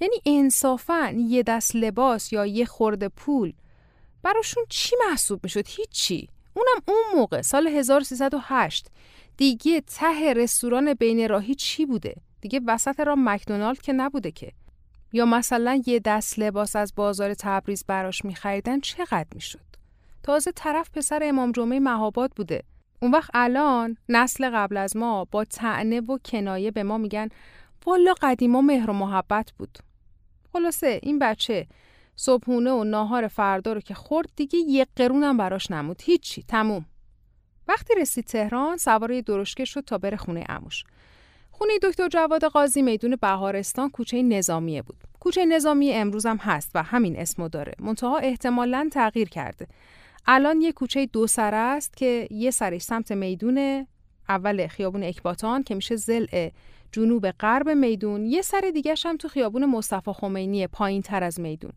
یعنی 0.02 0.16
انصافا 0.26 1.14
یه 1.18 1.44
دست 1.44 1.76
لباس 1.76 2.34
یا 2.34 2.46
یه 2.46 2.66
خورده 2.66 3.10
پول 3.10 3.54
براشون 4.24 4.64
چی 4.70 4.96
محسوب 5.10 5.40
می‌شد؟ 5.44 5.68
هیچی. 5.68 6.30
اونم 6.54 6.82
اون 6.88 7.20
موقع 7.20 7.42
سال 7.42 7.68
1308 7.68 8.88
دیگه 9.38 9.82
ته 9.82 10.34
رستوران 10.34 10.94
بین 10.94 11.30
راهی 11.30 11.56
چی 11.56 11.86
بوده؟ 11.86 12.16
دیگه 12.42 12.62
وسط 12.68 13.00
را 13.00 13.16
مکدونالد 13.18 13.82
که 13.82 13.94
نبوده 13.94 14.32
که. 14.32 14.52
یا 15.14 15.26
مثلا 15.26 15.82
یه 15.86 16.00
دست 16.00 16.40
لباس 16.40 16.76
از 16.76 16.94
بازار 16.96 17.34
تبریز 17.34 17.84
براش 17.88 18.26
میخریدن 18.26 18.80
چقدر 18.80 19.28
می‌شد؟ 19.36 19.70
تازه 20.24 20.52
طرف 20.52 20.90
پسر 20.94 21.20
امام 21.24 21.52
جمعه 21.52 21.80
مهاباد 21.80 22.32
بوده. 22.36 22.64
اون 23.02 23.12
وقت 23.12 23.30
الان 23.34 23.98
نسل 24.10 24.50
قبل 24.54 24.78
از 24.78 24.98
ما 24.98 25.26
با 25.26 25.44
تعنه 25.44 26.02
و 26.02 26.18
کنایه 26.18 26.72
به 26.72 26.84
ما 26.84 26.98
میگن 26.98 27.30
والا 27.86 28.14
قدیما 28.22 28.62
مهر 28.62 28.90
و 28.90 28.94
محبت 28.94 29.52
بود. 29.58 29.80
خلاصه 30.54 31.00
این 31.04 31.20
بچه 31.20 31.68
صبحونه 32.16 32.72
و 32.72 32.84
ناهار 32.84 33.28
فردا 33.28 33.74
رو 33.74 33.82
که 33.82 33.94
خورد 33.94 34.30
دیگه 34.36 34.60
یک 34.60 34.88
قرونم 34.96 35.38
براش 35.38 35.72
نمود 35.72 36.02
هیچی. 36.06 36.44
تموم. 36.44 36.86
وقتی 37.68 37.96
رسید 37.96 38.26
تهران 38.26 38.78
سوار 38.78 39.22
درشکه 39.22 39.66
شد 39.66 39.82
تا 39.82 39.98
بره 39.98 40.18
خونه 40.18 40.44
اموش 40.50 40.84
خونه 41.60 41.74
دکتر 41.84 42.08
جواد 42.08 42.44
قاضی 42.44 42.82
میدون 42.82 43.16
بهارستان 43.16 43.90
کوچه 43.90 44.22
نظامیه 44.22 44.82
بود. 44.82 44.98
کوچه 45.20 45.46
نظامی 45.46 45.94
امروز 45.94 46.26
هم 46.26 46.38
هست 46.38 46.72
و 46.76 46.84
همین 46.84 47.20
اسمو 47.20 47.50
داره. 47.50 47.74
منتها 47.80 48.18
احتمالا 48.18 48.90
تغییر 48.92 49.30
کرده. 49.30 49.68
الان 50.26 50.62
یه 50.62 50.72
کوچه 50.72 51.06
دو 51.06 51.28
سره 51.28 51.58
است 51.58 51.98
که 51.98 52.28
یه 52.32 52.52
سرش 52.52 52.82
سمت 52.82 53.12
میدون 53.12 53.88
اول 54.30 54.68
خیابون 54.68 55.04
اکباتان 55.04 55.64
که 55.64 55.76
میشه 55.76 55.96
زل 55.96 56.50
جنوب 56.92 57.32
غرب 57.32 57.70
میدون. 57.70 58.26
یه 58.26 58.42
سر 58.42 58.72
دیگه 58.74 58.96
هم 59.06 59.18
تو 59.18 59.28
خیابون 59.28 59.66
مصطفی 59.66 60.12
خمینی 60.14 60.68
پایین 60.68 61.02
تر 61.02 61.24
از 61.24 61.40
میدون. 61.40 61.72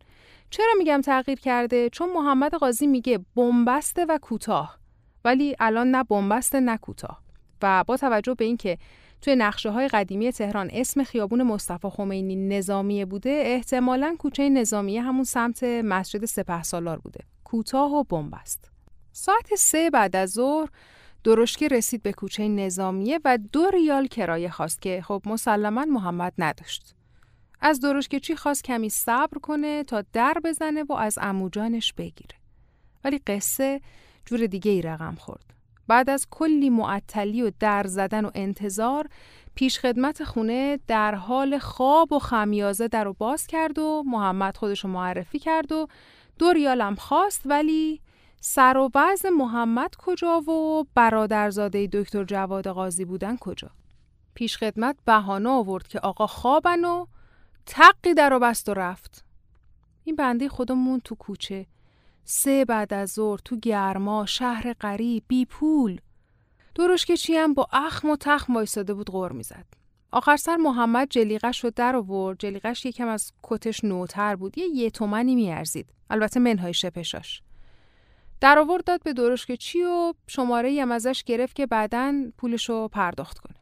چرا 0.50 0.72
میگم 0.78 1.00
تغییر 1.00 1.40
کرده؟ 1.40 1.88
چون 1.90 2.12
محمد 2.12 2.54
قاضی 2.54 2.86
میگه 2.86 3.20
بنبسته 3.36 4.04
و 4.04 4.18
کوتاه. 4.22 4.78
ولی 5.24 5.56
الان 5.60 5.90
نه 5.90 6.04
بنبسته 6.04 6.60
نه 6.60 6.76
کوتاه. 6.76 7.22
و 7.62 7.84
با 7.84 7.96
توجه 7.96 8.34
به 8.34 8.44
اینکه 8.44 8.78
توی 9.22 9.36
نقشه 9.36 9.70
های 9.70 9.88
قدیمی 9.88 10.32
تهران 10.32 10.70
اسم 10.72 11.04
خیابون 11.04 11.42
مصطفی 11.42 11.88
خمینی 11.90 12.36
نظامیه 12.36 13.04
بوده 13.04 13.42
احتمالا 13.44 14.16
کوچه 14.18 14.48
نظامیه 14.48 15.02
همون 15.02 15.24
سمت 15.24 15.64
مسجد 15.64 16.24
سپه 16.24 16.62
سالار 16.62 16.98
بوده. 16.98 17.20
کوتاه 17.44 17.92
و 17.92 18.04
بنبست. 18.04 18.70
ساعت 19.12 19.54
سه 19.54 19.90
بعد 19.90 20.16
از 20.16 20.30
ظهر 20.30 20.68
درشکی 21.24 21.68
رسید 21.68 22.02
به 22.02 22.12
کوچه 22.12 22.48
نظامیه 22.48 23.20
و 23.24 23.38
دو 23.52 23.70
ریال 23.70 24.06
کرایه 24.06 24.50
خواست 24.50 24.82
که 24.82 25.02
خب 25.02 25.22
مسلما 25.26 25.84
محمد 25.84 26.32
نداشت. 26.38 26.94
از 27.60 27.80
چی 28.22 28.36
خواست 28.36 28.64
کمی 28.64 28.88
صبر 28.88 29.38
کنه 29.38 29.84
تا 29.84 30.04
در 30.12 30.34
بزنه 30.44 30.82
و 30.82 30.92
از 30.92 31.18
اموجانش 31.22 31.92
بگیره. 31.92 32.36
ولی 33.04 33.18
قصه 33.18 33.80
جور 34.26 34.46
دیگه 34.46 34.70
ای 34.70 34.82
رقم 34.82 35.14
خورد. 35.14 35.54
بعد 35.88 36.10
از 36.10 36.26
کلی 36.30 36.70
معطلی 36.70 37.42
و 37.42 37.50
در 37.60 37.86
زدن 37.86 38.24
و 38.24 38.30
انتظار 38.34 39.08
پیش 39.54 39.78
خدمت 39.78 40.24
خونه 40.24 40.78
در 40.86 41.14
حال 41.14 41.58
خواب 41.58 42.12
و 42.12 42.18
خمیازه 42.18 42.88
در 42.88 43.04
رو 43.04 43.12
باز 43.12 43.46
کرد 43.46 43.78
و 43.78 44.02
محمد 44.06 44.56
خودشو 44.56 44.88
معرفی 44.88 45.38
کرد 45.38 45.72
و 45.72 45.86
دو 46.38 46.52
ریالم 46.52 46.94
خواست 46.94 47.42
ولی 47.44 48.00
سر 48.40 48.76
و 48.76 48.90
وضع 48.94 49.28
محمد 49.28 49.94
کجا 49.98 50.40
و 50.40 50.86
برادرزاده 50.94 51.86
دکتر 51.92 52.24
جواد 52.24 52.68
قاضی 52.68 53.04
بودن 53.04 53.36
کجا؟ 53.36 53.70
پیش 54.34 54.56
خدمت 54.56 54.96
بهانه 55.04 55.48
آورد 55.48 55.88
که 55.88 56.00
آقا 56.00 56.26
خوابن 56.26 56.84
و 56.84 57.06
تقی 57.66 58.14
در 58.14 58.32
و 58.32 58.38
بست 58.38 58.68
و 58.68 58.74
رفت. 58.74 59.24
این 60.04 60.16
بنده 60.16 60.48
خودمون 60.48 61.00
تو 61.00 61.14
کوچه. 61.14 61.66
سه 62.24 62.64
بعد 62.64 62.94
از 62.94 63.10
ظهر 63.10 63.40
تو 63.44 63.56
گرما 63.56 64.26
شهر 64.26 64.72
قریب 64.72 65.24
بی 65.28 65.44
پول. 65.44 66.00
که 67.06 67.16
چی 67.16 67.34
هم 67.34 67.54
با 67.54 67.68
اخم 67.72 68.10
و 68.10 68.16
تخم 68.16 68.54
وایساده 68.54 68.94
بود 68.94 69.10
غور 69.10 69.32
می‌زد. 69.32 69.66
آخر 70.12 70.36
سر 70.36 70.56
محمد 70.56 71.08
جلیقش 71.10 71.64
رو 71.64 71.70
در 71.76 71.96
آورد. 71.96 72.38
جلیقش 72.38 72.86
یکم 72.86 73.08
از 73.08 73.32
کتش 73.42 73.84
نوتر 73.84 74.36
بود. 74.36 74.58
یه 74.58 74.66
یه 74.66 74.90
تومنی 74.90 75.34
میارزید. 75.34 75.92
البته 76.10 76.40
منهای 76.40 76.74
شپشاش. 76.74 77.42
در 78.40 78.58
آورد 78.58 78.84
داد 78.84 79.02
به 79.02 79.36
که 79.46 79.56
چی 79.56 79.82
و 79.82 80.14
شماره 80.26 80.82
هم 80.82 80.92
ازش 80.92 81.24
گرفت 81.24 81.56
که 81.56 81.66
بعدا 81.66 82.14
پولش 82.38 82.68
رو 82.68 82.88
پرداخت 82.88 83.38
کنه. 83.38 83.56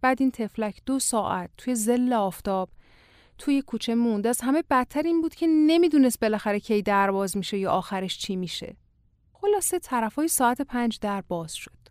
بعد 0.00 0.16
این 0.20 0.30
تفلک 0.30 0.82
دو 0.86 0.98
ساعت 0.98 1.50
توی 1.56 1.74
زل 1.74 2.12
آفتاب 2.12 2.68
توی 3.38 3.62
کوچه 3.62 3.94
موند. 3.94 4.26
از 4.26 4.40
همه 4.40 4.64
بدتر 4.70 5.02
این 5.02 5.20
بود 5.20 5.34
که 5.34 5.46
نمی‌دونست 5.46 6.20
بالاخره 6.20 6.60
کی 6.60 6.82
در 6.82 7.10
باز 7.10 7.36
میشه 7.36 7.58
یا 7.58 7.70
آخرش 7.70 8.18
چی 8.18 8.36
میشه. 8.36 8.76
خلاصه 9.32 9.78
طرفای 9.78 10.28
ساعت 10.28 10.62
پنج 10.62 10.98
در 11.00 11.20
باز 11.28 11.54
شد. 11.54 11.84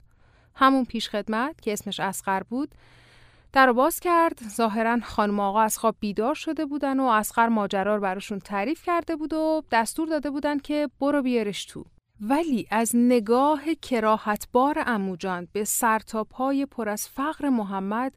همون 0.56 0.86
پیش 0.86 1.10
خدمت 1.10 1.62
که 1.62 1.74
اسمش 1.74 2.00
اسقر 2.00 2.44
بود 2.44 2.76
در 3.54 3.72
باز 3.72 4.00
کرد. 4.00 4.40
ظاهرا 4.50 5.00
خانم 5.04 5.40
آقا 5.40 5.62
از 5.62 5.78
خواب 5.78 5.96
بیدار 6.00 6.36
شده 6.36 6.66
بودن 6.66 7.00
و 7.00 7.04
اسقر 7.04 7.48
ماجرا 7.48 7.96
رو 7.96 8.02
براشون 8.02 8.40
تعریف 8.40 8.84
کرده 8.84 9.16
بود 9.16 9.34
و 9.34 9.64
دستور 9.72 10.08
داده 10.08 10.30
بودن 10.30 10.60
که 10.60 10.90
برو 11.00 11.22
بیارش 11.22 11.66
تو. 11.66 11.86
ولی 12.22 12.68
از 12.72 12.92
نگاه 12.94 13.62
کراهتبار 13.82 14.84
اموجان 14.86 15.48
به 15.52 15.64
سرتاپای 15.64 16.66
پر 16.66 16.90
از 16.90 17.08
فقر 17.08 17.50
محمد 17.50 18.14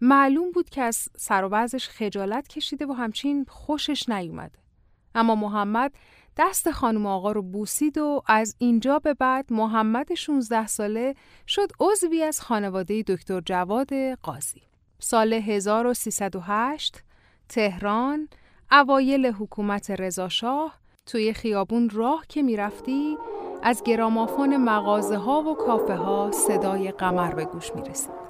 معلوم 0.00 0.50
بود 0.50 0.70
که 0.70 0.82
از 0.82 1.08
سر 1.16 1.48
و 1.50 1.66
خجالت 1.90 2.48
کشیده 2.48 2.86
و 2.86 2.92
همچین 2.92 3.46
خوشش 3.48 4.08
نیومده. 4.08 4.58
اما 5.14 5.34
محمد 5.34 5.92
دست 6.36 6.70
خانم 6.70 7.06
آقا 7.06 7.32
رو 7.32 7.42
بوسید 7.42 7.98
و 7.98 8.22
از 8.26 8.56
اینجا 8.58 8.98
به 8.98 9.14
بعد 9.14 9.52
محمد 9.52 10.14
16 10.14 10.66
ساله 10.66 11.14
شد 11.46 11.72
عضوی 11.80 12.22
از 12.22 12.40
خانواده 12.40 13.02
دکتر 13.06 13.40
جواد 13.40 13.94
قاضی. 14.22 14.62
سال 14.98 15.32
1308 15.32 17.02
تهران 17.48 18.28
اوایل 18.70 19.26
حکومت 19.26 19.90
رضاشاه 19.90 20.78
توی 21.06 21.32
خیابون 21.32 21.90
راه 21.90 22.24
که 22.28 22.42
می‌رفتی 22.42 23.16
از 23.62 23.82
گرامافون 23.82 24.56
مغازه 24.56 25.16
ها 25.16 25.42
و 25.42 25.54
کافه 25.54 25.94
ها 25.94 26.30
صدای 26.32 26.90
قمر 26.90 27.34
به 27.34 27.44
گوش 27.44 27.74
می 27.74 27.82
رسید. 27.82 28.25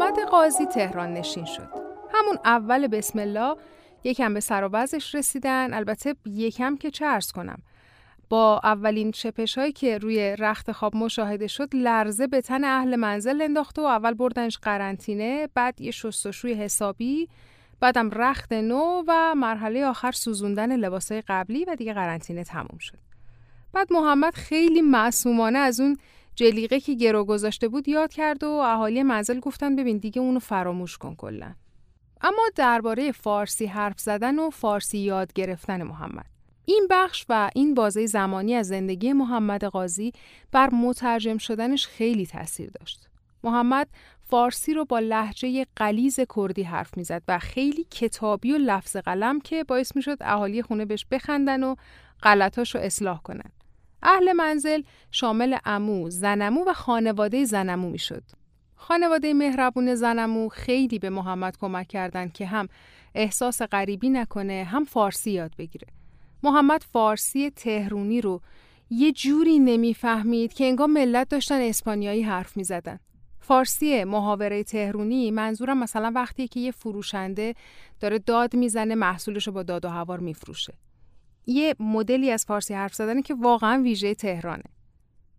محمد 0.00 0.18
قاضی 0.18 0.66
تهران 0.66 1.12
نشین 1.12 1.44
شد. 1.44 1.68
همون 2.14 2.38
اول 2.44 2.86
بسم 2.86 3.18
الله 3.18 3.56
یکم 4.04 4.34
به 4.34 4.40
سر 4.40 4.64
و 4.64 4.86
رسیدن 5.14 5.74
البته 5.74 6.16
یکم 6.26 6.76
که 6.76 6.90
چه 6.90 7.06
ارز 7.06 7.32
کنم 7.32 7.58
با 8.28 8.60
اولین 8.64 9.10
چپش 9.10 9.58
هایی 9.58 9.72
که 9.72 9.98
روی 9.98 10.36
رخت 10.36 10.72
خواب 10.72 10.96
مشاهده 10.96 11.46
شد 11.46 11.68
لرزه 11.72 12.26
به 12.26 12.40
تن 12.40 12.64
اهل 12.64 12.96
منزل 12.96 13.42
انداخته 13.42 13.82
و 13.82 13.84
اول 13.84 14.14
بردنش 14.14 14.58
قرنطینه 14.58 15.48
بعد 15.54 15.80
یه 15.80 15.90
شستشوی 15.90 16.54
حسابی 16.54 17.28
بعدم 17.80 18.10
رخت 18.10 18.52
نو 18.52 19.02
و 19.08 19.34
مرحله 19.34 19.86
آخر 19.86 20.12
سوزوندن 20.12 20.76
لباسای 20.76 21.22
قبلی 21.28 21.64
و 21.64 21.74
دیگه 21.74 21.94
قرنطینه 21.94 22.44
تموم 22.44 22.78
شد 22.80 22.98
بعد 23.72 23.92
محمد 23.92 24.34
خیلی 24.34 24.80
معصومانه 24.80 25.58
از 25.58 25.80
اون 25.80 25.96
جلیقه 26.34 26.80
که 26.80 26.94
گرو 26.94 27.24
گذاشته 27.24 27.68
بود 27.68 27.88
یاد 27.88 28.12
کرد 28.12 28.44
و 28.44 28.48
اهالی 28.48 29.02
منزل 29.02 29.40
گفتن 29.40 29.76
ببین 29.76 29.98
دیگه 29.98 30.22
اونو 30.22 30.38
فراموش 30.38 30.98
کن 30.98 31.14
کلا 31.14 31.54
اما 32.20 32.42
درباره 32.56 33.12
فارسی 33.12 33.66
حرف 33.66 34.00
زدن 34.00 34.38
و 34.38 34.50
فارسی 34.50 34.98
یاد 34.98 35.32
گرفتن 35.32 35.82
محمد 35.82 36.26
این 36.64 36.86
بخش 36.90 37.26
و 37.28 37.50
این 37.54 37.74
بازه 37.74 38.06
زمانی 38.06 38.54
از 38.54 38.68
زندگی 38.68 39.12
محمد 39.12 39.64
قاضی 39.64 40.12
بر 40.52 40.70
مترجم 40.74 41.38
شدنش 41.38 41.86
خیلی 41.86 42.26
تاثیر 42.26 42.70
داشت. 42.70 43.08
محمد 43.44 43.88
فارسی 44.22 44.74
رو 44.74 44.84
با 44.84 44.98
لحجه 44.98 45.66
قلیز 45.76 46.20
کردی 46.36 46.62
حرف 46.62 46.96
می‌زد 46.96 47.22
و 47.28 47.38
خیلی 47.38 47.84
کتابی 47.84 48.52
و 48.52 48.58
لفظ 48.58 48.96
قلم 48.96 49.40
که 49.40 49.64
باعث 49.64 49.96
می‌شد 49.96 50.18
اهالی 50.20 50.62
خونه 50.62 50.84
بهش 50.84 51.06
بخندن 51.10 51.62
و 51.62 51.74
غلطاش 52.22 52.74
رو 52.74 52.80
اصلاح 52.80 53.22
کنن. 53.22 53.50
اهل 54.02 54.32
منزل 54.32 54.82
شامل 55.10 55.56
امو، 55.64 56.10
زنمو 56.10 56.64
و 56.66 56.72
خانواده 56.72 57.44
زنمو 57.44 57.90
می‌شد. 57.90 58.22
خانواده 58.74 59.34
مهربون 59.34 59.94
زنمو 59.94 60.48
خیلی 60.48 60.98
به 60.98 61.10
محمد 61.10 61.56
کمک 61.56 61.88
کردند 61.88 62.32
که 62.32 62.46
هم 62.46 62.68
احساس 63.14 63.62
غریبی 63.62 64.08
نکنه 64.10 64.66
هم 64.70 64.84
فارسی 64.84 65.30
یاد 65.30 65.52
بگیره. 65.58 65.88
محمد 66.42 66.82
فارسی 66.92 67.50
تهرونی 67.50 68.20
رو 68.20 68.40
یه 68.90 69.12
جوری 69.12 69.58
نمی‌فهمید 69.58 70.52
که 70.52 70.64
انگار 70.64 70.86
ملت 70.86 71.28
داشتن 71.28 71.60
اسپانیایی 71.60 72.22
حرف 72.22 72.56
می 72.56 72.64
زدن. 72.64 72.98
فارسی 73.40 74.04
محاوره 74.04 74.64
تهرونی 74.64 75.30
منظورم 75.30 75.78
مثلا 75.78 76.12
وقتی 76.14 76.48
که 76.48 76.60
یه 76.60 76.70
فروشنده 76.70 77.54
داره 78.00 78.18
داد 78.18 78.56
می‌زنه 78.56 78.94
محصولش 78.94 79.46
رو 79.46 79.52
با 79.52 79.62
داد 79.62 79.84
و 79.84 79.88
هوار 79.88 80.18
میفروشه. 80.18 80.74
یه 81.46 81.74
مدلی 81.80 82.30
از 82.30 82.44
فارسی 82.44 82.74
حرف 82.74 82.94
زدنه 82.94 83.22
که 83.22 83.34
واقعا 83.34 83.82
ویژه 83.82 84.14
تهرانه. 84.14 84.64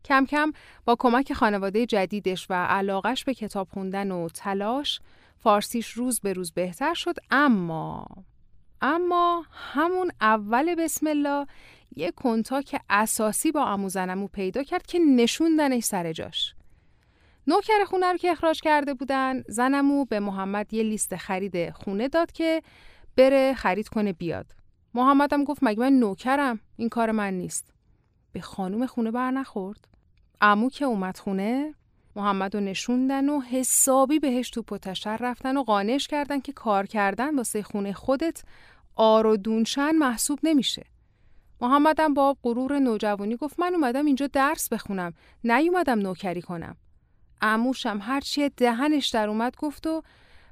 کم 0.05 0.25
کم 0.25 0.51
با 0.85 0.95
کمک 0.95 1.33
خانواده 1.33 1.85
جدیدش 1.85 2.47
و 2.49 2.53
علاقش 2.53 3.23
به 3.23 3.33
کتاب 3.33 3.67
خوندن 3.73 4.11
و 4.11 4.29
تلاش 4.29 4.99
فارسیش 5.37 5.89
روز 5.91 6.19
به 6.19 6.33
روز 6.33 6.51
بهتر 6.51 6.93
شد 6.93 7.15
اما 7.31 8.05
اما 8.81 9.45
همون 9.51 10.11
اول 10.21 10.75
بسم 10.75 11.07
الله 11.07 11.47
یه 11.95 12.11
کنتاک 12.11 12.81
اساسی 12.89 13.51
با 13.51 13.65
اموزنمو 13.65 14.27
پیدا 14.27 14.63
کرد 14.63 14.85
که 14.85 14.99
نشوندنش 14.99 15.83
سر 15.83 16.13
جاش. 16.13 16.55
نوکر 17.47 17.83
خونه 17.85 18.11
رو 18.11 18.17
که 18.17 18.31
اخراج 18.31 18.61
کرده 18.61 18.93
بودن 18.93 19.43
زنمو 19.47 20.05
به 20.05 20.19
محمد 20.19 20.73
یه 20.73 20.83
لیست 20.83 21.15
خرید 21.15 21.69
خونه 21.69 22.07
داد 22.07 22.31
که 22.31 22.61
بره 23.17 23.53
خرید 23.53 23.87
کنه 23.87 24.13
بیاد. 24.13 24.60
محمدم 24.93 25.43
گفت 25.43 25.59
مگه 25.63 25.79
من 25.79 25.93
نوکرم 25.93 26.59
این 26.77 26.89
کار 26.89 27.11
من 27.11 27.33
نیست. 27.33 27.73
به 28.31 28.41
خانوم 28.41 28.85
خونه 28.85 29.11
بر 29.11 29.31
نخورد. 29.31 29.87
امو 30.41 30.69
که 30.69 30.85
اومد 30.85 31.17
خونه 31.17 31.75
محمد 32.15 32.55
رو 32.55 32.61
نشوندن 32.61 33.29
و 33.29 33.41
حسابی 33.41 34.19
بهش 34.19 34.49
تو 34.49 34.61
پتشر 34.61 35.17
رفتن 35.17 35.57
و 35.57 35.63
قانش 35.63 36.07
کردن 36.07 36.39
که 36.39 36.53
کار 36.53 36.85
کردن 36.85 37.35
واسه 37.35 37.63
خونه 37.63 37.93
خودت 37.93 38.43
آر 38.95 39.27
و 39.27 39.37
دونشن 39.37 39.91
محسوب 39.91 40.39
نمیشه. 40.43 40.85
محمدم 41.61 42.13
با 42.13 42.37
غرور 42.43 42.79
نوجوانی 42.79 43.35
گفت 43.35 43.59
من 43.59 43.73
اومدم 43.73 44.05
اینجا 44.05 44.27
درس 44.27 44.69
بخونم 44.69 45.13
نیومدم 45.43 45.99
نوکری 45.99 46.41
کنم. 46.41 46.75
اموشم 47.41 47.99
هرچی 48.01 48.49
دهنش 48.49 49.09
در 49.09 49.29
اومد 49.29 49.55
گفت 49.55 49.87
و 49.87 50.01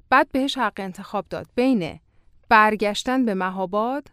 بعد 0.10 0.30
بهش 0.32 0.58
حق 0.58 0.74
انتخاب 0.78 1.26
داد 1.30 1.48
بین 1.56 2.00
برگشتن 2.50 3.26
به 3.26 3.34
مهاباد 3.34 4.08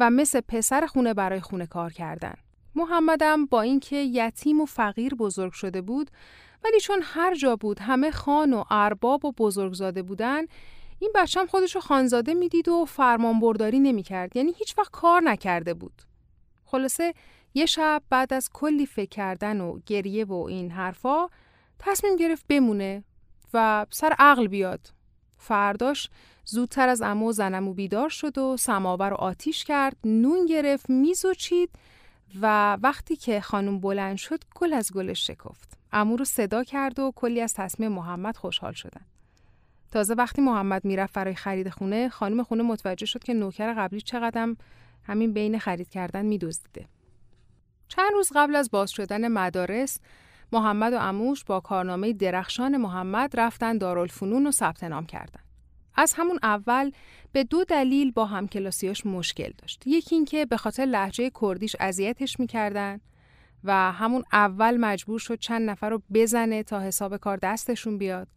و 0.00 0.10
مثل 0.10 0.40
پسر 0.40 0.86
خونه 0.86 1.14
برای 1.14 1.40
خونه 1.40 1.66
کار 1.66 1.92
کردن. 1.92 2.34
محمدم 2.74 3.46
با 3.46 3.62
اینکه 3.62 3.96
یتیم 3.96 4.60
و 4.60 4.66
فقیر 4.66 5.14
بزرگ 5.14 5.52
شده 5.52 5.80
بود 5.82 6.10
ولی 6.64 6.80
چون 6.80 7.00
هر 7.02 7.34
جا 7.34 7.56
بود 7.56 7.78
همه 7.80 8.10
خان 8.10 8.52
و 8.52 8.64
ارباب 8.70 9.24
و 9.24 9.32
بزرگزاده 9.32 10.02
بودن 10.02 10.42
این 10.98 11.12
بچم 11.14 11.46
خودشو 11.46 11.80
خانزاده 11.80 12.34
می‌دید 12.34 12.68
و 12.68 12.84
فرمان 12.84 13.40
برداری 13.40 13.80
نمی‌کرد. 13.80 14.36
یعنی 14.36 14.52
هیچ 14.56 14.78
وقت 14.78 14.90
کار 14.90 15.22
نکرده 15.22 15.74
بود. 15.74 16.02
خلاصه 16.64 17.14
یه 17.54 17.66
شب 17.66 18.02
بعد 18.10 18.32
از 18.32 18.50
کلی 18.52 18.86
فکر 18.86 19.08
کردن 19.08 19.60
و 19.60 19.78
گریه 19.86 20.24
و 20.24 20.32
این 20.32 20.70
حرفا 20.70 21.26
تصمیم 21.78 22.16
گرفت 22.16 22.46
بمونه 22.48 23.04
و 23.54 23.86
سر 23.90 24.14
عقل 24.18 24.46
بیاد. 24.46 24.99
فرداش 25.40 26.10
زودتر 26.44 26.88
از 26.88 27.02
امو 27.02 27.28
و 27.28 27.32
زنمو 27.32 27.74
بیدار 27.74 28.08
شد 28.08 28.38
و 28.38 28.56
سماور 28.56 29.10
رو 29.10 29.16
آتیش 29.16 29.64
کرد 29.64 29.96
نون 30.04 30.46
گرفت 30.46 30.90
میز 30.90 31.24
و 31.24 31.34
چید 31.34 31.70
و 32.40 32.76
وقتی 32.82 33.16
که 33.16 33.40
خانم 33.40 33.80
بلند 33.80 34.16
شد 34.16 34.44
گل 34.54 34.72
از 34.72 34.92
گلش 34.92 35.26
شکفت. 35.26 35.78
امو 35.92 36.16
رو 36.16 36.24
صدا 36.24 36.64
کرد 36.64 36.98
و 36.98 37.12
کلی 37.16 37.40
از 37.40 37.54
تصمیم 37.54 37.92
محمد 37.92 38.36
خوشحال 38.36 38.72
شدن. 38.72 39.00
تازه 39.90 40.14
وقتی 40.14 40.42
محمد 40.42 40.84
می‌رفت 40.84 41.14
برای 41.14 41.34
خرید 41.34 41.68
خونه 41.68 42.08
خانم 42.08 42.42
خونه 42.42 42.62
متوجه 42.62 43.06
شد 43.06 43.22
که 43.22 43.34
نوکر 43.34 43.74
قبلی 43.74 44.00
چقدر 44.00 44.54
همین 45.04 45.32
بین 45.32 45.58
خرید 45.58 45.88
کردن 45.88 46.26
میدزدیده. 46.26 46.86
چند 47.88 48.12
روز 48.12 48.32
قبل 48.34 48.56
از 48.56 48.70
باز 48.70 48.90
شدن 48.90 49.28
مدارس 49.28 50.00
محمد 50.52 50.92
و 50.92 50.98
اموش 50.98 51.44
با 51.44 51.60
کارنامه 51.60 52.12
درخشان 52.12 52.76
محمد 52.76 53.40
رفتن 53.40 53.78
دارالفنون 53.78 54.46
و 54.46 54.50
ثبت 54.50 54.84
نام 54.84 55.06
کردند. 55.06 55.44
از 55.94 56.14
همون 56.16 56.38
اول 56.42 56.90
به 57.32 57.44
دو 57.44 57.64
دلیل 57.64 58.10
با 58.10 58.24
همکلاسیاش 58.24 59.06
مشکل 59.06 59.52
داشت. 59.58 59.86
یکی 59.86 60.14
اینکه 60.14 60.46
به 60.46 60.56
خاطر 60.56 60.84
لحجه 60.84 61.30
کردیش 61.40 61.76
اذیتش 61.80 62.40
می‌کردن 62.40 63.00
و 63.64 63.92
همون 63.92 64.24
اول 64.32 64.76
مجبور 64.76 65.18
شد 65.18 65.38
چند 65.38 65.70
نفر 65.70 65.90
رو 65.90 66.02
بزنه 66.14 66.62
تا 66.62 66.80
حساب 66.80 67.16
کار 67.16 67.36
دستشون 67.36 67.98
بیاد. 67.98 68.28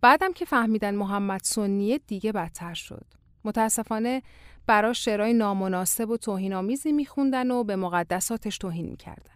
بعدم 0.00 0.32
که 0.32 0.44
فهمیدن 0.44 0.94
محمد 0.94 1.40
سنیه 1.44 1.98
دیگه 1.98 2.32
بدتر 2.32 2.74
شد. 2.74 3.04
متاسفانه 3.44 4.22
براش 4.66 5.04
شعرهای 5.04 5.34
نامناسب 5.34 6.10
و 6.10 6.16
توهینآمیزی 6.16 6.92
میخوندن 6.92 7.50
و 7.50 7.64
به 7.64 7.76
مقدساتش 7.76 8.58
توهین 8.58 8.86
می‌کردن. 8.86 9.35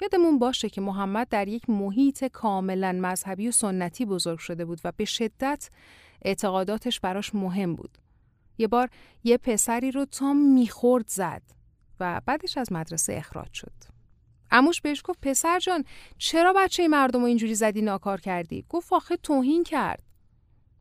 یادمون 0.00 0.38
باشه 0.38 0.68
که 0.68 0.80
محمد 0.80 1.28
در 1.28 1.48
یک 1.48 1.70
محیط 1.70 2.24
کاملا 2.24 2.92
مذهبی 2.92 3.48
و 3.48 3.50
سنتی 3.50 4.04
بزرگ 4.04 4.38
شده 4.38 4.64
بود 4.64 4.80
و 4.84 4.92
به 4.96 5.04
شدت 5.04 5.70
اعتقاداتش 6.22 7.00
براش 7.00 7.34
مهم 7.34 7.74
بود. 7.74 7.98
یه 8.58 8.66
بار 8.66 8.90
یه 9.24 9.36
پسری 9.36 9.90
رو 9.90 10.04
تا 10.04 10.32
می‌خورد 10.32 11.08
زد 11.08 11.42
و 12.00 12.20
بعدش 12.26 12.58
از 12.58 12.72
مدرسه 12.72 13.12
اخراج 13.12 13.52
شد. 13.52 13.72
اموش 14.50 14.80
بهش 14.80 15.02
گفت 15.04 15.18
پسر 15.22 15.58
جان 15.58 15.84
چرا 16.18 16.52
بچه 16.56 16.88
مردم 16.88 17.20
رو 17.20 17.26
اینجوری 17.26 17.54
زدی 17.54 17.82
ناکار 17.82 18.20
کردی؟ 18.20 18.64
گفت 18.68 18.92
آخه 18.92 19.16
توهین 19.16 19.64
کرد. 19.64 20.02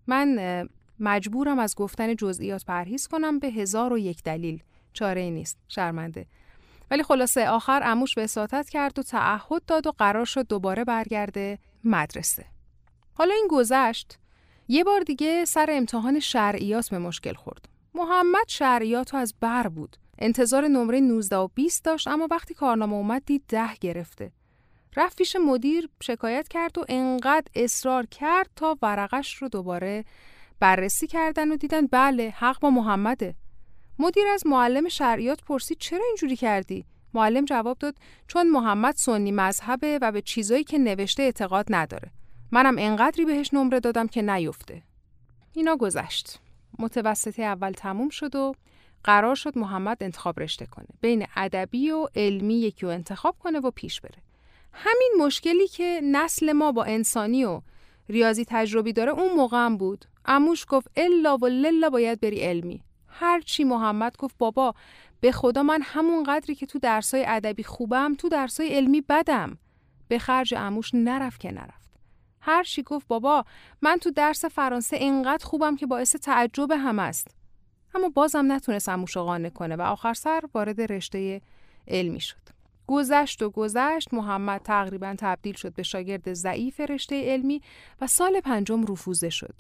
من 0.08 0.68
مجبورم 1.00 1.60
از 1.60 1.76
گفتن 1.76 2.16
جزئیات 2.16 2.66
پرهیز 2.66 3.08
کنم 3.08 3.40
به 3.40 3.48
هزار 3.48 3.94
و 3.94 3.98
یک 3.98 4.24
دلیل. 4.24 4.64
چاره 4.94 5.22
ای 5.22 5.32
نیست. 5.32 5.58
شرمنده. 5.68 6.26
ولی 6.92 7.04
خلاصه 7.04 7.48
آخر 7.48 7.82
اموش 7.84 8.18
وساطت 8.18 8.70
کرد 8.70 9.00
و 9.00 9.04
تعهد 9.04 9.66
داد 9.68 9.88
و 9.88 9.92
قرار 9.92 10.26
شد 10.26 10.48
دوباره 10.48 10.84
برگرده 10.84 11.60
مدرسه. 11.84 12.46
حالا 13.14 13.34
این 13.34 13.48
گذشت 13.50 14.20
یه 14.68 14.84
بار 14.84 15.02
دیگه 15.02 15.46
سر 15.46 15.68
امتحان 15.70 16.20
شرعیات 16.20 16.90
به 16.90 17.00
مشکل 17.00 17.34
خورد. 17.34 17.70
محمد 17.96 18.48
شرعیات 18.48 19.16
از 19.16 19.34
بر 19.40 19.68
بود. 19.68 19.98
انتظار 20.20 20.68
نمره 20.68 21.00
19 21.00 21.36
و 21.36 21.48
20 21.56 21.86
داشت 21.86 22.08
اما 22.08 22.28
وقتی 22.32 22.54
کارنامه 22.54 22.94
اومد 22.94 23.26
دید 23.26 23.44
ده 23.48 23.76
گرفته. 23.82 24.32
رفت 24.96 25.18
پیش 25.18 25.36
مدیر 25.36 25.90
شکایت 26.04 26.48
کرد 26.48 26.78
و 26.78 26.86
انقدر 26.90 27.48
اصرار 27.56 28.06
کرد 28.06 28.50
تا 28.56 28.78
ورقش 28.82 29.36
رو 29.36 29.48
دوباره 29.50 30.06
بررسی 30.60 31.08
کردن 31.08 31.52
و 31.52 31.56
دیدن 31.56 31.88
بله 31.88 32.34
حق 32.38 32.60
با 32.60 32.70
محمده. 32.70 33.36
مدیر 34.00 34.28
از 34.28 34.48
معلم 34.48 34.90
شرعیات 34.90 35.44
پرسید 35.44 35.78
چرا 35.78 36.02
اینجوری 36.08 36.36
کردی؟ 36.36 36.86
معلم 37.14 37.46
جواب 37.46 37.78
داد 37.78 37.96
چون 38.28 38.50
محمد 38.50 38.96
سنی 38.96 39.32
مذهبه 39.32 40.00
و 40.02 40.12
به 40.12 40.22
چیزایی 40.22 40.64
که 40.64 40.78
نوشته 40.78 41.24
اعتقاد 41.24 41.66
نداره. 41.70 42.12
منم 42.52 42.76
انقدری 42.80 43.26
بهش 43.26 43.54
نمره 43.54 43.80
دادم 43.80 44.08
که 44.08 44.22
نیفته. 44.22 44.84
اینا 45.54 45.76
گذشت. 45.76 46.40
متوسطه 46.80 47.44
اول 47.44 47.72
تموم 47.72 48.10
شد 48.10 48.36
و 48.36 48.56
قرار 49.04 49.36
شد 49.36 49.58
محمد 49.58 49.98
انتخاب 50.02 50.40
رشته 50.40 50.66
کنه. 50.66 50.88
بین 51.02 51.26
ادبی 51.36 51.92
و 51.92 52.08
علمی 52.16 52.54
یکی 52.54 52.86
رو 52.86 52.92
انتخاب 52.92 53.36
کنه 53.40 53.60
و 53.60 53.72
پیش 53.72 54.02
بره. 54.02 54.18
همین 54.74 55.12
مشکلی 55.20 55.68
که 55.68 56.02
نسل 56.04 56.52
ما 56.52 56.72
با 56.72 56.84
انسانی 56.84 57.46
و 57.46 57.62
ریاضی 58.10 58.46
تجربی 58.48 58.94
داره 58.94 59.12
اون 59.12 59.34
موقع 59.34 59.70
بود. 59.70 60.06
اموش 60.26 60.66
گفت 60.70 60.88
الا 60.96 61.38
و 61.38 61.46
للا 61.46 61.90
باید 61.90 62.20
بری 62.20 62.40
علمی. 62.40 62.84
هرچی 63.14 63.64
محمد 63.64 64.18
گفت 64.18 64.38
بابا 64.38 64.76
به 65.22 65.32
خدا 65.32 65.64
من 65.64 65.80
همون 65.84 66.24
قدری 66.24 66.56
که 66.56 66.66
تو 66.66 66.80
درسای 66.80 67.26
ادبی 67.28 67.64
خوبم 67.64 68.16
تو 68.16 68.30
درسای 68.30 68.68
علمی 68.68 69.02
بدم. 69.02 69.58
به 70.08 70.20
خرج 70.20 70.54
اموش 70.58 70.92
نرفت 70.94 71.40
که 71.40 71.52
نرفت. 71.52 71.90
هر 72.42 72.64
چی 72.64 72.84
گفت 72.84 73.08
بابا 73.08 73.46
من 73.82 73.98
تو 73.98 74.12
درس 74.12 74.46
فرانسه 74.46 74.98
اینقدر 74.98 75.46
خوبم 75.46 75.76
که 75.76 75.86
باعث 75.86 76.16
تعجب 76.16 76.72
هم 76.72 77.00
است. 77.00 77.28
اما 77.96 78.10
بازم 78.10 78.52
نتونست 78.52 78.90
اموش 78.90 79.18
قانع 79.18 79.50
کنه 79.50 79.76
و 79.76 79.82
آخر 79.82 80.14
سر 80.14 80.42
وارد 80.54 80.82
رشته 80.82 81.42
علمی 81.88 82.20
شد. 82.20 82.44
گذشت 82.88 83.42
و 83.42 83.50
گذشت 83.50 84.14
محمد 84.14 84.62
تقریبا 84.62 85.16
تبدیل 85.18 85.56
شد 85.56 85.74
به 85.74 85.84
شاگرد 85.84 86.34
ضعیف 86.34 86.80
رشته 86.80 87.32
علمی 87.32 87.62
و 88.02 88.08
سال 88.08 88.40
پنجم 88.40 88.86
رفوزه 88.86 89.30
شد. 89.30 89.56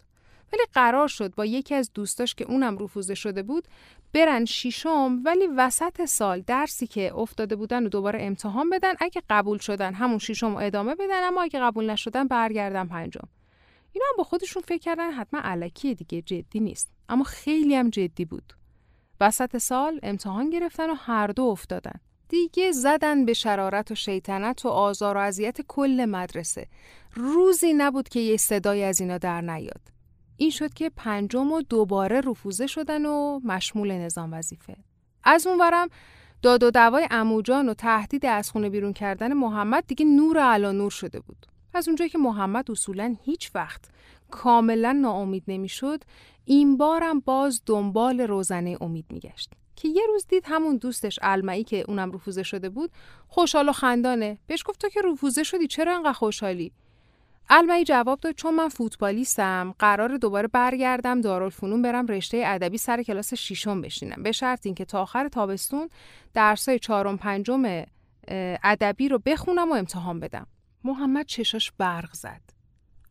ولی 0.53 0.61
قرار 0.73 1.07
شد 1.07 1.35
با 1.35 1.45
یکی 1.45 1.75
از 1.75 1.91
دوستاش 1.93 2.35
که 2.35 2.45
اونم 2.45 2.77
رفوزه 2.77 3.15
شده 3.15 3.43
بود 3.43 3.67
برن 4.13 4.45
شیشم 4.45 5.21
ولی 5.25 5.47
وسط 5.57 6.05
سال 6.05 6.41
درسی 6.41 6.87
که 6.87 7.15
افتاده 7.15 7.55
بودن 7.55 7.85
و 7.85 7.89
دوباره 7.89 8.23
امتحان 8.23 8.69
بدن. 8.69 8.93
اگه 8.99 9.21
قبول 9.29 9.57
شدن 9.57 9.93
همون 9.93 10.17
شیشم 10.17 10.55
ادامه 10.55 10.95
بدن 10.95 11.23
اما 11.23 11.41
اگه 11.41 11.59
قبول 11.59 11.89
نشدن 11.89 12.27
برگردن 12.27 12.87
پنجم. 12.87 13.27
اینا 13.91 14.05
هم 14.11 14.17
با 14.17 14.23
خودشون 14.23 14.61
فکر 14.61 14.81
کردن 14.81 15.11
حتما 15.11 15.39
علکی 15.43 15.95
دیگه 15.95 16.21
جدی 16.21 16.59
نیست. 16.59 16.91
اما 17.09 17.23
خیلی 17.23 17.75
هم 17.75 17.89
جدی 17.89 18.25
بود. 18.25 18.53
وسط 19.21 19.57
سال 19.57 19.99
امتحان 20.03 20.49
گرفتن 20.49 20.89
و 20.89 20.93
هر 20.93 21.27
دو 21.27 21.43
افتادن. 21.43 21.99
دیگه 22.29 22.71
زدن 22.71 23.25
به 23.25 23.33
شرارت 23.33 23.91
و 23.91 23.95
شیطنت 23.95 24.65
و 24.65 24.69
آزار 24.69 25.17
و 25.17 25.19
اذیت 25.19 25.61
کل 25.67 26.05
مدرسه. 26.05 26.67
روزی 27.13 27.73
نبود 27.73 28.09
که 28.09 28.19
یه 28.19 28.37
صدای 28.37 28.83
از 28.83 29.01
اینا 29.01 29.17
در 29.17 29.41
نیاد. 29.41 29.92
این 30.37 30.49
شد 30.49 30.73
که 30.73 30.91
پنجم 30.95 31.51
و 31.51 31.61
دوباره 31.61 32.21
رفوزه 32.21 32.67
شدن 32.67 33.05
و 33.05 33.39
مشمول 33.43 33.91
نظام 33.91 34.33
وظیفه. 34.33 34.75
از 35.23 35.47
اونورم 35.47 35.87
داد 36.41 36.63
و 36.63 36.71
دوای 36.71 37.07
اموجان 37.11 37.69
و 37.69 37.73
تهدید 37.73 38.25
از 38.25 38.51
خونه 38.51 38.69
بیرون 38.69 38.93
کردن 38.93 39.33
محمد 39.33 39.83
دیگه 39.87 40.05
نور 40.05 40.39
علا 40.39 40.71
نور 40.71 40.91
شده 40.91 41.19
بود. 41.19 41.45
از 41.73 41.87
اونجایی 41.87 42.09
که 42.09 42.17
محمد 42.17 42.71
اصولا 42.71 43.15
هیچ 43.23 43.51
وقت 43.55 43.85
کاملا 44.31 44.91
ناامید 44.91 45.43
نمی‌شد 45.47 46.03
این 46.45 46.77
بارم 46.77 47.19
باز 47.19 47.61
دنبال 47.65 48.21
روزنه 48.21 48.77
امید 48.81 49.05
میگشت. 49.09 49.51
که 49.75 49.87
یه 49.87 50.01
روز 50.07 50.27
دید 50.27 50.43
همون 50.47 50.77
دوستش 50.77 51.19
علمعی 51.19 51.63
که 51.63 51.85
اونم 51.87 52.11
رفوزه 52.11 52.43
شده 52.43 52.69
بود 52.69 52.91
خوشحال 53.27 53.69
و 53.69 53.71
خندانه. 53.71 54.37
بهش 54.47 54.63
گفت 54.65 54.81
تو 54.81 54.89
که 54.89 55.01
رفوزه 55.01 55.43
شدی 55.43 55.67
چرا 55.67 55.95
انقدر 55.95 56.13
خوشحالی؟ 56.13 56.71
علمعی 57.49 57.83
جواب 57.83 58.19
داد 58.19 58.35
چون 58.35 58.55
من 58.55 58.69
فوتبالیستم 58.69 59.75
قرار 59.79 60.17
دوباره 60.17 60.47
برگردم 60.47 61.21
دارالفنون 61.21 61.81
برم 61.81 62.07
رشته 62.07 62.43
ادبی 62.45 62.77
سر 62.77 63.03
کلاس 63.03 63.33
ششم 63.33 63.81
بشینم. 63.81 64.23
به 64.23 64.31
شرط 64.31 64.65
اینکه 64.65 64.85
تا 64.85 65.01
آخر 65.01 65.27
تابستون 65.27 65.89
درسای 66.33 66.79
چهارم 66.79 67.17
پنجم 67.17 67.83
ادبی 68.63 69.09
رو 69.09 69.19
بخونم 69.25 69.71
و 69.71 69.73
امتحان 69.73 70.19
بدم. 70.19 70.47
محمد 70.83 71.25
چشاش 71.25 71.71
برق 71.77 72.13
زد. 72.13 72.41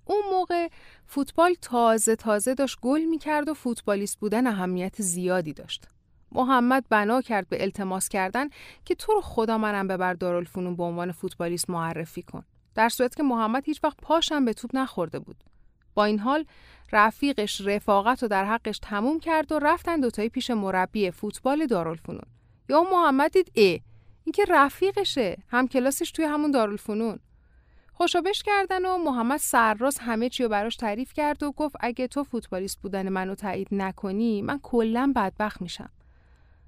اون 0.05 0.23
موقع 0.31 0.69
فوتبال 1.07 1.55
تازه 1.55 2.17
تازه 2.17 2.55
داشت 2.55 2.81
گل 2.81 3.01
می‌کرد 3.01 3.49
و 3.49 3.55
فوتبالیست 3.55 4.19
بودن 4.19 4.47
اهمیت 4.47 5.03
زیادی 5.03 5.53
داشت. 5.53 5.89
محمد 6.33 6.85
بنا 6.91 7.21
کرد 7.21 7.49
به 7.49 7.63
التماس 7.63 8.09
کردن 8.09 8.49
که 8.85 8.95
تو 8.95 9.13
رو 9.13 9.21
خدا 9.21 9.59
منم 9.59 9.89
ببر 9.89 10.15
دارالفنون 10.15 10.77
به 10.77 10.83
عنوان 10.83 11.13
فوتبالیست 11.13 11.71
معرفی 11.71 12.23
کن. 12.23 12.45
در 12.75 12.89
صورتی 12.89 13.17
که 13.17 13.23
محمد 13.23 13.65
هیچ 13.65 13.85
وقت 13.85 13.97
پاشم 14.03 14.45
به 14.45 14.53
توپ 14.53 14.71
نخورده 14.75 15.19
بود. 15.19 15.45
با 15.95 16.05
این 16.05 16.19
حال 16.19 16.45
رفیقش 16.93 17.61
رفاقت 17.61 18.23
رو 18.23 18.29
در 18.29 18.45
حقش 18.45 18.79
تموم 18.79 19.21
کرد 19.21 19.53
و 19.53 19.59
رفتن 19.59 20.01
دوتایی 20.01 20.29
پیش 20.29 20.51
مربی 20.51 21.11
فوتبال 21.11 21.67
دارالفنون. 21.67 22.27
یا 22.69 22.83
محمد 22.83 23.33
دید 23.33 23.51
ای 23.55 23.81
این 24.25 24.33
که 24.33 24.45
رفیقشه 24.49 25.37
هم 25.49 25.69
کلاسش 25.69 26.11
توی 26.11 26.25
همون 26.25 26.51
دارالفنون. 26.51 27.19
خوشابش 27.93 28.43
کردن 28.43 28.87
و 28.87 28.99
محمد 28.99 29.41
سرراز 29.41 29.99
همه 29.99 30.29
چی 30.29 30.43
رو 30.43 30.49
براش 30.49 30.77
تعریف 30.77 31.13
کرد 31.13 31.43
و 31.43 31.53
گفت 31.53 31.77
اگه 31.81 32.09
تو 32.09 32.25
فوتبالیست 32.25 32.81
بودن 32.83 33.09
منو 33.09 33.35
تایید 33.35 33.69
نکنی 33.73 34.43
من 34.43 34.59
کلا 34.63 35.13
بدبخت 35.17 35.63
میشم. 35.63 35.91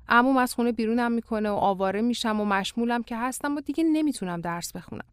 عموم 0.09 0.36
از 0.36 0.55
خونه 0.55 0.72
بیرونم 0.72 1.12
می‌کنه 1.12 1.50
و 1.50 1.55
آواره 1.55 2.00
میشم 2.00 2.40
و 2.40 2.44
مشمولم 2.44 3.02
که 3.02 3.16
هستم 3.16 3.57
و 3.57 3.61
دیگه 3.61 3.84
نمی‌تونم 3.84 4.40
درس 4.40 4.72
بخونم. 4.72 5.05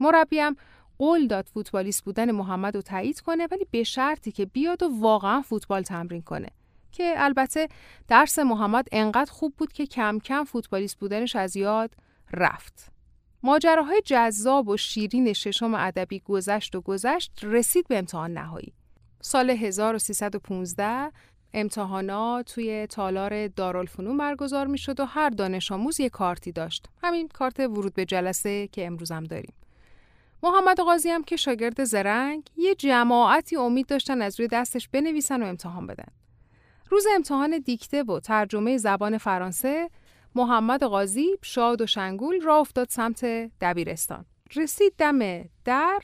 مربیم 0.00 0.56
قول 0.98 1.26
داد 1.26 1.48
فوتبالیست 1.54 2.04
بودن 2.04 2.30
محمد 2.30 2.76
رو 2.76 2.82
تایید 2.82 3.20
کنه 3.20 3.48
ولی 3.50 3.66
به 3.70 3.82
شرطی 3.82 4.32
که 4.32 4.46
بیاد 4.46 4.82
و 4.82 4.88
واقعا 5.00 5.42
فوتبال 5.42 5.82
تمرین 5.82 6.22
کنه. 6.22 6.48
که 6.92 7.14
البته 7.16 7.68
درس 8.08 8.38
محمد 8.38 8.88
انقدر 8.92 9.32
خوب 9.32 9.54
بود 9.58 9.72
که 9.72 9.86
کم 9.86 10.18
کم 10.18 10.44
فوتبالیست 10.44 10.98
بودنش 10.98 11.36
از 11.36 11.56
یاد 11.56 11.94
رفت. 12.32 12.92
ماجراهای 13.42 14.02
جذاب 14.04 14.68
و 14.68 14.76
شیرین 14.76 15.32
ششم 15.32 15.74
ادبی 15.74 16.20
گذشت 16.20 16.74
و 16.74 16.80
گذشت 16.80 17.32
رسید 17.42 17.88
به 17.88 17.98
امتحان 17.98 18.32
نهایی. 18.32 18.72
سال 19.20 19.50
1315 19.50 21.12
امتحانات 21.54 22.54
توی 22.54 22.86
تالار 22.86 23.48
دارالفنون 23.48 24.16
برگزار 24.16 24.66
می 24.66 24.78
شد 24.78 25.00
و 25.00 25.04
هر 25.04 25.30
دانش 25.30 25.72
آموز 25.72 26.00
یک 26.00 26.12
کارتی 26.12 26.52
داشت. 26.52 26.86
همین 27.02 27.28
کارت 27.28 27.60
ورود 27.60 27.94
به 27.94 28.04
جلسه 28.04 28.68
که 28.68 28.86
امروز 28.86 29.12
هم 29.12 29.24
داریم. 29.24 29.52
محمد 30.42 30.80
قاضی 30.80 31.08
هم 31.08 31.22
که 31.22 31.36
شاگرد 31.36 31.84
زرنگ 31.84 32.50
یه 32.56 32.74
جماعتی 32.74 33.56
امید 33.56 33.86
داشتن 33.86 34.22
از 34.22 34.40
روی 34.40 34.48
دستش 34.48 34.88
بنویسن 34.88 35.42
و 35.42 35.46
امتحان 35.46 35.86
بدن. 35.86 36.08
روز 36.90 37.06
امتحان 37.14 37.58
دیکته 37.58 38.02
و 38.02 38.20
ترجمه 38.20 38.76
زبان 38.76 39.18
فرانسه 39.18 39.90
محمد 40.34 40.82
قاضی 40.82 41.26
شاد 41.42 41.80
و 41.80 41.86
شنگول 41.86 42.40
را 42.40 42.58
افتاد 42.58 42.88
سمت 42.88 43.24
دبیرستان. 43.60 44.24
رسید 44.56 44.92
دم 44.98 45.44
در 45.64 46.00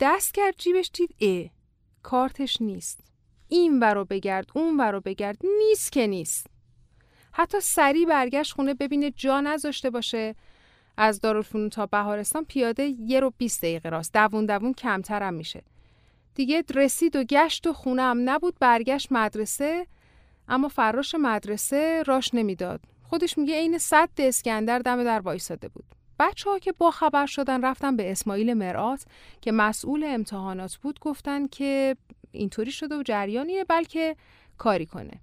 دست 0.00 0.34
کرد 0.34 0.54
جیبش 0.58 0.90
دید 0.94 1.14
اه 1.20 1.50
کارتش 2.02 2.62
نیست. 2.62 3.00
این 3.48 3.80
ورو 3.80 4.04
بگرد 4.04 4.46
اون 4.54 4.76
ورو 4.80 5.00
بگرد 5.00 5.38
نیست 5.58 5.92
که 5.92 6.06
نیست. 6.06 6.46
حتی 7.32 7.60
سریع 7.60 8.06
برگشت 8.06 8.52
خونه 8.52 8.74
ببینه 8.74 9.10
جا 9.10 9.40
نذاشته 9.40 9.90
باشه. 9.90 10.34
از 10.96 11.20
دارالفنون 11.20 11.68
تا 11.68 11.86
بهارستان 11.86 12.44
پیاده 12.44 12.82
یه 12.84 13.20
رو 13.20 13.32
20 13.38 13.62
دقیقه 13.62 13.88
راست. 13.88 14.12
دوون 14.12 14.46
دوون 14.46 14.72
کمترم 14.72 15.34
میشه. 15.34 15.62
دیگه 16.34 16.64
رسید 16.74 17.16
و 17.16 17.24
گشت 17.24 17.66
و 17.66 17.72
خونه 17.72 18.02
هم 18.02 18.30
نبود 18.30 18.54
برگشت 18.60 19.12
مدرسه 19.12 19.86
اما 20.48 20.68
فراش 20.68 21.14
مدرسه 21.14 22.02
راش 22.06 22.34
نمی‌داد. 22.34 22.80
خودش 23.02 23.38
میگه 23.38 23.54
عین 23.54 23.78
صد 23.78 24.10
اسکندر 24.18 24.78
دم 24.78 25.04
در 25.04 25.20
وایساده 25.20 25.68
بود. 25.68 25.84
بچه 26.18 26.50
ها 26.50 26.58
که 26.58 26.72
با 26.72 26.90
خبر 26.90 27.26
شدن 27.26 27.64
رفتن 27.64 27.96
به 27.96 28.10
اسماعیل 28.10 28.54
مرآت 28.54 29.04
که 29.40 29.52
مسئول 29.52 30.04
امتحانات 30.06 30.76
بود 30.76 31.00
گفتن 31.00 31.46
که 31.46 31.96
اینطوری 32.32 32.70
شده 32.70 32.96
و 32.96 33.02
جریانیه 33.02 33.64
بلکه 33.64 34.16
کاری 34.58 34.86
کنه. 34.86 35.20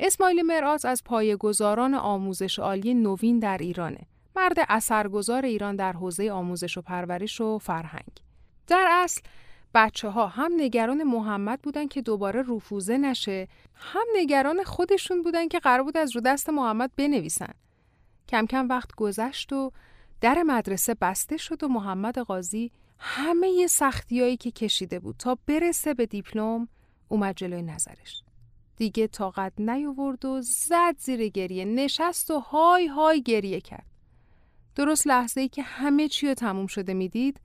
اسماعیل 0.00 0.42
مرآت 0.42 0.84
از 0.84 1.04
پایه‌گذاران 1.04 1.94
آموزش 1.94 2.58
عالی 2.58 2.94
نوین 2.94 3.38
در 3.38 3.58
ایرانه. 3.58 4.06
مرد 4.36 4.56
اثرگذار 4.68 5.44
ایران 5.44 5.76
در 5.76 5.92
حوزه 5.92 6.30
آموزش 6.30 6.78
و 6.78 6.82
پرورش 6.82 7.40
و 7.40 7.58
فرهنگ. 7.58 8.22
در 8.66 8.88
اصل 8.90 9.20
بچه 9.74 10.08
ها 10.08 10.26
هم 10.26 10.52
نگران 10.56 11.02
محمد 11.02 11.62
بودن 11.62 11.88
که 11.88 12.02
دوباره 12.02 12.44
رفوزه 12.48 12.98
نشه 12.98 13.48
هم 13.74 14.04
نگران 14.16 14.64
خودشون 14.64 15.22
بودن 15.22 15.48
که 15.48 15.58
قرار 15.58 15.82
بود 15.82 15.96
از 15.96 16.16
رو 16.16 16.20
دست 16.20 16.48
محمد 16.48 16.90
بنویسن. 16.96 17.54
کم 18.28 18.46
کم 18.46 18.68
وقت 18.68 18.94
گذشت 18.94 19.52
و 19.52 19.72
در 20.20 20.42
مدرسه 20.42 20.94
بسته 20.94 21.36
شد 21.36 21.64
و 21.64 21.68
محمد 21.68 22.18
قاضی 22.18 22.70
همه 22.98 23.66
سختیایی 23.66 24.36
که 24.36 24.50
کشیده 24.50 24.98
بود 24.98 25.16
تا 25.18 25.38
برسه 25.46 25.94
به 25.94 26.06
دیپلم 26.06 26.68
اومد 27.08 27.36
جلوی 27.36 27.62
نظرش. 27.62 28.22
دیگه 28.76 29.06
طاقت 29.06 29.52
نیاورد 29.58 30.24
و 30.24 30.40
زد 30.42 30.94
زیر 30.98 31.28
گریه 31.28 31.64
نشست 31.64 32.30
و 32.30 32.38
های 32.38 32.86
های 32.86 33.22
گریه 33.22 33.60
کرد. 33.60 33.91
درست 34.74 35.06
لحظه 35.06 35.40
ای 35.40 35.48
که 35.48 35.62
همه 35.62 36.08
چی 36.08 36.28
رو 36.28 36.34
تموم 36.34 36.66
شده 36.66 36.94
می‌دید 36.94 37.40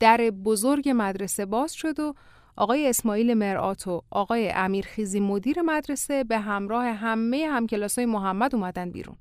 در 0.00 0.16
بزرگ 0.30 0.92
مدرسه 0.96 1.46
باز 1.46 1.74
شد 1.74 2.00
و 2.00 2.14
آقای 2.56 2.88
اسماعیل 2.88 3.34
مرآت 3.34 3.88
و 3.88 4.02
آقای 4.10 4.50
امیرخیزی 4.50 5.20
مدیر 5.20 5.62
مدرسه 5.62 6.24
به 6.24 6.38
همراه 6.38 6.86
همه 6.86 7.48
همکلاسای 7.50 8.06
محمد 8.06 8.54
اومدن 8.54 8.90
بیرون. 8.90 9.16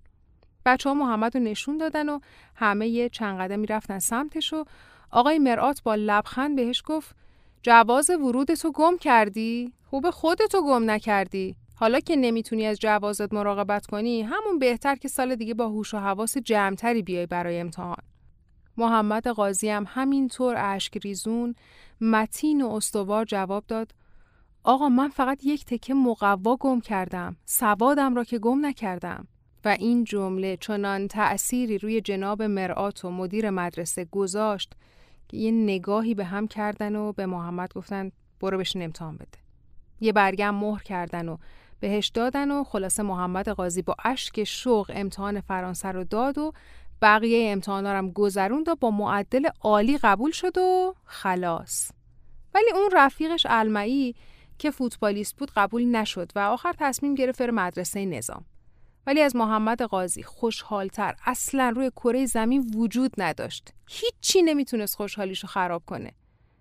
بچه 0.66 0.89
ها 0.89 0.95
محمد 0.95 1.38
رو 1.38 1.43
نشون 1.43 1.78
دادن 1.78 2.10
و 2.10 2.20
همه 2.55 2.88
یه 2.88 3.10
چند 3.10 3.39
قدمی 3.39 3.68
رفتن 3.68 3.99
سمتش 3.99 4.53
و 4.53 4.66
آقای 5.12 5.39
مرآت 5.39 5.84
با 5.84 5.95
لبخند 5.95 6.55
بهش 6.55 6.84
گفت 6.86 7.16
جواز 7.62 8.10
ورودتو 8.10 8.72
گم 8.72 8.97
کردی؟ 8.97 9.74
خوب 9.89 10.10
خودتو 10.10 10.62
گم 10.62 10.91
نکردی. 10.91 11.55
حالا 11.80 12.00
که 12.00 12.16
نمی‌تونی 12.16 12.66
از 12.66 12.80
جوازت 12.80 13.34
مراقبت 13.34 13.86
کنی 13.86 14.22
همون 14.22 14.60
بهتر 14.60 14.96
که 14.96 15.08
سال 15.08 15.36
دیگه 15.36 15.54
با 15.54 15.68
هوش 15.68 15.94
و 15.94 15.98
حواس 15.98 16.38
جمعتری 16.38 17.02
بیای 17.02 17.26
برای 17.26 17.60
امتحان. 17.60 18.04
محمد 18.78 19.28
قاضی 19.28 19.70
هم 19.70 19.86
همینطور 19.88 20.56
اشک 20.58 20.98
ریزون 20.98 21.56
متین 22.02 22.62
و 22.62 22.70
استوار 22.70 23.26
جواب 23.26 23.64
داد 23.68 23.96
آقا 24.64 24.90
من 24.90 25.10
فقط 25.10 25.44
یک 25.44 25.66
تکه 25.66 25.94
مقوا 25.94 26.56
گم 26.56 26.80
کردم 26.80 27.36
سوادم 27.46 28.16
را 28.16 28.24
که 28.24 28.40
گم 28.40 28.66
نکردم 28.66 29.28
و 29.66 29.76
این 29.80 30.04
جمله 30.04 30.58
چنان 30.58 31.08
تأثیری 31.08 31.78
روی 31.78 32.02
جناب 32.02 32.42
مرآت 32.42 33.06
و 33.06 33.12
مدیر 33.12 33.50
مدرسه 33.50 34.06
گذاشت 34.06 34.74
که 35.28 35.38
یه 35.38 35.52
نگاهی 35.52 36.14
به 36.14 36.26
هم 36.26 36.48
کردن 36.48 36.96
و 36.96 37.14
به 37.14 37.26
محمد 37.26 37.74
گفتن 37.74 38.12
برو 38.40 38.58
بشین 38.58 38.82
امتحان 38.82 39.16
بده 39.16 39.38
یه 40.00 40.12
برگم 40.12 40.56
مهر 40.56 40.84
کردن 40.84 41.30
و 41.30 41.38
بهش 41.80 42.08
دادن 42.08 42.52
و 42.52 42.64
خلاصه 42.64 43.04
محمد 43.04 43.50
قاضی 43.50 43.82
با 43.82 43.96
اشک 44.06 44.44
شوق 44.44 44.92
امتحان 44.96 45.42
فرانسه 45.42 45.92
رو 45.92 46.04
داد 46.04 46.38
و 46.38 46.54
بقیه 47.02 47.52
امتحانا 47.52 47.90
هم 47.90 48.12
گذروند 48.12 48.70
و 48.70 48.76
با 48.76 48.92
معدل 48.92 49.50
عالی 49.62 49.98
قبول 49.98 50.32
شد 50.32 50.58
و 50.58 50.96
خلاص. 51.06 51.92
ولی 52.54 52.72
اون 52.76 52.90
رفیقش 52.94 53.46
علمعی 53.46 54.16
که 54.60 54.72
فوتبالیست 54.72 55.36
بود 55.36 55.52
قبول 55.56 55.86
نشد 55.86 56.32
و 56.36 56.40
آخر 56.40 56.74
تصمیم 56.80 57.16
گرفت 57.16 57.42
بره 57.42 57.52
مدرسه 57.52 58.06
نظام. 58.06 58.46
ولی 59.08 59.22
از 59.22 59.36
محمد 59.36 59.82
قاضی 59.82 60.24
خوشحالتر 60.24 61.16
اصلا 61.26 61.70
روی 61.76 61.90
کره 61.90 62.26
زمین 62.26 62.72
وجود 62.76 63.12
نداشت. 63.18 63.74
هیچی 63.88 64.42
نمی‌تونست 64.42 64.96
خوشحالیشو 64.96 65.48
خراب 65.48 65.84
کنه. 65.86 66.12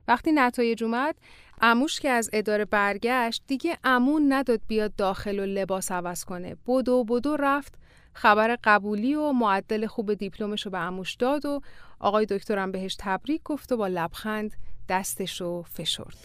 وقتی 0.09 0.32
نتایج 0.32 0.84
اومد 0.84 1.14
اموش 1.61 2.00
که 2.00 2.11
از 2.11 2.30
اداره 2.32 2.64
برگشت 2.64 3.42
دیگه 3.46 3.78
امون 3.84 4.32
نداد 4.32 4.61
بیاد 4.68 4.96
داخل 4.96 5.38
و 5.38 5.46
لباس 5.46 5.92
عوض 5.92 6.24
کنه. 6.24 6.57
بدو 6.66 7.04
بدو 7.04 7.36
رفت 7.36 7.74
خبر 8.12 8.59
قبولی 8.64 9.14
و 9.14 9.32
معدل 9.32 9.86
خوب 9.86 10.14
دیپلمش 10.14 10.62
رو 10.62 10.70
به 10.70 10.78
اموش 10.78 11.14
داد 11.14 11.46
و 11.46 11.61
آقای 12.00 12.26
دکترم 12.26 12.72
بهش 12.72 12.96
تبریک 12.98 13.42
گفت 13.44 13.72
و 13.72 13.76
با 13.76 13.86
لبخند 13.86 14.52
دستش 14.88 15.40
رو 15.40 15.64
فشرد. 15.72 16.16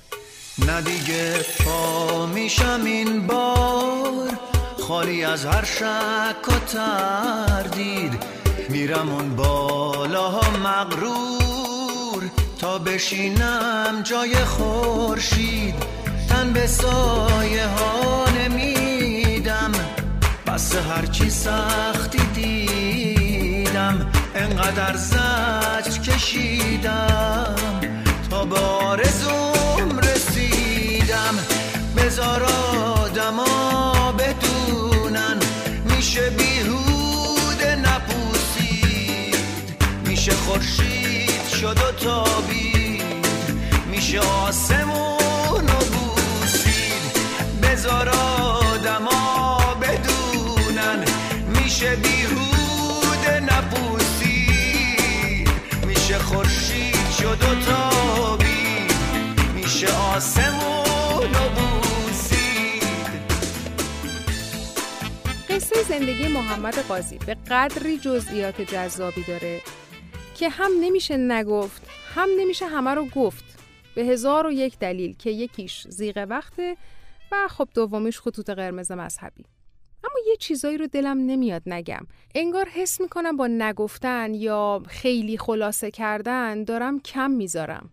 ندیگه 0.69 1.36
پا 1.65 2.25
میشم 2.25 2.82
این 2.86 3.27
بار 3.27 4.39
خالی 4.79 5.23
از 5.23 5.45
هر 5.45 5.63
شک 5.63 6.47
و 6.47 6.59
تردید. 6.59 8.23
میرم 8.69 9.09
اون 9.09 9.36
بالاها 9.36 10.57
مغرور. 10.57 11.70
تا 12.62 12.78
بشینم 12.78 14.01
جای 14.03 14.36
خورشید 14.36 15.76
تن 16.30 16.53
به 16.53 16.68
سایه 16.68 17.68
ها 17.68 18.26
نمیدم. 18.30 19.72
بس 20.47 20.76
هرچی 20.76 21.30
سختی 21.30 22.18
دیدم 22.36 24.12
انقدر 24.36 24.95
زجر 24.95 26.01
کشیدم. 26.01 27.55
تا 28.30 28.45
به 28.45 28.59
آرزوم 28.59 29.99
رسیدم. 29.99 31.36
بزار 31.97 32.43
شد 41.72 41.84
و 41.84 41.91
تابید 41.91 43.28
میشه 43.91 44.19
آسمون 44.19 45.65
و 45.65 45.80
بوسید. 45.93 47.01
بزار 47.63 48.09
آدما 48.09 49.57
بدونن. 49.82 51.05
میشه 51.47 51.95
بیهوده 51.95 53.39
نپوسید. 53.39 54.69
میشه 55.88 56.19
خورشید 56.19 57.11
شد 57.19 57.43
و 57.43 57.55
تابید 57.65 58.91
میشه 59.55 59.88
آسمون 59.93 61.32
و 61.32 61.49
قصه 65.49 65.84
زندگی 65.89 66.28
محمد 66.28 66.80
قاضی 66.88 67.17
به 67.17 67.38
قدری 67.51 67.97
جزئیات 67.97 68.61
جذابی 68.61 69.24
داره. 69.24 69.61
که 70.42 70.50
هم 70.50 70.72
نمیشه 70.82 71.18
نگفت 71.18 71.88
هم 72.16 72.30
نمیشه 72.38 72.66
همه 72.66 72.94
رو 72.94 73.06
گفت. 73.06 73.44
به 73.96 74.02
هزار 74.02 74.48
و 74.48 74.52
یک 74.52 74.80
دلیل 74.80 75.16
که 75.16 75.30
یکیش 75.30 75.88
زیغ 75.88 76.26
وقته 76.30 76.78
و 77.32 77.48
خب 77.48 77.68
دومیش 77.74 78.20
خطوط 78.20 78.50
قرمز 78.50 78.92
مذهبی. 78.92 79.46
اما 80.04 80.14
یه 80.28 80.36
چیزایی 80.36 80.78
رو 80.78 80.88
دلم 80.88 81.18
نمیاد 81.18 81.62
نگم. 81.66 82.08
انگار 82.36 82.70
حس 82.70 83.02
می‌کنم 83.02 83.38
با 83.38 83.48
نگفتن 83.48 84.34
یا 84.34 84.84
خیلی 84.88 85.38
خلاصه 85.38 85.92
کردن 85.92 86.64
دارم 86.64 87.00
کم 87.00 87.32
می‌ذارم. 87.32 87.89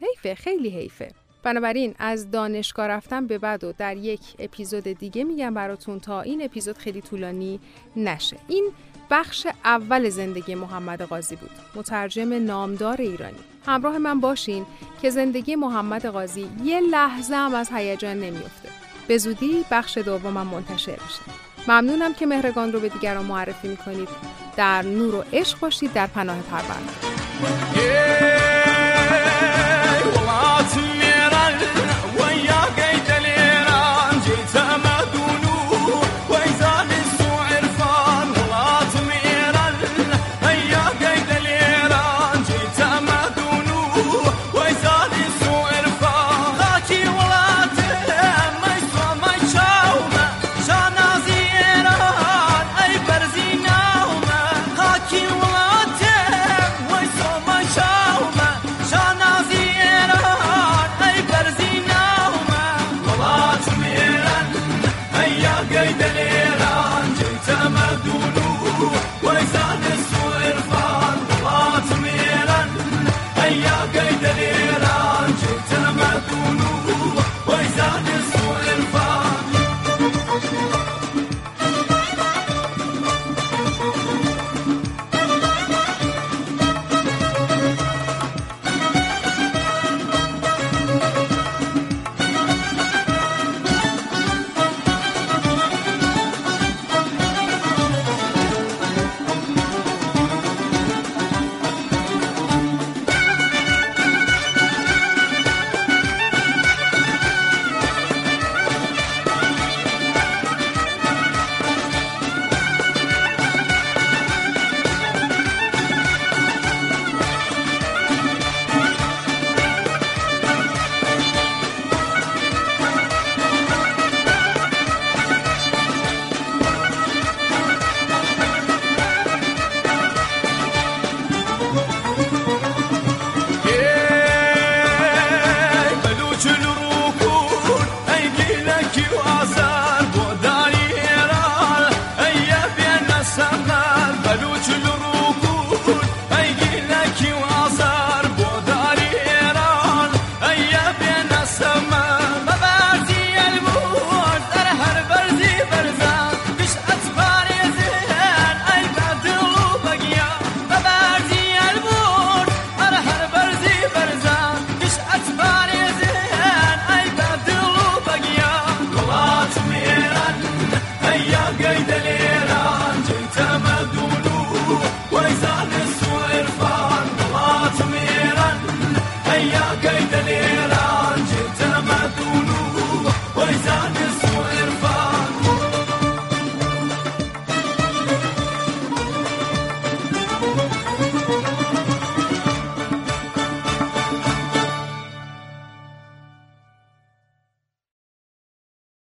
حیفه 0.00 0.34
خیلی 0.34 0.68
حیفه. 0.70 1.12
بنابراین 1.42 1.94
از 1.98 2.30
دانشگاه 2.30 2.86
رفتم 2.86 3.26
به 3.26 3.38
بعد 3.38 3.64
و 3.64 3.72
در 3.78 3.96
یک 3.96 4.20
اپیزود 4.38 4.84
دیگه 4.84 5.24
میگم 5.24 5.54
براتون 5.54 6.00
تا 6.00 6.20
این 6.20 6.42
اپیزود 6.42 6.78
خیلی 6.78 7.00
طولانی 7.00 7.60
نشه. 7.96 8.36
این 8.48 8.70
بخش 9.10 9.46
اول 9.64 10.08
زندگی 10.08 10.54
محمد 10.54 11.02
قاضی 11.02 11.36
بود. 11.36 11.50
مترجم 11.74 12.32
نامدار 12.32 13.00
ایرانی. 13.00 13.38
همراه 13.66 13.98
من 13.98 14.20
باشین 14.20 14.66
که 15.02 15.10
زندگی 15.10 15.56
محمد 15.56 16.06
قاضی 16.06 16.48
یه 16.64 16.80
لحظه 16.80 17.34
هم 17.34 17.54
از 17.54 17.68
هیجان 17.72 18.16
نمیفته 18.16 18.68
به 19.08 19.18
زودی 19.18 19.64
بخش 19.70 19.98
دومم 19.98 20.46
منتشر 20.46 20.98
میشه. 21.02 21.20
ممنونم 21.68 22.14
که 22.14 22.26
مهرگان 22.26 22.72
رو 22.72 22.80
به 22.80 22.88
دیگران 22.88 23.24
معرفی 23.24 23.68
می‌کنید. 23.68 24.08
در 24.56 24.82
نور 24.82 25.14
و 25.14 25.24
عشق 25.32 25.58
باشید 25.58 25.92
در 25.92 26.06
پناه 26.06 26.38
پرونده 26.42 26.92